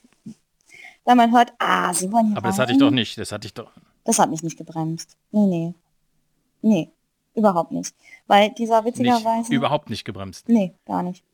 weil 1.05 1.15
man 1.15 1.33
hört, 1.33 1.53
ah, 1.59 1.93
sie 1.93 2.11
wollen 2.11 2.29
hier 2.29 2.37
Aber 2.37 2.45
rein. 2.45 2.51
das 2.53 2.59
hatte 2.59 2.73
ich 2.73 2.79
doch 2.79 2.91
nicht, 2.91 3.19
das 3.19 3.33
hatte 3.33 3.47
ich 3.47 3.55
doch. 3.55 3.71
Das 4.05 4.19
hat 4.19 4.31
mich 4.31 4.43
nicht 4.43 4.57
gebremst. 4.57 5.17
Nee, 5.31 5.47
nee. 5.47 5.75
Nee, 6.63 6.91
überhaupt 7.35 7.73
nicht. 7.73 7.95
Weil 8.27 8.51
dieser 8.51 8.85
witzigerweise... 8.85 9.49
Nicht, 9.49 9.51
überhaupt 9.51 9.91
nicht 9.91 10.05
gebremst? 10.05 10.49
Nee, 10.49 10.75
gar 10.87 11.03
nicht. 11.03 11.25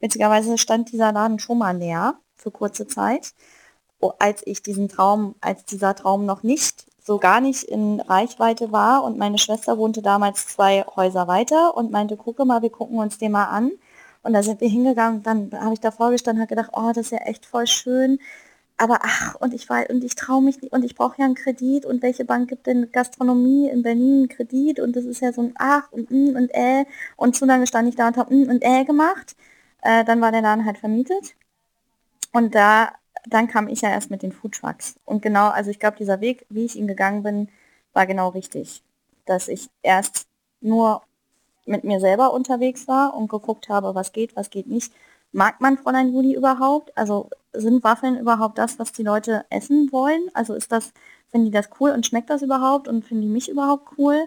Witzigerweise 0.00 0.58
stand 0.58 0.92
dieser 0.92 1.12
Laden 1.12 1.38
schon 1.38 1.58
mal 1.58 1.76
leer 1.76 2.18
für 2.36 2.50
kurze 2.50 2.86
Zeit, 2.86 3.34
als 4.18 4.42
ich 4.46 4.62
diesen 4.62 4.88
Traum, 4.88 5.34
als 5.40 5.64
dieser 5.64 5.94
Traum 5.94 6.26
noch 6.26 6.42
nicht 6.42 6.86
so 7.02 7.18
gar 7.18 7.40
nicht 7.40 7.64
in 7.64 8.00
Reichweite 8.00 8.72
war 8.72 9.04
und 9.04 9.18
meine 9.18 9.36
Schwester 9.38 9.76
wohnte 9.76 10.00
damals 10.00 10.46
zwei 10.46 10.84
Häuser 10.96 11.28
weiter 11.28 11.76
und 11.76 11.90
meinte, 11.90 12.16
gucke 12.16 12.46
mal, 12.46 12.62
wir 12.62 12.70
gucken 12.70 12.98
uns 12.98 13.18
den 13.18 13.32
mal 13.32 13.44
an. 13.44 13.72
Und 14.24 14.32
da 14.32 14.42
sind 14.42 14.60
wir 14.60 14.68
hingegangen, 14.68 15.22
dann 15.22 15.50
habe 15.52 15.74
ich 15.74 15.80
davor 15.80 16.10
gestanden, 16.10 16.42
habe 16.42 16.48
gedacht, 16.54 16.70
oh, 16.74 16.88
das 16.94 17.06
ist 17.06 17.12
ja 17.12 17.18
echt 17.18 17.46
voll 17.46 17.66
schön. 17.66 18.18
Aber 18.76 19.00
ach, 19.02 19.36
und 19.36 19.54
ich 19.54 19.68
war, 19.68 19.88
und 19.90 20.02
ich 20.04 20.16
traue 20.16 20.42
mich 20.42 20.60
nicht, 20.62 20.72
und 20.72 20.84
ich 20.84 20.94
brauche 20.96 21.16
ja 21.18 21.26
einen 21.26 21.34
Kredit, 21.36 21.86
und 21.86 22.02
welche 22.02 22.24
Bank 22.24 22.48
gibt 22.48 22.66
denn 22.66 22.90
Gastronomie 22.90 23.68
in 23.68 23.82
Berlin 23.82 24.20
einen 24.20 24.28
Kredit? 24.28 24.80
Und 24.80 24.96
das 24.96 25.04
ist 25.04 25.20
ja 25.20 25.32
so 25.32 25.42
ein 25.42 25.54
Ach 25.58 25.92
und 25.92 26.10
mm 26.10 26.36
und 26.36 26.50
äh. 26.54 26.84
Und 27.16 27.36
zu 27.36 27.44
lange 27.46 27.66
stand 27.66 27.88
ich 27.88 27.96
da 27.96 28.08
und 28.08 28.16
habe 28.16 28.34
mm 28.34 28.50
und 28.50 28.64
äh 28.64 28.84
gemacht. 28.84 29.36
Äh, 29.82 30.04
dann 30.04 30.20
war 30.20 30.32
der 30.32 30.42
Laden 30.42 30.64
halt 30.64 30.78
vermietet. 30.78 31.36
Und 32.32 32.54
da, 32.54 32.92
dann 33.26 33.48
kam 33.48 33.68
ich 33.68 33.82
ja 33.82 33.90
erst 33.90 34.10
mit 34.10 34.22
den 34.22 34.32
Foodtrucks. 34.32 34.96
Und 35.04 35.22
genau, 35.22 35.48
also 35.50 35.70
ich 35.70 35.78
glaube, 35.78 35.96
dieser 35.98 36.20
Weg, 36.20 36.46
wie 36.50 36.64
ich 36.64 36.76
ihn 36.76 36.88
gegangen 36.88 37.22
bin, 37.22 37.48
war 37.92 38.06
genau 38.06 38.30
richtig. 38.30 38.82
Dass 39.26 39.48
ich 39.48 39.68
erst 39.82 40.26
nur 40.60 41.02
mit 41.66 41.84
mir 41.84 42.00
selber 42.00 42.32
unterwegs 42.32 42.88
war 42.88 43.14
und 43.14 43.28
geguckt 43.28 43.68
habe, 43.68 43.94
was 43.94 44.12
geht, 44.12 44.36
was 44.36 44.50
geht 44.50 44.66
nicht. 44.66 44.92
Mag 45.32 45.60
man 45.60 45.78
Fräulein 45.78 46.12
Juli 46.12 46.34
überhaupt? 46.34 46.96
Also 46.96 47.30
sind 47.52 47.82
Waffeln 47.82 48.18
überhaupt 48.18 48.58
das, 48.58 48.78
was 48.78 48.92
die 48.92 49.02
Leute 49.02 49.44
essen 49.50 49.90
wollen? 49.92 50.28
Also 50.34 50.54
ist 50.54 50.72
das, 50.72 50.92
finden 51.30 51.46
die 51.46 51.52
das 51.52 51.70
cool 51.80 51.90
und 51.90 52.06
schmeckt 52.06 52.30
das 52.30 52.42
überhaupt 52.42 52.88
und 52.88 53.04
finden 53.04 53.22
die 53.22 53.28
mich 53.28 53.48
überhaupt 53.48 53.98
cool? 53.98 54.26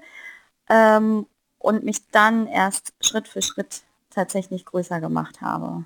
Ähm, 0.69 1.27
und 1.59 1.83
mich 1.83 2.09
dann 2.11 2.47
erst 2.47 2.93
Schritt 3.01 3.27
für 3.27 3.41
Schritt 3.41 3.81
tatsächlich 4.09 4.65
größer 4.65 4.99
gemacht 4.99 5.41
habe. 5.41 5.85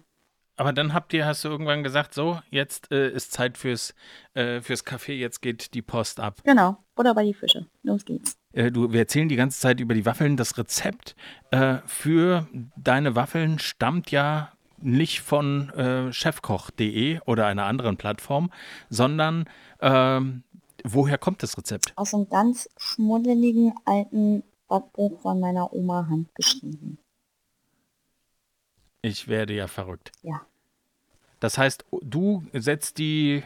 Aber 0.58 0.74
dann 0.74 0.94
habt 0.94 1.14
ihr, 1.14 1.26
hast 1.26 1.44
du 1.44 1.50
irgendwann 1.50 1.84
gesagt, 1.84 2.14
so, 2.14 2.40
jetzt 2.50 2.92
äh, 2.92 3.10
ist 3.10 3.32
Zeit 3.32 3.58
fürs, 3.58 3.96
äh, 4.34 4.62
fürs 4.62 4.86
Café, 4.86 5.14
jetzt 5.14 5.42
geht 5.42 5.74
die 5.74 5.82
Post 5.82 6.20
ab. 6.20 6.42
Genau, 6.44 6.78
oder 6.96 7.16
bei 7.16 7.24
die 7.24 7.34
Fische. 7.34 7.66
Los 7.84 8.06
geht's. 8.06 8.38
Äh, 8.54 8.72
du, 8.72 8.92
wir 8.92 9.00
erzählen 9.00 9.30
die 9.30 9.36
ganze 9.36 9.60
Zeit 9.60 9.80
über 9.80 9.94
die 9.94 10.06
Waffeln. 10.06 10.38
Das 10.38 10.58
Rezept 10.58 11.16
äh, 11.52 11.78
für 11.86 12.48
deine 12.76 13.16
Waffeln 13.16 13.60
stammt 13.60 14.12
ja 14.12 14.52
nicht 14.82 15.22
von 15.22 15.70
äh, 15.70 16.12
chefkoch.de 16.12 17.20
oder 17.26 17.48
einer 17.48 17.66
anderen 17.66 17.98
Plattform, 17.98 18.52
sondern 18.90 19.46
ähm, 19.80 20.44
woher 20.84 21.18
kommt 21.18 21.44
das 21.44 21.58
Rezept? 21.58 21.94
Aus 21.96 22.14
einem 22.14 22.30
ganz 22.30 22.70
schmuddeligen 22.78 23.74
alten 23.86 24.44
Backbuch 24.68 25.20
von 25.22 25.40
meiner 25.40 25.72
Oma 25.74 26.08
handgeschrieben. 26.10 26.98
Ich 29.02 29.28
werde 29.28 29.54
ja 29.54 29.68
verrückt. 29.68 30.12
Ja. 30.22 30.42
Das 31.40 31.58
heißt, 31.58 31.86
du 32.02 32.44
setzt 32.54 33.00
die, 33.00 33.44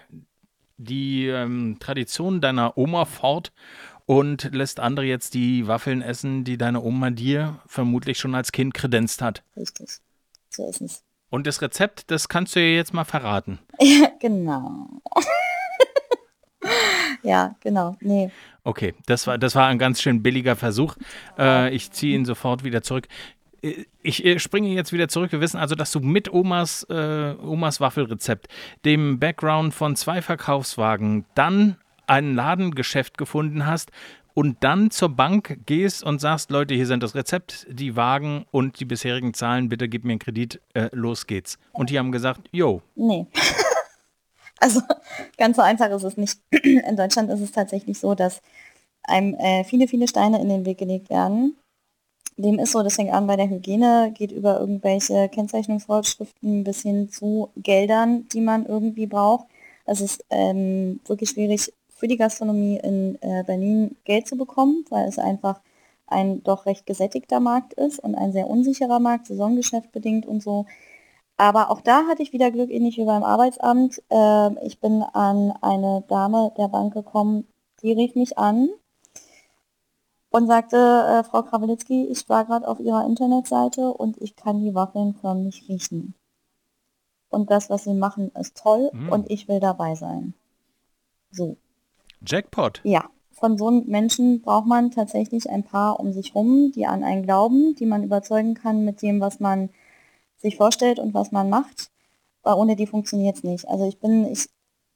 die 0.77 1.27
ähm, 1.27 1.77
Tradition 1.79 2.41
deiner 2.41 2.77
Oma 2.77 3.05
fort 3.05 3.53
und 4.05 4.53
lässt 4.53 4.79
andere 4.79 5.05
jetzt 5.05 5.33
die 5.33 5.67
Waffeln 5.67 6.01
essen, 6.01 6.43
die 6.43 6.57
deine 6.57 6.81
Oma 6.81 7.09
dir 7.09 7.59
vermutlich 7.65 8.19
schon 8.19 8.35
als 8.35 8.51
Kind 8.51 8.73
kredenzt 8.73 9.21
hat. 9.21 9.43
Richtig. 9.55 9.89
So 10.49 10.69
ist 10.69 10.81
es. 10.81 11.03
Und 11.29 11.47
das 11.47 11.61
Rezept, 11.61 12.11
das 12.11 12.29
kannst 12.29 12.55
du 12.55 12.61
ja 12.61 12.75
jetzt 12.75 12.93
mal 12.93 13.05
verraten. 13.05 13.59
Ja, 13.81 14.09
genau. 14.19 15.01
ja, 17.23 17.55
genau. 17.59 17.97
Nee. 17.99 18.31
Okay, 18.63 18.93
das 19.05 19.27
war, 19.27 19.37
das 19.37 19.53
war 19.53 19.67
ein 19.67 19.77
ganz 19.77 20.01
schön 20.01 20.23
billiger 20.23 20.55
Versuch. 20.55 20.95
Äh, 21.37 21.75
ich 21.75 21.91
ziehe 21.91 22.15
ihn 22.15 22.25
sofort 22.25 22.63
wieder 22.63 22.81
zurück. 22.81 23.07
Äh, 23.61 23.85
ich 24.01 24.41
springe 24.41 24.69
jetzt 24.69 24.93
wieder 24.93 25.09
zurück. 25.09 25.33
Wir 25.33 25.41
wissen 25.41 25.57
also, 25.57 25.75
dass 25.75 25.91
du 25.91 25.99
mit 25.99 26.31
Omas, 26.31 26.83
äh, 26.89 27.35
Omas 27.43 27.81
Waffelrezept, 27.81 28.47
dem 28.85 29.19
Background 29.19 29.73
von 29.73 29.95
zwei 29.95 30.21
Verkaufswagen, 30.21 31.25
dann 31.35 31.75
ein 32.07 32.35
Ladengeschäft 32.35 33.17
gefunden 33.17 33.65
hast 33.65 33.91
und 34.35 34.57
dann 34.63 34.91
zur 34.91 35.09
Bank 35.09 35.59
gehst 35.65 36.03
und 36.03 36.19
sagst, 36.19 36.51
Leute, 36.51 36.75
hier 36.75 36.85
sind 36.85 37.01
das 37.01 37.15
Rezept, 37.15 37.65
die 37.69 37.95
Wagen 37.95 38.45
und 38.51 38.79
die 38.79 38.85
bisherigen 38.85 39.33
Zahlen, 39.33 39.69
bitte 39.69 39.87
gib 39.87 40.03
mir 40.03 40.11
einen 40.11 40.19
Kredit, 40.19 40.61
äh, 40.73 40.89
los 40.91 41.25
geht's. 41.25 41.57
Und 41.71 41.89
die 41.89 41.97
haben 41.97 42.11
gesagt, 42.11 42.49
yo. 42.51 42.81
Nee. 42.95 43.25
also 44.59 44.81
ganz 45.37 45.55
so 45.55 45.63
einfach 45.63 45.89
ist 45.89 46.03
es 46.03 46.17
nicht. 46.17 46.39
In 46.51 46.97
Deutschland 46.97 47.31
ist 47.31 47.39
es 47.39 47.53
tatsächlich 47.53 47.97
so, 47.97 48.13
dass 48.13 48.41
einem 49.03 49.35
äh, 49.35 49.63
viele, 49.63 49.87
viele 49.87 50.07
Steine 50.07 50.41
in 50.41 50.49
den 50.49 50.65
Weg 50.65 50.79
gelegt 50.79 51.09
werden. 51.09 51.55
Dem 52.37 52.59
ist 52.59 52.71
so, 52.71 52.83
das 52.83 52.95
fängt 52.95 53.13
an 53.13 53.27
bei 53.27 53.37
der 53.37 53.49
Hygiene, 53.49 54.11
geht 54.13 54.31
über 54.31 54.59
irgendwelche 54.59 55.29
Kennzeichnungsvorschriften 55.29 56.63
bis 56.63 56.81
hin 56.81 57.09
zu 57.09 57.51
Geldern, 57.55 58.27
die 58.29 58.41
man 58.41 58.65
irgendwie 58.65 59.05
braucht. 59.05 59.45
Es 59.85 60.01
ist 60.01 60.25
ähm, 60.29 60.99
wirklich 61.05 61.29
schwierig, 61.29 61.71
für 61.95 62.07
die 62.07 62.17
Gastronomie 62.17 62.77
in 62.77 63.17
äh, 63.21 63.43
Berlin 63.43 63.95
Geld 64.03 64.27
zu 64.27 64.35
bekommen, 64.35 64.85
weil 64.89 65.07
es 65.07 65.17
einfach 65.17 65.61
ein 66.07 66.43
doch 66.43 66.65
recht 66.65 66.85
gesättigter 66.85 67.39
Markt 67.39 67.73
ist 67.73 67.99
und 67.99 68.15
ein 68.15 68.31
sehr 68.31 68.47
unsicherer 68.47 68.99
Markt, 68.99 69.27
Saisongeschäft 69.27 69.91
bedingt 69.91 70.25
und 70.25 70.43
so. 70.43 70.65
Aber 71.37 71.71
auch 71.71 71.81
da 71.81 72.05
hatte 72.07 72.21
ich 72.21 72.33
wieder 72.33 72.51
Glück, 72.51 72.69
ähnlich 72.69 72.97
wie 72.97 73.05
beim 73.05 73.23
Arbeitsamt. 73.23 74.03
Äh, 74.09 74.65
ich 74.65 74.79
bin 74.79 75.03
an 75.03 75.53
eine 75.61 76.03
Dame 76.07 76.51
der 76.57 76.67
Bank 76.67 76.93
gekommen, 76.93 77.47
die 77.81 77.93
rief 77.93 78.15
mich 78.15 78.37
an 78.37 78.69
und 80.31 80.47
sagte, 80.47 80.77
äh, 80.77 81.23
Frau 81.23 81.43
Krawelitzki, 81.43 82.07
ich 82.07 82.27
war 82.27 82.45
gerade 82.45 82.67
auf 82.67 82.79
Ihrer 82.81 83.05
Internetseite 83.05 83.93
und 83.93 84.21
ich 84.21 84.35
kann 84.35 84.59
die 84.59 84.75
Waffeln 84.75 85.15
förmlich 85.15 85.67
riechen. 85.69 86.13
Und 87.29 87.49
das, 87.51 87.69
was 87.69 87.85
Sie 87.85 87.93
machen, 87.93 88.31
ist 88.35 88.57
toll 88.57 88.91
mhm. 88.93 89.09
und 89.09 89.31
ich 89.31 89.47
will 89.47 89.61
dabei 89.61 89.95
sein. 89.95 90.33
So. 91.31 91.57
Jackpot. 92.25 92.81
Ja, 92.83 93.09
von 93.31 93.57
so 93.57 93.69
Menschen 93.69 94.41
braucht 94.41 94.65
man 94.65 94.91
tatsächlich 94.91 95.49
ein 95.49 95.63
paar 95.63 95.99
um 95.99 96.13
sich 96.13 96.35
rum, 96.35 96.71
die 96.73 96.85
an 96.85 97.03
einen 97.03 97.23
glauben, 97.23 97.75
die 97.75 97.85
man 97.85 98.03
überzeugen 98.03 98.53
kann 98.53 98.85
mit 98.85 99.01
dem, 99.01 99.19
was 99.19 99.39
man 99.39 99.69
sich 100.37 100.55
vorstellt 100.57 100.99
und 100.99 101.13
was 101.13 101.31
man 101.31 101.49
macht. 101.49 101.91
Weil 102.43 102.55
ohne 102.55 102.75
die 102.75 102.87
funktioniert 102.87 103.37
es 103.37 103.43
nicht. 103.43 103.67
Also 103.67 103.87
ich 103.87 103.99
bin, 103.99 104.25
ich 104.25 104.47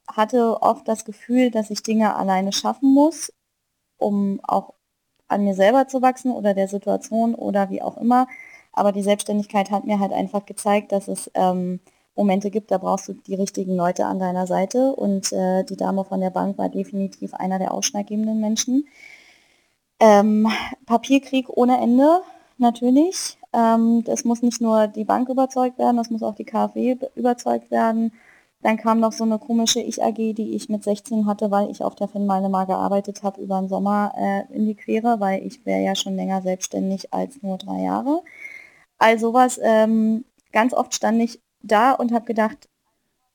hatte 0.07 0.61
oft 0.61 0.87
das 0.87 1.05
Gefühl, 1.05 1.51
dass 1.51 1.69
ich 1.69 1.83
Dinge 1.83 2.15
alleine 2.15 2.51
schaffen 2.51 2.93
muss, 2.93 3.33
um 3.97 4.39
auch 4.43 4.73
an 5.27 5.43
mir 5.43 5.53
selber 5.53 5.87
zu 5.87 6.01
wachsen 6.01 6.31
oder 6.31 6.53
der 6.53 6.67
Situation 6.67 7.35
oder 7.35 7.69
wie 7.69 7.81
auch 7.81 7.97
immer. 7.97 8.27
Aber 8.71 8.91
die 8.91 9.03
Selbstständigkeit 9.03 9.71
hat 9.71 9.85
mir 9.85 9.99
halt 9.99 10.13
einfach 10.13 10.45
gezeigt, 10.45 10.91
dass 10.91 11.07
es 11.07 11.29
ähm, 11.33 11.79
Momente 12.19 12.51
gibt, 12.51 12.69
da 12.69 12.77
brauchst 12.77 13.07
du 13.07 13.13
die 13.13 13.35
richtigen 13.35 13.75
Leute 13.75 14.05
an 14.05 14.19
deiner 14.19 14.45
Seite 14.45 14.93
und 14.93 15.31
äh, 15.31 15.63
die 15.63 15.77
Dame 15.77 16.03
von 16.03 16.19
der 16.19 16.29
Bank 16.29 16.57
war 16.57 16.67
definitiv 16.67 17.33
einer 17.33 17.59
der 17.59 17.73
ausschlaggebenden 17.73 18.41
Menschen. 18.41 18.87
Ähm, 20.01 20.47
Papierkrieg 20.85 21.47
ohne 21.49 21.79
Ende, 21.79 22.19
natürlich. 22.57 23.37
Ähm, 23.53 24.03
es 24.05 24.25
muss 24.25 24.41
nicht 24.41 24.59
nur 24.59 24.87
die 24.87 25.05
Bank 25.05 25.29
überzeugt 25.29 25.79
werden, 25.79 25.97
es 25.97 26.09
muss 26.09 26.21
auch 26.21 26.35
die 26.35 26.43
KfW 26.43 26.97
überzeugt 27.15 27.71
werden. 27.71 28.11
Dann 28.61 28.75
kam 28.75 28.99
noch 28.99 29.13
so 29.13 29.23
eine 29.23 29.39
komische 29.39 29.79
Ich-AG, 29.79 30.33
die 30.33 30.55
ich 30.55 30.67
mit 30.67 30.83
16 30.83 31.25
hatte, 31.25 31.49
weil 31.51 31.71
ich 31.71 31.81
auf 31.81 31.95
der 31.95 32.09
Finnmeile 32.09 32.49
mal 32.49 32.65
gearbeitet 32.65 33.23
habe 33.23 33.41
über 33.41 33.59
den 33.61 33.69
Sommer 33.69 34.13
äh, 34.17 34.53
in 34.53 34.65
die 34.65 34.75
Quere, 34.75 35.21
weil 35.21 35.45
ich 35.45 35.65
wäre 35.65 35.81
ja 35.81 35.95
schon 35.95 36.17
länger 36.17 36.41
selbstständig 36.41 37.13
als 37.13 37.41
nur 37.41 37.57
drei 37.57 37.83
Jahre. 37.83 38.21
Also 38.97 39.33
was, 39.33 39.59
ähm, 39.63 40.25
ganz 40.51 40.73
oft 40.73 40.93
stand 40.93 41.21
ich 41.21 41.39
da 41.61 41.93
und 41.93 42.11
habe 42.11 42.25
gedacht, 42.25 42.69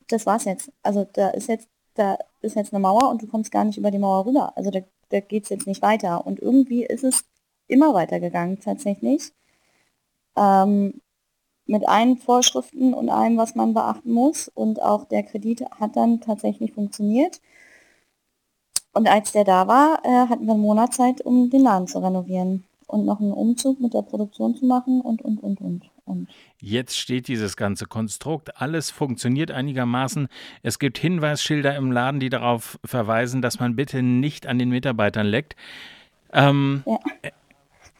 das 0.08 0.26
war's 0.26 0.44
jetzt. 0.44 0.72
Also 0.82 1.06
da 1.12 1.30
ist 1.30 1.48
jetzt, 1.48 1.68
da 1.94 2.18
ist 2.40 2.56
jetzt 2.56 2.72
eine 2.72 2.80
Mauer 2.80 3.10
und 3.10 3.22
du 3.22 3.26
kommst 3.26 3.50
gar 3.50 3.64
nicht 3.64 3.78
über 3.78 3.90
die 3.90 3.98
Mauer 3.98 4.26
rüber. 4.26 4.56
Also 4.56 4.70
da, 4.70 4.80
da 5.10 5.20
geht 5.20 5.44
es 5.44 5.50
jetzt 5.50 5.66
nicht 5.66 5.82
weiter. 5.82 6.26
Und 6.26 6.40
irgendwie 6.40 6.84
ist 6.84 7.04
es 7.04 7.24
immer 7.66 7.94
weitergegangen 7.94 8.60
tatsächlich. 8.60 9.32
Ähm, 10.36 11.00
mit 11.66 11.88
allen 11.88 12.18
Vorschriften 12.18 12.92
und 12.92 13.08
allem, 13.08 13.36
was 13.36 13.54
man 13.54 13.74
beachten 13.74 14.12
muss. 14.12 14.48
Und 14.48 14.82
auch 14.82 15.04
der 15.06 15.22
Kredit 15.22 15.64
hat 15.80 15.96
dann 15.96 16.20
tatsächlich 16.20 16.72
funktioniert. 16.72 17.40
Und 18.92 19.08
als 19.08 19.32
der 19.32 19.44
da 19.44 19.66
war, 19.66 20.00
äh, 20.04 20.28
hatten 20.28 20.46
wir 20.46 20.52
einen 20.52 20.62
Monat 20.62 20.94
Zeit, 20.94 21.20
um 21.22 21.50
den 21.50 21.62
Laden 21.62 21.88
zu 21.88 21.98
renovieren 21.98 22.64
und 22.86 23.04
noch 23.04 23.20
einen 23.20 23.32
Umzug 23.32 23.80
mit 23.80 23.94
der 23.94 24.02
Produktion 24.02 24.54
zu 24.54 24.66
machen 24.66 25.00
und, 25.00 25.22
und, 25.22 25.42
und, 25.42 25.60
und. 25.60 25.93
Und. 26.04 26.28
Jetzt 26.60 26.98
steht 26.98 27.28
dieses 27.28 27.56
ganze 27.56 27.86
Konstrukt. 27.86 28.60
Alles 28.60 28.90
funktioniert 28.90 29.50
einigermaßen. 29.50 30.28
Es 30.62 30.78
gibt 30.78 30.98
Hinweisschilder 30.98 31.76
im 31.76 31.92
Laden, 31.92 32.20
die 32.20 32.30
darauf 32.30 32.78
verweisen, 32.84 33.42
dass 33.42 33.60
man 33.60 33.76
bitte 33.76 34.02
nicht 34.02 34.46
an 34.46 34.58
den 34.58 34.70
Mitarbeitern 34.70 35.26
leckt. 35.26 35.56
Ähm, 36.32 36.82
ja. 36.86 36.98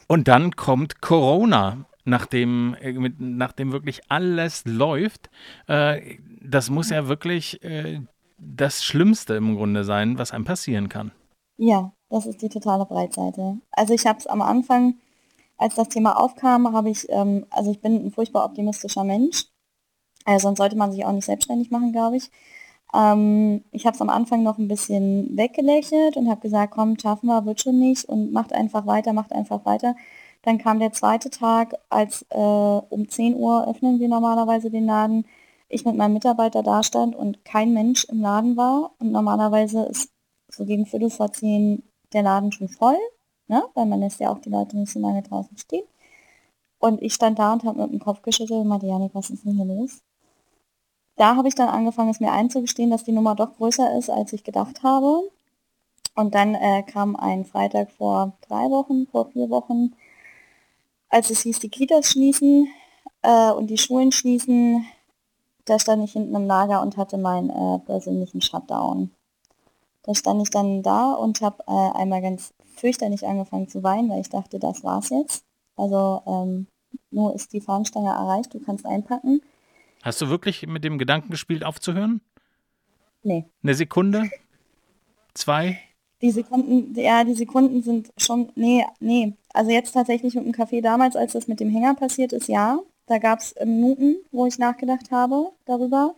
Und 0.09 0.29
dann 0.29 0.57
kommt 0.57 1.01
Corona. 1.01 1.85
Nachdem, 2.07 2.77
äh, 2.81 2.93
nachdem 3.19 3.73
wirklich 3.73 4.03
alles 4.11 4.65
läuft, 4.67 5.31
äh, 5.69 6.19
das 6.43 6.69
muss 6.69 6.91
ja 6.91 7.09
wirklich 7.09 7.63
äh, 7.65 8.01
das 8.37 8.85
Schlimmste 8.85 9.35
im 9.35 9.57
Grunde 9.57 9.85
sein, 9.85 10.19
was 10.19 10.33
einem 10.33 10.45
passieren 10.45 10.91
kann. 10.91 11.13
Ja, 11.57 11.93
das 12.11 12.27
ist 12.27 12.43
die 12.43 12.49
totale 12.49 12.85
Breitseite. 12.85 13.59
Also 13.71 13.95
ich 13.95 14.07
habe 14.07 14.19
es 14.19 14.27
am 14.27 14.43
Anfang 14.43 14.97
als 15.57 15.75
das 15.75 15.89
Thema 15.89 16.19
aufkam, 16.19 16.73
habe 16.73 16.91
ich, 16.91 17.07
ähm, 17.11 17.47
also 17.51 17.71
ich 17.71 17.81
bin 17.81 18.07
ein 18.07 18.11
furchtbar 18.11 18.45
optimistischer 18.45 19.05
Mensch. 19.05 19.47
Äh, 20.27 20.39
sonst 20.39 20.59
sollte 20.59 20.77
man 20.77 20.93
sich 20.93 21.05
auch 21.05 21.13
nicht 21.13 21.27
selbstständig 21.27 21.71
machen, 21.71 21.93
glaube 21.93 22.17
ich. 22.17 22.31
Ähm, 22.95 23.65
ich 23.73 23.87
habe 23.87 23.95
es 23.95 24.01
am 24.01 24.11
Anfang 24.11 24.43
noch 24.43 24.59
ein 24.59 24.69
bisschen 24.69 25.37
weggelächelt 25.37 26.17
und 26.17 26.29
habe 26.31 26.41
gesagt, 26.41 26.73
komm, 26.75 26.99
schaffen 26.99 27.27
wir, 27.27 27.45
wird 27.47 27.61
schon 27.61 27.79
nicht 27.79 28.05
und 28.07 28.33
macht 28.33 28.53
einfach 28.53 28.87
weiter, 28.87 29.13
macht 29.13 29.33
einfach 29.33 29.65
weiter. 29.65 29.97
Dann 30.43 30.59
kam 30.59 30.79
der 30.79 30.93
zweite 30.93 31.31
Tag, 31.31 31.75
als 31.89 32.27
äh, 32.31 32.37
um 32.39 33.09
10 33.09 33.37
Uhr 33.37 33.67
öffnen 33.69 33.99
wir 34.01 34.09
normalerweise 34.09 34.71
den 34.71 34.87
Laden, 34.87 35.27
ich 35.69 35.85
mit 35.85 35.97
meinem 35.97 36.15
Mitarbeiter 36.15 36.63
da 36.63 36.83
stand 36.83 37.17
und 37.17 37.45
kein 37.45 37.73
Mensch 37.73 38.05
im 38.05 38.21
Laden 38.21 38.57
war. 38.57 38.93
Und 39.01 39.13
normalerweise 39.13 39.85
ist 39.85 40.11
so 40.49 40.65
gegen 40.67 40.87
Viertel 40.87 41.11
vor 41.11 41.33
zehn 41.33 41.83
der 42.13 42.23
Laden 42.23 42.53
schon 42.53 42.69
voll 42.69 42.99
ne? 43.49 43.65
weil 43.75 43.87
man 43.87 44.01
lässt 44.01 44.21
ja 44.21 44.31
auch 44.31 44.39
die 44.39 44.51
Leute 44.51 44.77
nicht 44.77 44.93
so 44.93 45.01
lange 45.01 45.23
draußen 45.23 45.57
stehen. 45.57 45.85
Und 46.79 47.03
ich 47.03 47.15
stand 47.15 47.39
da 47.39 47.53
und 47.53 47.65
habe 47.65 47.83
mit 47.83 47.93
dem 47.93 48.01
Kopf 48.01 48.23
geschüttelt 48.23 48.61
und 48.61 48.69
meinte, 48.69 48.87
Janik, 48.87 49.15
was 49.15 49.31
ist 49.31 49.45
denn 49.45 49.55
hier 49.55 49.65
los? 49.65 50.03
Da 51.17 51.37
habe 51.37 51.49
ich 51.49 51.55
dann 51.55 51.69
angefangen, 51.69 52.11
es 52.11 52.21
mir 52.21 52.33
einzugestehen, 52.33 52.91
dass 52.91 53.05
die 53.05 53.13
Nummer 53.13 53.35
doch 53.35 53.57
größer 53.57 53.97
ist, 53.97 54.11
als 54.11 54.33
ich 54.33 54.45
gedacht 54.45 54.83
habe. 54.83 55.31
Und 56.17 56.35
dann 56.35 56.55
äh, 56.55 56.83
kam 56.83 57.17
ein 57.17 57.45
Freitag 57.45 57.91
vor 57.91 58.37
drei 58.43 58.71
Wochen, 58.71 59.07
vor 59.07 59.31
vier 59.31 59.51
Wochen, 59.51 59.95
als 61.09 61.31
es 61.31 61.43
hieß, 61.43 61.61
die 61.61 61.69
Kitas 61.69 62.11
schließen 62.11 62.69
äh, 63.23 63.51
und 63.53 63.69
die 63.69 63.79
Schulen 63.79 64.13
schließen, 64.13 64.85
da 65.65 65.79
stand 65.79 66.05
ich 66.05 66.13
hinten 66.13 66.35
im 66.35 66.47
Lager 66.47 66.83
und 66.83 66.97
hatte 66.97 67.17
meinen 67.17 67.51
äh, 67.51 67.79
persönlichen 67.81 68.41
Shutdown. 68.41 69.11
Da 70.03 70.15
stand 70.15 70.43
ich 70.43 70.51
dann 70.51 70.83
da 70.83 71.15
und 71.15 71.41
habe 71.41 71.65
äh, 71.67 71.99
einmal 71.99 72.21
ganz 72.21 72.53
fürchterlich 72.77 73.27
angefangen 73.27 73.69
zu 73.69 73.83
weinen, 73.83 74.09
weil 74.11 74.21
ich 74.21 74.29
dachte, 74.29 74.59
das 74.59 74.85
war's 74.85 75.11
jetzt. 75.11 75.45
Also 75.77 76.23
ähm, 76.27 76.67
nur 77.11 77.35
ist 77.35 77.53
die 77.53 77.61
Fahnenstange 77.61 78.11
erreicht, 78.11 78.55
du 78.55 78.61
kannst 78.61 78.87
einpacken. 78.87 79.41
Hast 80.03 80.21
du 80.21 80.29
wirklich 80.29 80.67
mit 80.67 80.85
dem 80.85 80.99
Gedanken 80.99 81.31
gespielt, 81.31 81.65
aufzuhören? 81.65 82.21
Nee. 83.23 83.47
Eine 83.63 83.75
Sekunde? 83.75 84.31
Zwei? 85.33 85.79
Die 86.21 86.31
Sekunden, 86.31 86.95
ja, 86.99 87.25
die 87.25 87.35
Sekunden 87.35 87.83
sind 87.83 88.13
schon, 88.17 88.53
nee, 88.55 88.85
nee. 89.01 89.35
Also 89.53 89.71
jetzt 89.71 89.93
tatsächlich 89.93 90.35
mit 90.35 90.45
dem 90.45 90.53
Kaffee 90.53 90.81
damals, 90.81 91.17
als 91.17 91.33
das 91.33 91.49
mit 91.49 91.61
dem 91.61 91.71
Hänger 91.71 91.95
passiert 91.95 92.33
ist, 92.33 92.49
ja. 92.49 92.79
Da 93.07 93.19
gab 93.19 93.41
es 93.41 93.55
Minuten, 93.65 94.17
wo 94.31 94.47
ich 94.47 94.59
nachgedacht 94.59 95.11
habe 95.11 95.53
darüber. 95.67 96.15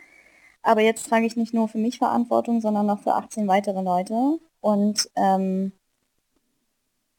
Aber 0.63 0.81
jetzt 0.81 1.09
trage 1.09 1.27
ich 1.27 1.37
nicht 1.37 1.55
nur 1.55 1.69
für 1.69 1.79
mich 1.79 1.99
Verantwortung, 1.99 2.61
sondern 2.61 2.91
auch 2.91 3.01
für 3.01 3.15
18 3.15 3.47
weitere 3.49 3.83
Leute. 3.83 4.39
Und 4.61 5.09
ähm, 5.17 5.73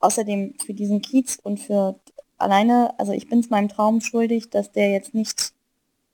außerdem 0.00 0.54
für 0.64 0.74
diesen 0.74 1.02
Kiez 1.02 1.38
und 1.42 1.58
für 1.60 1.98
alleine, 2.36 2.98
also 2.98 3.12
ich 3.12 3.28
bin 3.28 3.40
es 3.40 3.50
meinem 3.50 3.68
Traum 3.68 4.00
schuldig, 4.00 4.50
dass 4.50 4.72
der 4.72 4.90
jetzt 4.90 5.14
nicht 5.14 5.52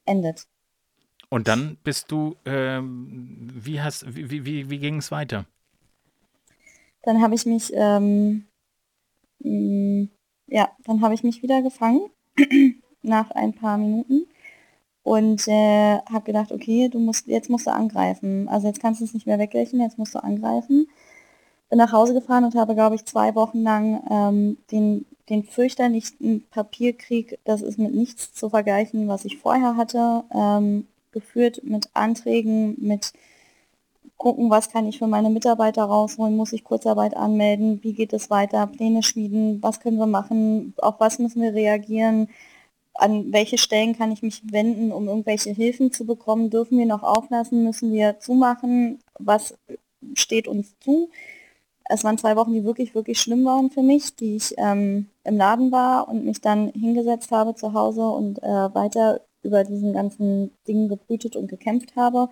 endet. 0.04 0.46
Und 1.28 1.48
dann 1.48 1.78
bist 1.82 2.10
du, 2.10 2.36
ähm, 2.44 3.50
wie 3.54 3.80
hast, 3.80 4.14
wie, 4.14 4.44
wie, 4.44 4.70
wie 4.70 4.78
ging 4.78 4.98
es 4.98 5.10
weiter? 5.10 5.46
Dann 7.02 7.20
habe 7.20 7.34
ich 7.34 7.44
mich, 7.44 7.72
ähm, 7.74 8.46
mh, 9.40 9.50
mm, 9.50 10.10
ja, 10.46 10.70
dann 10.84 11.00
habe 11.00 11.14
ich 11.14 11.22
mich 11.22 11.42
wieder 11.42 11.62
gefangen 11.62 12.10
nach 13.02 13.30
ein 13.30 13.54
paar 13.54 13.78
Minuten 13.78 14.26
und 15.02 15.46
äh, 15.48 15.98
habe 16.10 16.24
gedacht, 16.24 16.52
okay, 16.52 16.88
du 16.88 16.98
musst, 16.98 17.26
jetzt 17.26 17.50
musst 17.50 17.66
du 17.66 17.72
angreifen. 17.72 18.48
Also 18.48 18.66
jetzt 18.66 18.80
kannst 18.80 19.00
du 19.00 19.04
es 19.04 19.14
nicht 19.14 19.26
mehr 19.26 19.38
wegrechnen, 19.38 19.82
jetzt 19.82 19.98
musst 19.98 20.14
du 20.14 20.22
angreifen. 20.22 20.88
Bin 21.74 21.80
nach 21.80 21.90
Hause 21.90 22.14
gefahren 22.14 22.44
und 22.44 22.54
habe, 22.54 22.76
glaube 22.76 22.94
ich, 22.94 23.04
zwei 23.04 23.34
Wochen 23.34 23.64
lang 23.64 24.04
ähm, 24.08 24.58
den, 24.70 25.06
den 25.28 25.42
fürchterlichsten 25.42 26.46
Papierkrieg, 26.48 27.40
das 27.42 27.62
ist 27.62 27.80
mit 27.80 27.92
nichts 27.92 28.32
zu 28.32 28.48
vergleichen, 28.48 29.08
was 29.08 29.24
ich 29.24 29.38
vorher 29.38 29.76
hatte, 29.76 30.22
ähm, 30.32 30.86
geführt 31.10 31.62
mit 31.64 31.88
Anträgen, 31.92 32.76
mit 32.78 33.12
gucken, 34.16 34.50
was 34.50 34.70
kann 34.70 34.86
ich 34.86 35.00
für 35.00 35.08
meine 35.08 35.30
Mitarbeiter 35.30 35.82
rausholen, 35.82 36.36
muss 36.36 36.52
ich 36.52 36.62
Kurzarbeit 36.62 37.16
anmelden, 37.16 37.82
wie 37.82 37.92
geht 37.92 38.12
es 38.12 38.30
weiter, 38.30 38.68
Pläne 38.68 39.02
schmieden, 39.02 39.60
was 39.60 39.80
können 39.80 39.98
wir 39.98 40.06
machen, 40.06 40.74
auf 40.76 41.00
was 41.00 41.18
müssen 41.18 41.42
wir 41.42 41.54
reagieren, 41.54 42.28
an 42.94 43.32
welche 43.32 43.58
Stellen 43.58 43.98
kann 43.98 44.12
ich 44.12 44.22
mich 44.22 44.42
wenden, 44.52 44.92
um 44.92 45.08
irgendwelche 45.08 45.50
Hilfen 45.50 45.90
zu 45.90 46.06
bekommen, 46.06 46.50
dürfen 46.50 46.78
wir 46.78 46.86
noch 46.86 47.02
auflassen, 47.02 47.64
müssen 47.64 47.92
wir 47.92 48.20
zumachen, 48.20 49.00
was 49.18 49.58
steht 50.14 50.46
uns 50.46 50.78
zu. 50.78 51.10
Es 51.88 52.04
waren 52.04 52.18
zwei 52.18 52.36
Wochen, 52.36 52.52
die 52.52 52.64
wirklich, 52.64 52.94
wirklich 52.94 53.20
schlimm 53.20 53.44
waren 53.44 53.70
für 53.70 53.82
mich, 53.82 54.16
die 54.16 54.36
ich 54.36 54.54
ähm, 54.58 55.08
im 55.24 55.36
Laden 55.36 55.70
war 55.72 56.08
und 56.08 56.24
mich 56.24 56.40
dann 56.40 56.68
hingesetzt 56.68 57.30
habe 57.30 57.54
zu 57.54 57.72
Hause 57.74 58.08
und 58.08 58.42
äh, 58.42 58.74
weiter 58.74 59.20
über 59.42 59.64
diesen 59.64 59.92
ganzen 59.92 60.52
Dingen 60.66 60.88
gebrütet 60.88 61.36
und 61.36 61.48
gekämpft 61.48 61.96
habe 61.96 62.30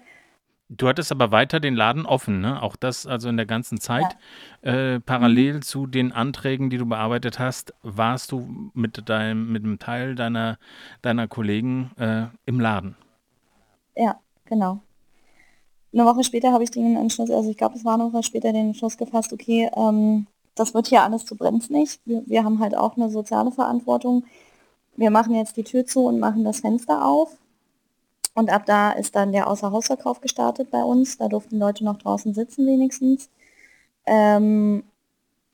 Du 0.74 0.88
hattest 0.88 1.12
aber 1.12 1.30
weiter 1.30 1.60
den 1.60 1.74
Laden 1.74 2.06
offen, 2.06 2.40
ne? 2.40 2.62
Auch 2.62 2.76
das 2.76 3.06
also 3.06 3.28
in 3.28 3.36
der 3.36 3.44
ganzen 3.44 3.78
Zeit. 3.78 4.16
Äh, 4.62 5.00
parallel 5.00 5.54
Mhm. 5.56 5.62
zu 5.62 5.86
den 5.86 6.12
Anträgen, 6.12 6.70
die 6.70 6.78
du 6.78 6.86
bearbeitet 6.86 7.38
hast, 7.38 7.74
warst 7.82 8.32
du 8.32 8.70
mit 8.72 9.06
deinem, 9.08 9.52
mit 9.52 9.64
einem 9.64 9.78
Teil 9.78 10.14
deiner, 10.14 10.58
deiner 11.02 11.28
Kollegen 11.28 11.90
äh, 11.98 12.28
im 12.46 12.58
Laden. 12.58 12.96
Ja, 13.96 14.18
genau. 14.46 14.80
Eine 15.92 16.06
Woche 16.06 16.24
später 16.24 16.52
habe 16.52 16.64
ich 16.64 16.70
den 16.70 16.96
Entschluss, 16.96 17.30
also 17.30 17.50
ich 17.50 17.56
glaube, 17.56 17.76
es 17.76 17.84
war 17.84 17.94
eine 17.94 18.12
Woche 18.12 18.22
später 18.22 18.52
den 18.52 18.68
Entschluss 18.68 18.96
gefasst, 18.96 19.32
okay, 19.32 19.70
ähm, 19.76 20.26
das 20.54 20.74
wird 20.74 20.88
hier 20.88 21.02
alles 21.02 21.24
zu 21.24 21.36
brenzlig. 21.36 22.00
Wir, 22.04 22.22
wir 22.26 22.44
haben 22.44 22.60
halt 22.60 22.76
auch 22.76 22.96
eine 22.96 23.10
soziale 23.10 23.52
Verantwortung. 23.52 24.24
Wir 24.96 25.10
machen 25.10 25.34
jetzt 25.34 25.56
die 25.56 25.64
Tür 25.64 25.86
zu 25.86 26.04
und 26.04 26.18
machen 26.18 26.44
das 26.44 26.60
Fenster 26.60 27.06
auf. 27.06 27.36
Und 28.34 28.50
ab 28.50 28.64
da 28.66 28.92
ist 28.92 29.14
dann 29.14 29.32
der 29.32 29.48
Außerhausverkauf 29.48 30.20
gestartet 30.20 30.70
bei 30.70 30.82
uns. 30.82 31.18
Da 31.18 31.28
durften 31.28 31.58
Leute 31.58 31.84
noch 31.84 31.98
draußen 31.98 32.34
sitzen 32.34 32.66
wenigstens. 32.66 33.30
Ähm, 34.06 34.84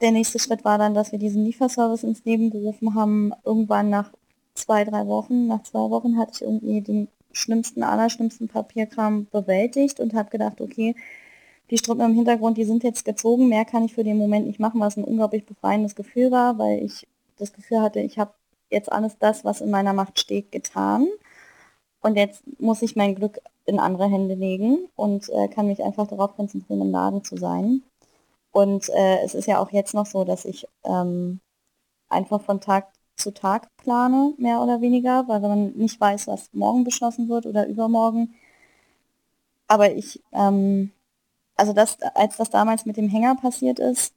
der 0.00 0.12
nächste 0.12 0.38
Schritt 0.38 0.64
war 0.64 0.78
dann, 0.78 0.94
dass 0.94 1.12
wir 1.12 1.18
diesen 1.18 1.44
Lieferservice 1.44 2.04
ins 2.04 2.24
Leben 2.24 2.50
gerufen 2.50 2.94
haben. 2.94 3.32
Irgendwann 3.44 3.90
nach 3.90 4.12
zwei, 4.54 4.84
drei 4.84 5.06
Wochen, 5.06 5.46
nach 5.46 5.62
zwei 5.64 5.90
Wochen 5.90 6.18
hatte 6.18 6.32
ich 6.34 6.42
irgendwie 6.42 6.80
den 6.80 7.08
schlimmsten, 7.32 7.82
allerschlimmsten 7.82 8.48
Papierkram 8.48 9.26
bewältigt 9.30 10.00
und 10.00 10.14
habe 10.14 10.30
gedacht, 10.30 10.60
okay, 10.60 10.94
die 11.70 11.78
Strippen 11.78 12.04
im 12.04 12.14
Hintergrund, 12.14 12.56
die 12.56 12.64
sind 12.64 12.82
jetzt 12.82 13.04
gezogen, 13.04 13.48
mehr 13.48 13.64
kann 13.64 13.84
ich 13.84 13.94
für 13.94 14.04
den 14.04 14.16
Moment 14.16 14.46
nicht 14.46 14.60
machen, 14.60 14.80
was 14.80 14.96
ein 14.96 15.04
unglaublich 15.04 15.44
befreiendes 15.44 15.94
Gefühl 15.94 16.30
war, 16.30 16.58
weil 16.58 16.82
ich 16.82 17.06
das 17.36 17.52
Gefühl 17.52 17.80
hatte, 17.80 18.00
ich 18.00 18.18
habe 18.18 18.32
jetzt 18.70 18.90
alles 18.90 19.18
das, 19.18 19.44
was 19.44 19.60
in 19.60 19.70
meiner 19.70 19.92
Macht 19.92 20.18
steht, 20.18 20.52
getan. 20.52 21.08
Und 22.00 22.16
jetzt 22.16 22.42
muss 22.60 22.82
ich 22.82 22.96
mein 22.96 23.14
Glück 23.14 23.40
in 23.64 23.78
andere 23.78 24.08
Hände 24.08 24.34
legen 24.34 24.88
und 24.96 25.28
äh, 25.28 25.48
kann 25.48 25.66
mich 25.66 25.82
einfach 25.82 26.06
darauf 26.06 26.36
konzentrieren, 26.36 26.80
im 26.80 26.90
Laden 26.90 27.24
zu 27.24 27.36
sein. 27.36 27.82
Und 28.50 28.88
äh, 28.90 29.20
es 29.24 29.34
ist 29.34 29.46
ja 29.46 29.58
auch 29.60 29.70
jetzt 29.72 29.94
noch 29.94 30.06
so, 30.06 30.24
dass 30.24 30.44
ich 30.44 30.66
ähm, 30.84 31.40
einfach 32.08 32.40
von 32.40 32.60
Tag 32.60 32.88
zu 33.18 33.32
Tag 33.32 33.76
plane, 33.76 34.34
mehr 34.38 34.60
oder 34.60 34.80
weniger, 34.80 35.26
weil 35.28 35.40
man 35.40 35.72
nicht 35.72 36.00
weiß, 36.00 36.26
was 36.28 36.50
morgen 36.52 36.84
beschlossen 36.84 37.28
wird 37.28 37.46
oder 37.46 37.66
übermorgen. 37.66 38.34
Aber 39.66 39.92
ich, 39.94 40.22
ähm, 40.32 40.92
also 41.56 41.72
das, 41.72 42.00
als 42.14 42.36
das 42.36 42.50
damals 42.50 42.86
mit 42.86 42.96
dem 42.96 43.08
Hänger 43.08 43.36
passiert 43.36 43.78
ist, 43.78 44.14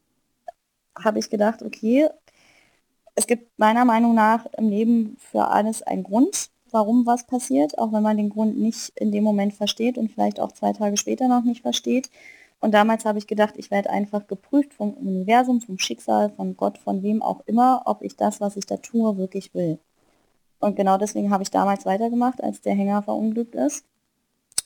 habe 0.98 1.20
ich 1.20 1.30
gedacht, 1.30 1.62
okay, 1.64 2.10
es 3.16 3.28
gibt 3.28 3.58
meiner 3.58 3.86
Meinung 3.86 4.16
nach 4.16 4.46
im 4.58 4.70
Leben 4.70 5.18
für 5.20 5.48
alles 5.48 5.84
einen 5.84 6.04
Grund, 6.04 6.50
warum 6.72 7.06
was 7.06 7.28
passiert, 7.28 7.78
auch 7.78 7.92
wenn 7.92 8.04
man 8.04 8.18
den 8.18 8.30
Grund 8.30 8.58
nicht 8.58 8.94
in 8.96 9.12
dem 9.12 9.24
Moment 9.24 9.54
versteht 9.54 9.98
und 9.98 10.12
vielleicht 10.12 10.40
auch 10.40 10.52
zwei 10.54 10.74
Tage 10.74 10.98
später 10.98 11.28
noch 11.28 11.44
nicht 11.44 11.62
versteht. 11.62 12.10
Und 12.62 12.74
damals 12.74 13.06
habe 13.06 13.18
ich 13.18 13.28
gedacht, 13.28 13.56
ich 13.58 13.72
werde 13.72 13.90
einfach 13.90 14.28
geprüft 14.28 14.74
vom 14.76 14.94
Universum, 14.94 15.62
vom 15.62 15.80
Schicksal, 15.80 16.30
von 16.30 16.56
Gott, 16.56 16.78
von 16.78 17.02
wem 17.02 17.24
auch 17.24 17.42
immer, 17.48 17.82
ob 17.86 18.04
ich 18.04 18.16
das, 18.16 18.40
was 18.40 18.56
ich 18.56 18.68
da 18.68 18.78
tue, 18.78 19.18
wirklich 19.18 19.54
will. 19.56 19.80
Und 20.60 20.76
genau 20.76 20.98
deswegen 21.00 21.32
habe 21.32 21.42
ich 21.42 21.50
damals 21.50 21.86
weitergemacht, 21.86 22.42
als 22.44 22.62
der 22.62 22.76
Hänger 22.76 23.02
verunglückt 23.02 23.56
ist. 23.56 23.84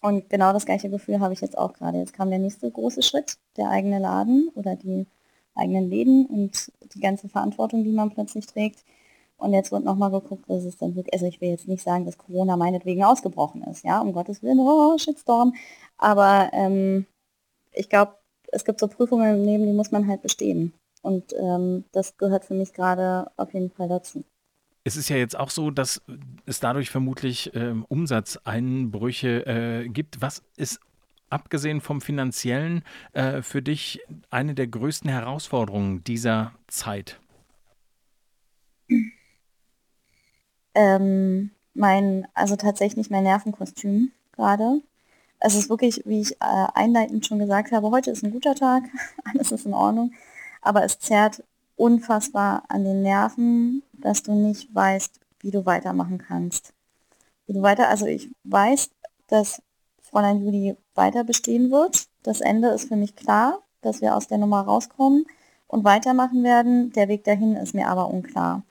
Und 0.01 0.29
genau 0.29 0.51
das 0.51 0.65
gleiche 0.65 0.89
Gefühl 0.89 1.21
habe 1.21 1.33
ich 1.33 1.41
jetzt 1.41 1.57
auch 1.57 1.71
gerade. 1.71 1.97
Jetzt 1.97 2.13
kam 2.13 2.29
der 2.29 2.39
nächste 2.39 2.69
große 2.69 3.01
Schritt, 3.01 3.37
der 3.55 3.69
eigene 3.69 3.99
Laden 3.99 4.49
oder 4.55 4.75
die 4.75 5.07
eigenen 5.55 5.89
Läden 5.89 6.25
und 6.25 6.71
die 6.93 6.99
ganze 6.99 7.29
Verantwortung, 7.29 7.85
die 7.85 7.93
man 7.93 8.11
plötzlich 8.11 8.45
trägt. 8.45 8.83
Und 9.37 9.53
jetzt 9.53 9.71
wird 9.71 9.85
nochmal 9.85 10.11
geguckt, 10.11 10.45
was 10.47 10.65
es 10.65 10.77
dann 10.77 10.95
wirklich, 10.95 11.13
also 11.13 11.25
ich 11.25 11.39
will 11.39 11.49
jetzt 11.49 11.67
nicht 11.67 11.83
sagen, 11.83 12.05
dass 12.05 12.17
Corona 12.17 12.57
meinetwegen 12.57 13.03
ausgebrochen 13.05 13.63
ist, 13.63 13.83
ja, 13.85 14.01
um 14.01 14.11
Gottes 14.13 14.43
Willen, 14.43 14.59
oh, 14.59 14.97
Shitstorm. 14.97 15.53
Aber 15.97 16.49
ähm, 16.53 17.05
ich 17.75 17.89
glaube, 17.89 18.15
es 18.51 18.65
gibt 18.65 18.79
so 18.79 18.87
Prüfungen 18.87 19.35
im 19.35 19.43
Leben, 19.43 19.65
die 19.65 19.73
muss 19.73 19.91
man 19.91 20.07
halt 20.07 20.21
bestehen. 20.21 20.73
Und 21.01 21.33
ähm, 21.33 21.85
das 21.91 22.17
gehört 22.17 22.45
für 22.45 22.55
mich 22.55 22.73
gerade 22.73 23.29
auf 23.37 23.53
jeden 23.53 23.69
Fall 23.69 23.87
dazu. 23.87 24.23
Es 24.83 24.97
ist 24.97 25.09
ja 25.09 25.17
jetzt 25.17 25.37
auch 25.37 25.49
so, 25.49 25.71
dass 25.71 26.01
es 26.45 26.59
dadurch 26.59 26.89
vermutlich 26.89 27.51
ähm, 27.55 27.85
Umsatzeinbrüche 27.89 29.45
äh, 29.45 29.89
gibt. 29.89 30.21
Was 30.21 30.43
ist 30.57 30.79
abgesehen 31.29 31.81
vom 31.81 32.01
finanziellen 32.01 32.83
äh, 33.13 33.41
für 33.41 33.61
dich 33.61 34.01
eine 34.29 34.53
der 34.53 34.67
größten 34.67 35.09
Herausforderungen 35.09 36.03
dieser 36.03 36.53
Zeit? 36.67 37.19
Ähm, 40.75 41.51
mein, 41.73 42.27
also 42.33 42.55
tatsächlich 42.55 43.09
mein 43.09 43.23
Nervenkostüm 43.23 44.11
gerade. 44.33 44.81
Es 45.45 45.53
ist 45.53 45.69
wirklich, 45.69 46.01
wie 46.05 46.21
ich 46.21 46.31
äh, 46.41 46.65
einleitend 46.73 47.23
schon 47.23 47.37
gesagt 47.37 47.71
habe, 47.71 47.91
heute 47.91 48.09
ist 48.09 48.23
ein 48.23 48.31
guter 48.31 48.55
Tag, 48.55 48.85
alles 49.31 49.51
ist 49.51 49.67
in 49.67 49.75
Ordnung, 49.75 50.11
aber 50.63 50.83
es 50.83 50.97
zerrt 50.97 51.43
unfassbar 51.75 52.63
an 52.67 52.83
den 52.83 53.03
Nerven, 53.03 53.83
dass 53.93 54.23
du 54.23 54.33
nicht 54.33 54.73
weißt, 54.73 55.19
wie 55.41 55.51
du 55.51 55.67
weitermachen 55.67 56.17
kannst. 56.17 56.73
Wie 57.45 57.53
du 57.53 57.61
weiter, 57.61 57.89
also 57.89 58.07
ich 58.07 58.31
weiß, 58.43 58.89
dass 59.27 59.61
Fräulein 60.01 60.43
Juli 60.43 60.77
weiter 60.95 61.23
bestehen 61.23 61.69
wird. 61.69 62.07
Das 62.23 62.41
Ende 62.41 62.69
ist 62.69 62.87
für 62.87 62.95
mich 62.95 63.15
klar, 63.15 63.59
dass 63.81 64.01
wir 64.01 64.15
aus 64.15 64.25
der 64.25 64.39
Nummer 64.39 64.61
rauskommen 64.61 65.27
und 65.67 65.83
weitermachen 65.83 66.43
werden. 66.43 66.91
Der 66.93 67.07
Weg 67.07 67.23
dahin 67.23 67.55
ist 67.55 67.75
mir 67.75 67.87
aber 67.87 68.09
unklar. 68.09 68.63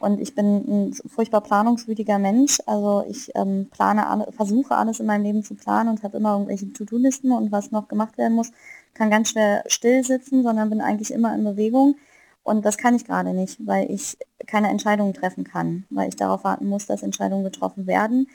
Und 0.00 0.18
ich 0.18 0.34
bin 0.34 0.46
ein 0.66 0.94
furchtbar 0.94 1.42
planungswütiger 1.42 2.18
Mensch. 2.18 2.58
Also 2.64 3.04
ich 3.06 3.30
ähm, 3.34 3.68
plane 3.70 4.06
alle, 4.06 4.32
versuche 4.32 4.74
alles 4.74 4.98
in 4.98 5.04
meinem 5.04 5.24
Leben 5.24 5.44
zu 5.44 5.54
planen 5.54 5.90
und 5.90 6.02
habe 6.02 6.16
immer 6.16 6.32
irgendwelche 6.32 6.72
To-Do-Listen 6.72 7.30
und 7.30 7.52
was 7.52 7.70
noch 7.70 7.86
gemacht 7.86 8.16
werden 8.16 8.34
muss, 8.34 8.50
kann 8.94 9.10
ganz 9.10 9.28
schwer 9.28 9.62
still 9.66 10.02
sitzen, 10.02 10.42
sondern 10.42 10.70
bin 10.70 10.80
eigentlich 10.80 11.12
immer 11.12 11.34
in 11.34 11.44
Bewegung. 11.44 11.96
Und 12.42 12.64
das 12.64 12.78
kann 12.78 12.96
ich 12.96 13.04
gerade 13.04 13.34
nicht, 13.34 13.58
weil 13.66 13.90
ich 13.90 14.16
keine 14.46 14.70
Entscheidungen 14.70 15.12
treffen 15.12 15.44
kann, 15.44 15.84
weil 15.90 16.08
ich 16.08 16.16
darauf 16.16 16.44
warten 16.44 16.66
muss, 16.66 16.86
dass 16.86 17.02
Entscheidungen 17.02 17.44
getroffen 17.44 17.86
werden. 17.86 18.26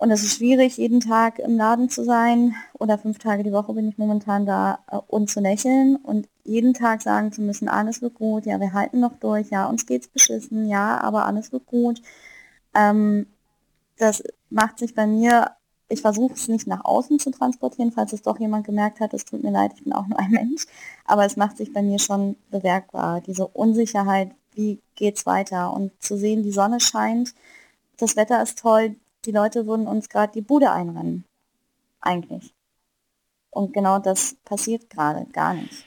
Und 0.00 0.10
es 0.10 0.22
ist 0.22 0.38
schwierig, 0.38 0.78
jeden 0.78 1.00
Tag 1.00 1.38
im 1.38 1.58
Laden 1.58 1.90
zu 1.90 2.04
sein. 2.04 2.54
Oder 2.78 2.96
fünf 2.96 3.18
Tage 3.18 3.42
die 3.42 3.52
Woche 3.52 3.74
bin 3.74 3.86
ich 3.86 3.98
momentan 3.98 4.46
da 4.46 4.78
äh, 4.90 4.96
und 4.96 5.28
zu 5.28 5.40
lächeln 5.40 5.96
und 5.96 6.26
jeden 6.42 6.72
Tag 6.72 7.02
sagen 7.02 7.32
zu 7.32 7.42
müssen, 7.42 7.68
alles 7.68 8.00
wird 8.00 8.14
gut, 8.14 8.46
ja, 8.46 8.58
wir 8.60 8.72
halten 8.72 9.00
noch 9.00 9.18
durch, 9.20 9.50
ja, 9.50 9.66
uns 9.66 9.84
geht's 9.84 10.08
beschissen, 10.08 10.66
ja, 10.68 10.98
aber 11.02 11.26
alles 11.26 11.52
wird 11.52 11.66
gut. 11.66 12.00
Ähm, 12.74 13.26
das 13.98 14.22
macht 14.48 14.78
sich 14.78 14.94
bei 14.94 15.06
mir, 15.06 15.50
ich 15.90 16.00
versuche 16.00 16.32
es 16.32 16.48
nicht 16.48 16.66
nach 16.66 16.82
außen 16.82 17.18
zu 17.18 17.30
transportieren, 17.30 17.92
falls 17.92 18.14
es 18.14 18.22
doch 18.22 18.40
jemand 18.40 18.64
gemerkt 18.64 19.00
hat, 19.00 19.12
es 19.12 19.26
tut 19.26 19.42
mir 19.42 19.50
leid, 19.50 19.72
ich 19.76 19.84
bin 19.84 19.92
auch 19.92 20.06
nur 20.06 20.18
ein 20.18 20.30
Mensch, 20.30 20.64
aber 21.04 21.26
es 21.26 21.36
macht 21.36 21.58
sich 21.58 21.74
bei 21.74 21.82
mir 21.82 21.98
schon 21.98 22.36
bemerkbar, 22.50 23.20
diese 23.20 23.46
Unsicherheit, 23.46 24.30
wie 24.54 24.80
geht's 24.94 25.26
weiter? 25.26 25.74
Und 25.74 25.92
zu 26.02 26.16
sehen, 26.16 26.42
die 26.42 26.52
Sonne 26.52 26.80
scheint, 26.80 27.34
das 27.98 28.16
Wetter 28.16 28.42
ist 28.42 28.58
toll, 28.58 28.96
die 29.24 29.32
Leute 29.32 29.66
würden 29.66 29.86
uns 29.86 30.08
gerade 30.08 30.32
die 30.32 30.42
Bude 30.42 30.70
einrennen. 30.70 31.24
Eigentlich. 32.00 32.54
Und 33.50 33.72
genau 33.72 33.98
das 33.98 34.36
passiert 34.44 34.88
gerade 34.90 35.26
gar 35.32 35.54
nicht. 35.54 35.84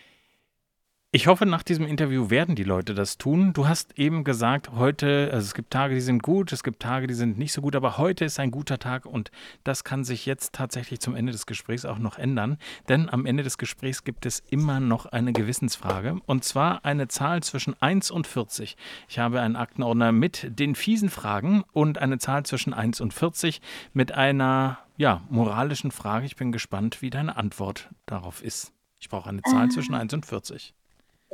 Ich 1.15 1.27
hoffe, 1.27 1.45
nach 1.45 1.61
diesem 1.61 1.85
Interview 1.85 2.31
werden 2.31 2.55
die 2.55 2.63
Leute 2.63 2.95
das 2.95 3.19
tun. 3.19 3.53
Du 3.53 3.67
hast 3.67 3.99
eben 3.99 4.23
gesagt, 4.23 4.71
heute, 4.71 5.29
also 5.31 5.45
es 5.45 5.53
gibt 5.53 5.69
Tage, 5.69 5.93
die 5.93 6.01
sind 6.01 6.23
gut, 6.23 6.51
es 6.51 6.63
gibt 6.63 6.81
Tage, 6.81 7.05
die 7.05 7.13
sind 7.13 7.37
nicht 7.37 7.53
so 7.53 7.61
gut, 7.61 7.75
aber 7.75 7.99
heute 7.99 8.25
ist 8.25 8.39
ein 8.39 8.49
guter 8.49 8.79
Tag 8.79 9.05
und 9.05 9.29
das 9.63 9.83
kann 9.83 10.03
sich 10.03 10.25
jetzt 10.25 10.55
tatsächlich 10.55 10.99
zum 11.01 11.15
Ende 11.15 11.31
des 11.31 11.45
Gesprächs 11.45 11.85
auch 11.85 11.99
noch 11.99 12.17
ändern. 12.17 12.57
Denn 12.89 13.09
am 13.11 13.27
Ende 13.27 13.43
des 13.43 13.59
Gesprächs 13.59 14.03
gibt 14.03 14.25
es 14.25 14.41
immer 14.49 14.79
noch 14.79 15.05
eine 15.05 15.33
Gewissensfrage 15.33 16.17
und 16.25 16.45
zwar 16.45 16.83
eine 16.83 17.07
Zahl 17.09 17.43
zwischen 17.43 17.79
1 17.79 18.09
und 18.09 18.25
40. 18.25 18.75
Ich 19.07 19.19
habe 19.19 19.39
einen 19.39 19.55
Aktenordner 19.55 20.11
mit 20.11 20.47
den 20.57 20.73
fiesen 20.73 21.11
Fragen 21.11 21.63
und 21.73 21.99
eine 21.99 22.17
Zahl 22.17 22.43
zwischen 22.43 22.73
1 22.73 23.01
und 23.01 23.13
40 23.13 23.61
mit 23.93 24.13
einer 24.13 24.79
ja, 24.97 25.21
moralischen 25.29 25.91
Frage. 25.91 26.25
Ich 26.25 26.37
bin 26.37 26.51
gespannt, 26.51 27.03
wie 27.03 27.11
deine 27.11 27.37
Antwort 27.37 27.91
darauf 28.07 28.43
ist. 28.43 28.73
Ich 28.99 29.09
brauche 29.09 29.29
eine 29.29 29.43
Zahl 29.43 29.69
zwischen 29.69 29.93
1 29.93 30.11
und 30.15 30.25
40. 30.25 30.73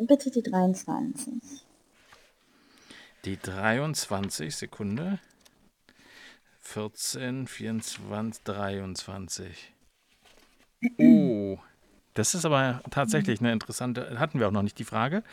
Bitte 0.01 0.31
die 0.31 0.41
23. 0.41 1.33
Die 3.25 3.37
23, 3.37 4.55
Sekunde. 4.55 5.19
14, 6.61 7.47
24, 7.47 8.43
23. 8.43 9.73
Oh, 10.97 11.57
das 12.13 12.33
ist 12.33 12.45
aber 12.45 12.81
tatsächlich 12.89 13.41
eine 13.41 13.51
interessante, 13.51 14.19
hatten 14.19 14.39
wir 14.39 14.47
auch 14.47 14.51
noch 14.51 14.63
nicht 14.63 14.79
die 14.79 14.85
Frage. 14.85 15.23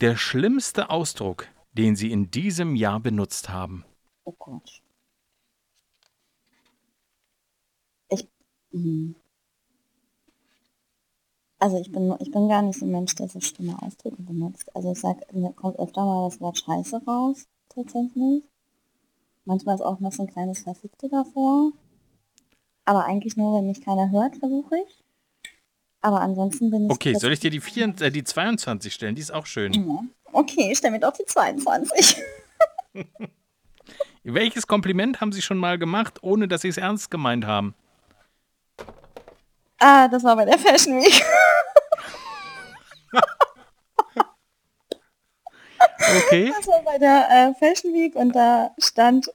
Der 0.00 0.16
schlimmste 0.16 0.90
Ausdruck, 0.90 1.48
den 1.72 1.96
Sie 1.96 2.12
in 2.12 2.30
diesem 2.30 2.76
Jahr 2.76 3.00
benutzt 3.00 3.48
haben. 3.48 3.84
Oh 4.24 4.34
Gott. 4.38 4.82
Ich. 8.10 8.28
Hm. 8.70 9.16
Also 11.60 11.78
ich 11.78 11.92
bin, 11.92 12.14
ich 12.20 12.30
bin 12.30 12.48
gar 12.48 12.62
nicht 12.62 12.78
so 12.78 12.86
ein 12.86 12.90
Mensch, 12.90 13.14
der 13.16 13.28
so 13.28 13.38
schlimme 13.40 13.76
Ausdrücke 13.82 14.22
benutzt. 14.22 14.74
Also 14.74 14.92
ich 14.92 14.98
sag, 14.98 15.32
mir 15.32 15.52
kommt 15.52 15.78
öfter 15.78 16.04
mal 16.04 16.28
das 16.28 16.40
Wort 16.40 16.58
Scheiße 16.58 17.02
raus, 17.06 17.46
tatsächlich. 17.68 18.44
Manchmal 19.44 19.74
ist 19.74 19.82
auch 19.82 20.00
noch 20.00 20.10
so 20.10 20.22
ein 20.22 20.32
kleines 20.32 20.60
Verfickte 20.60 21.10
davor. 21.10 21.72
Aber 22.86 23.04
eigentlich 23.04 23.36
nur, 23.36 23.58
wenn 23.58 23.66
mich 23.66 23.82
keiner 23.82 24.10
hört, 24.10 24.36
versuche 24.36 24.76
ich. 24.76 25.04
Aber 26.00 26.22
ansonsten 26.22 26.70
bin 26.70 26.86
ich... 26.86 26.90
Okay, 26.90 27.14
soll 27.14 27.32
ich 27.32 27.40
dir 27.40 27.50
die, 27.50 27.60
4, 27.60 27.94
äh, 28.00 28.10
die 28.10 28.24
22 28.24 28.94
stellen? 28.94 29.14
Die 29.14 29.20
ist 29.20 29.32
auch 29.32 29.44
schön. 29.44 29.72
Ja. 29.74 30.04
Okay, 30.32 30.74
stell 30.74 30.90
mir 30.90 31.00
doch 31.00 31.12
die 31.12 31.26
22. 31.26 32.16
Welches 34.22 34.66
Kompliment 34.66 35.20
haben 35.20 35.32
Sie 35.32 35.42
schon 35.42 35.58
mal 35.58 35.78
gemacht, 35.78 36.22
ohne 36.22 36.48
dass 36.48 36.62
Sie 36.62 36.68
es 36.68 36.78
ernst 36.78 37.10
gemeint 37.10 37.44
haben? 37.44 37.74
Ah, 39.80 40.06
das 40.08 40.22
war 40.22 40.36
bei 40.36 40.44
der 40.44 40.58
Fashion 40.58 41.00
Week. 41.00 41.24
okay. 46.26 46.52
Das 46.54 46.66
war 46.66 46.82
bei 46.82 46.98
der 46.98 47.30
äh, 47.30 47.54
Fashion 47.54 47.94
Week 47.94 48.14
und 48.14 48.36
da 48.36 48.74
stand 48.78 49.32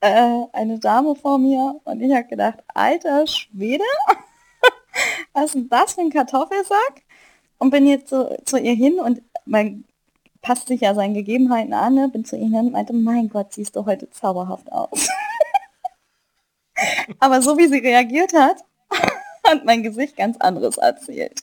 äh, 0.00 0.42
eine 0.52 0.78
Dame 0.78 1.14
vor 1.14 1.38
mir 1.38 1.80
und 1.84 2.02
ich 2.02 2.14
habe 2.14 2.26
gedacht, 2.26 2.58
alter 2.74 3.26
Schwede, 3.26 3.84
was 5.32 5.46
ist 5.46 5.54
denn 5.54 5.70
das 5.70 5.94
für 5.94 6.02
ein 6.02 6.10
Kartoffelsack? 6.10 7.02
Und 7.56 7.70
bin 7.70 7.86
jetzt 7.86 8.10
so 8.10 8.36
zu 8.44 8.58
ihr 8.58 8.74
hin 8.74 9.00
und 9.00 9.22
man 9.46 9.84
passt 10.42 10.68
sich 10.68 10.82
ja 10.82 10.94
seinen 10.94 11.14
Gegebenheiten 11.14 11.72
an, 11.72 11.94
ne? 11.94 12.10
bin 12.10 12.26
zu 12.26 12.36
ihr 12.36 12.48
hin 12.48 12.66
und 12.66 12.72
meinte, 12.72 12.92
mein 12.92 13.30
Gott, 13.30 13.54
siehst 13.54 13.76
du 13.76 13.86
heute 13.86 14.10
zauberhaft 14.10 14.70
aus. 14.70 15.08
Aber 17.18 17.40
so 17.40 17.56
wie 17.56 17.68
sie 17.68 17.78
reagiert 17.78 18.34
hat, 18.34 18.62
hat 19.46 19.64
mein 19.64 19.82
Gesicht 19.82 20.16
ganz 20.16 20.36
anderes 20.38 20.76
erzählt. 20.76 21.42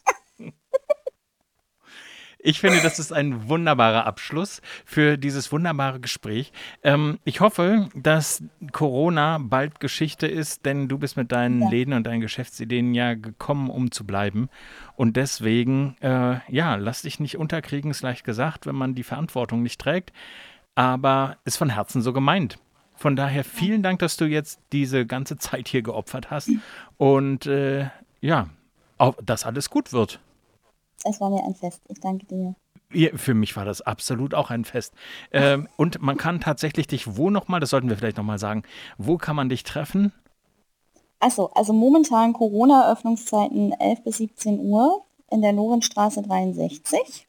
Ich 2.43 2.59
finde, 2.59 2.81
das 2.81 2.97
ist 2.97 3.13
ein 3.13 3.49
wunderbarer 3.49 4.05
Abschluss 4.05 4.61
für 4.83 5.17
dieses 5.17 5.51
wunderbare 5.51 5.99
Gespräch. 5.99 6.51
Ähm, 6.83 7.19
ich 7.23 7.39
hoffe, 7.39 7.89
dass 7.93 8.43
Corona 8.71 9.37
bald 9.39 9.79
Geschichte 9.79 10.25
ist, 10.25 10.65
denn 10.65 10.87
du 10.87 10.97
bist 10.97 11.17
mit 11.17 11.31
deinen 11.31 11.61
ja. 11.61 11.69
Läden 11.69 11.93
und 11.93 12.07
deinen 12.07 12.21
Geschäftsideen 12.21 12.95
ja 12.95 13.13
gekommen, 13.13 13.69
um 13.69 13.91
zu 13.91 14.05
bleiben. 14.05 14.49
Und 14.95 15.17
deswegen, 15.17 15.95
äh, 16.01 16.39
ja, 16.47 16.75
lass 16.75 17.03
dich 17.03 17.19
nicht 17.19 17.37
unterkriegen, 17.37 17.91
ist 17.91 18.01
leicht 18.01 18.23
gesagt, 18.23 18.65
wenn 18.65 18.75
man 18.75 18.95
die 18.95 19.03
Verantwortung 19.03 19.61
nicht 19.61 19.79
trägt. 19.79 20.11
Aber 20.73 21.37
ist 21.45 21.57
von 21.57 21.69
Herzen 21.69 22.01
so 22.01 22.11
gemeint. 22.11 22.57
Von 23.01 23.15
daher 23.15 23.43
vielen 23.43 23.81
Dank, 23.81 23.97
dass 23.97 24.15
du 24.15 24.25
jetzt 24.25 24.59
diese 24.71 25.07
ganze 25.07 25.35
Zeit 25.39 25.67
hier 25.67 25.81
geopfert 25.81 26.29
hast 26.29 26.51
und 26.99 27.47
äh, 27.47 27.89
ja, 28.21 28.49
auch, 28.99 29.15
dass 29.25 29.43
alles 29.43 29.71
gut 29.71 29.91
wird. 29.91 30.19
Es 31.03 31.19
war 31.19 31.31
mir 31.31 31.43
ein 31.43 31.55
Fest. 31.55 31.81
Ich 31.87 31.99
danke 31.99 32.27
dir. 32.27 32.53
Für 33.17 33.33
mich 33.33 33.55
war 33.55 33.65
das 33.65 33.81
absolut 33.81 34.35
auch 34.35 34.51
ein 34.51 34.65
Fest. 34.65 34.93
Ähm, 35.31 35.67
und 35.77 35.99
man 35.99 36.15
kann 36.15 36.41
tatsächlich 36.41 36.85
dich 36.85 37.17
wo 37.17 37.31
nochmal, 37.31 37.59
das 37.59 37.71
sollten 37.71 37.89
wir 37.89 37.97
vielleicht 37.97 38.17
nochmal 38.17 38.37
sagen, 38.37 38.61
wo 38.99 39.17
kann 39.17 39.35
man 39.35 39.49
dich 39.49 39.63
treffen? 39.63 40.13
Achso, 41.19 41.47
also 41.55 41.73
momentan 41.73 42.33
Corona-Öffnungszeiten 42.33 43.71
11 43.79 44.03
bis 44.03 44.17
17 44.17 44.59
Uhr 44.59 45.03
in 45.31 45.41
der 45.41 45.53
Lorenstraße 45.53 46.21
63. 46.21 47.27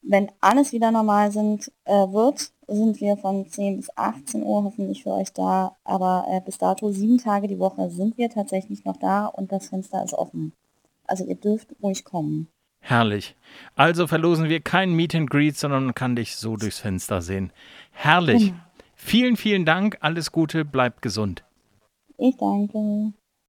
Wenn 0.00 0.32
alles 0.40 0.72
wieder 0.72 0.90
normal 0.90 1.30
sind, 1.30 1.70
äh, 1.84 1.92
wird, 1.92 2.52
sind 2.68 3.00
wir 3.00 3.16
von 3.16 3.48
10 3.48 3.78
bis 3.78 3.90
18 3.96 4.42
Uhr 4.42 4.62
hoffentlich 4.62 5.02
für 5.02 5.12
euch 5.12 5.32
da. 5.32 5.76
Aber 5.84 6.26
äh, 6.30 6.40
bis 6.40 6.58
dato 6.58 6.92
sieben 6.92 7.18
Tage 7.18 7.48
die 7.48 7.58
Woche 7.58 7.90
sind 7.90 8.18
wir 8.18 8.28
tatsächlich 8.30 8.84
noch 8.84 8.96
da 8.96 9.26
und 9.26 9.50
das 9.50 9.68
Fenster 9.68 10.04
ist 10.04 10.14
offen. 10.14 10.52
Also 11.06 11.24
ihr 11.24 11.34
dürft 11.34 11.74
ruhig 11.82 12.04
kommen. 12.04 12.48
Herrlich. 12.80 13.34
Also 13.74 14.06
verlosen 14.06 14.48
wir 14.48 14.60
kein 14.60 14.92
Meet 14.92 15.14
and 15.14 15.30
Greet, 15.30 15.56
sondern 15.56 15.86
man 15.86 15.94
kann 15.94 16.14
dich 16.14 16.36
so 16.36 16.56
durchs 16.56 16.78
Fenster 16.78 17.22
sehen. 17.22 17.52
Herrlich. 17.90 18.46
Genau. 18.46 18.58
Vielen, 18.94 19.36
vielen 19.36 19.64
Dank. 19.64 19.96
Alles 20.00 20.32
Gute. 20.32 20.64
Bleibt 20.64 21.02
gesund. 21.02 21.44
Ich 22.18 22.36
danke. 22.36 23.12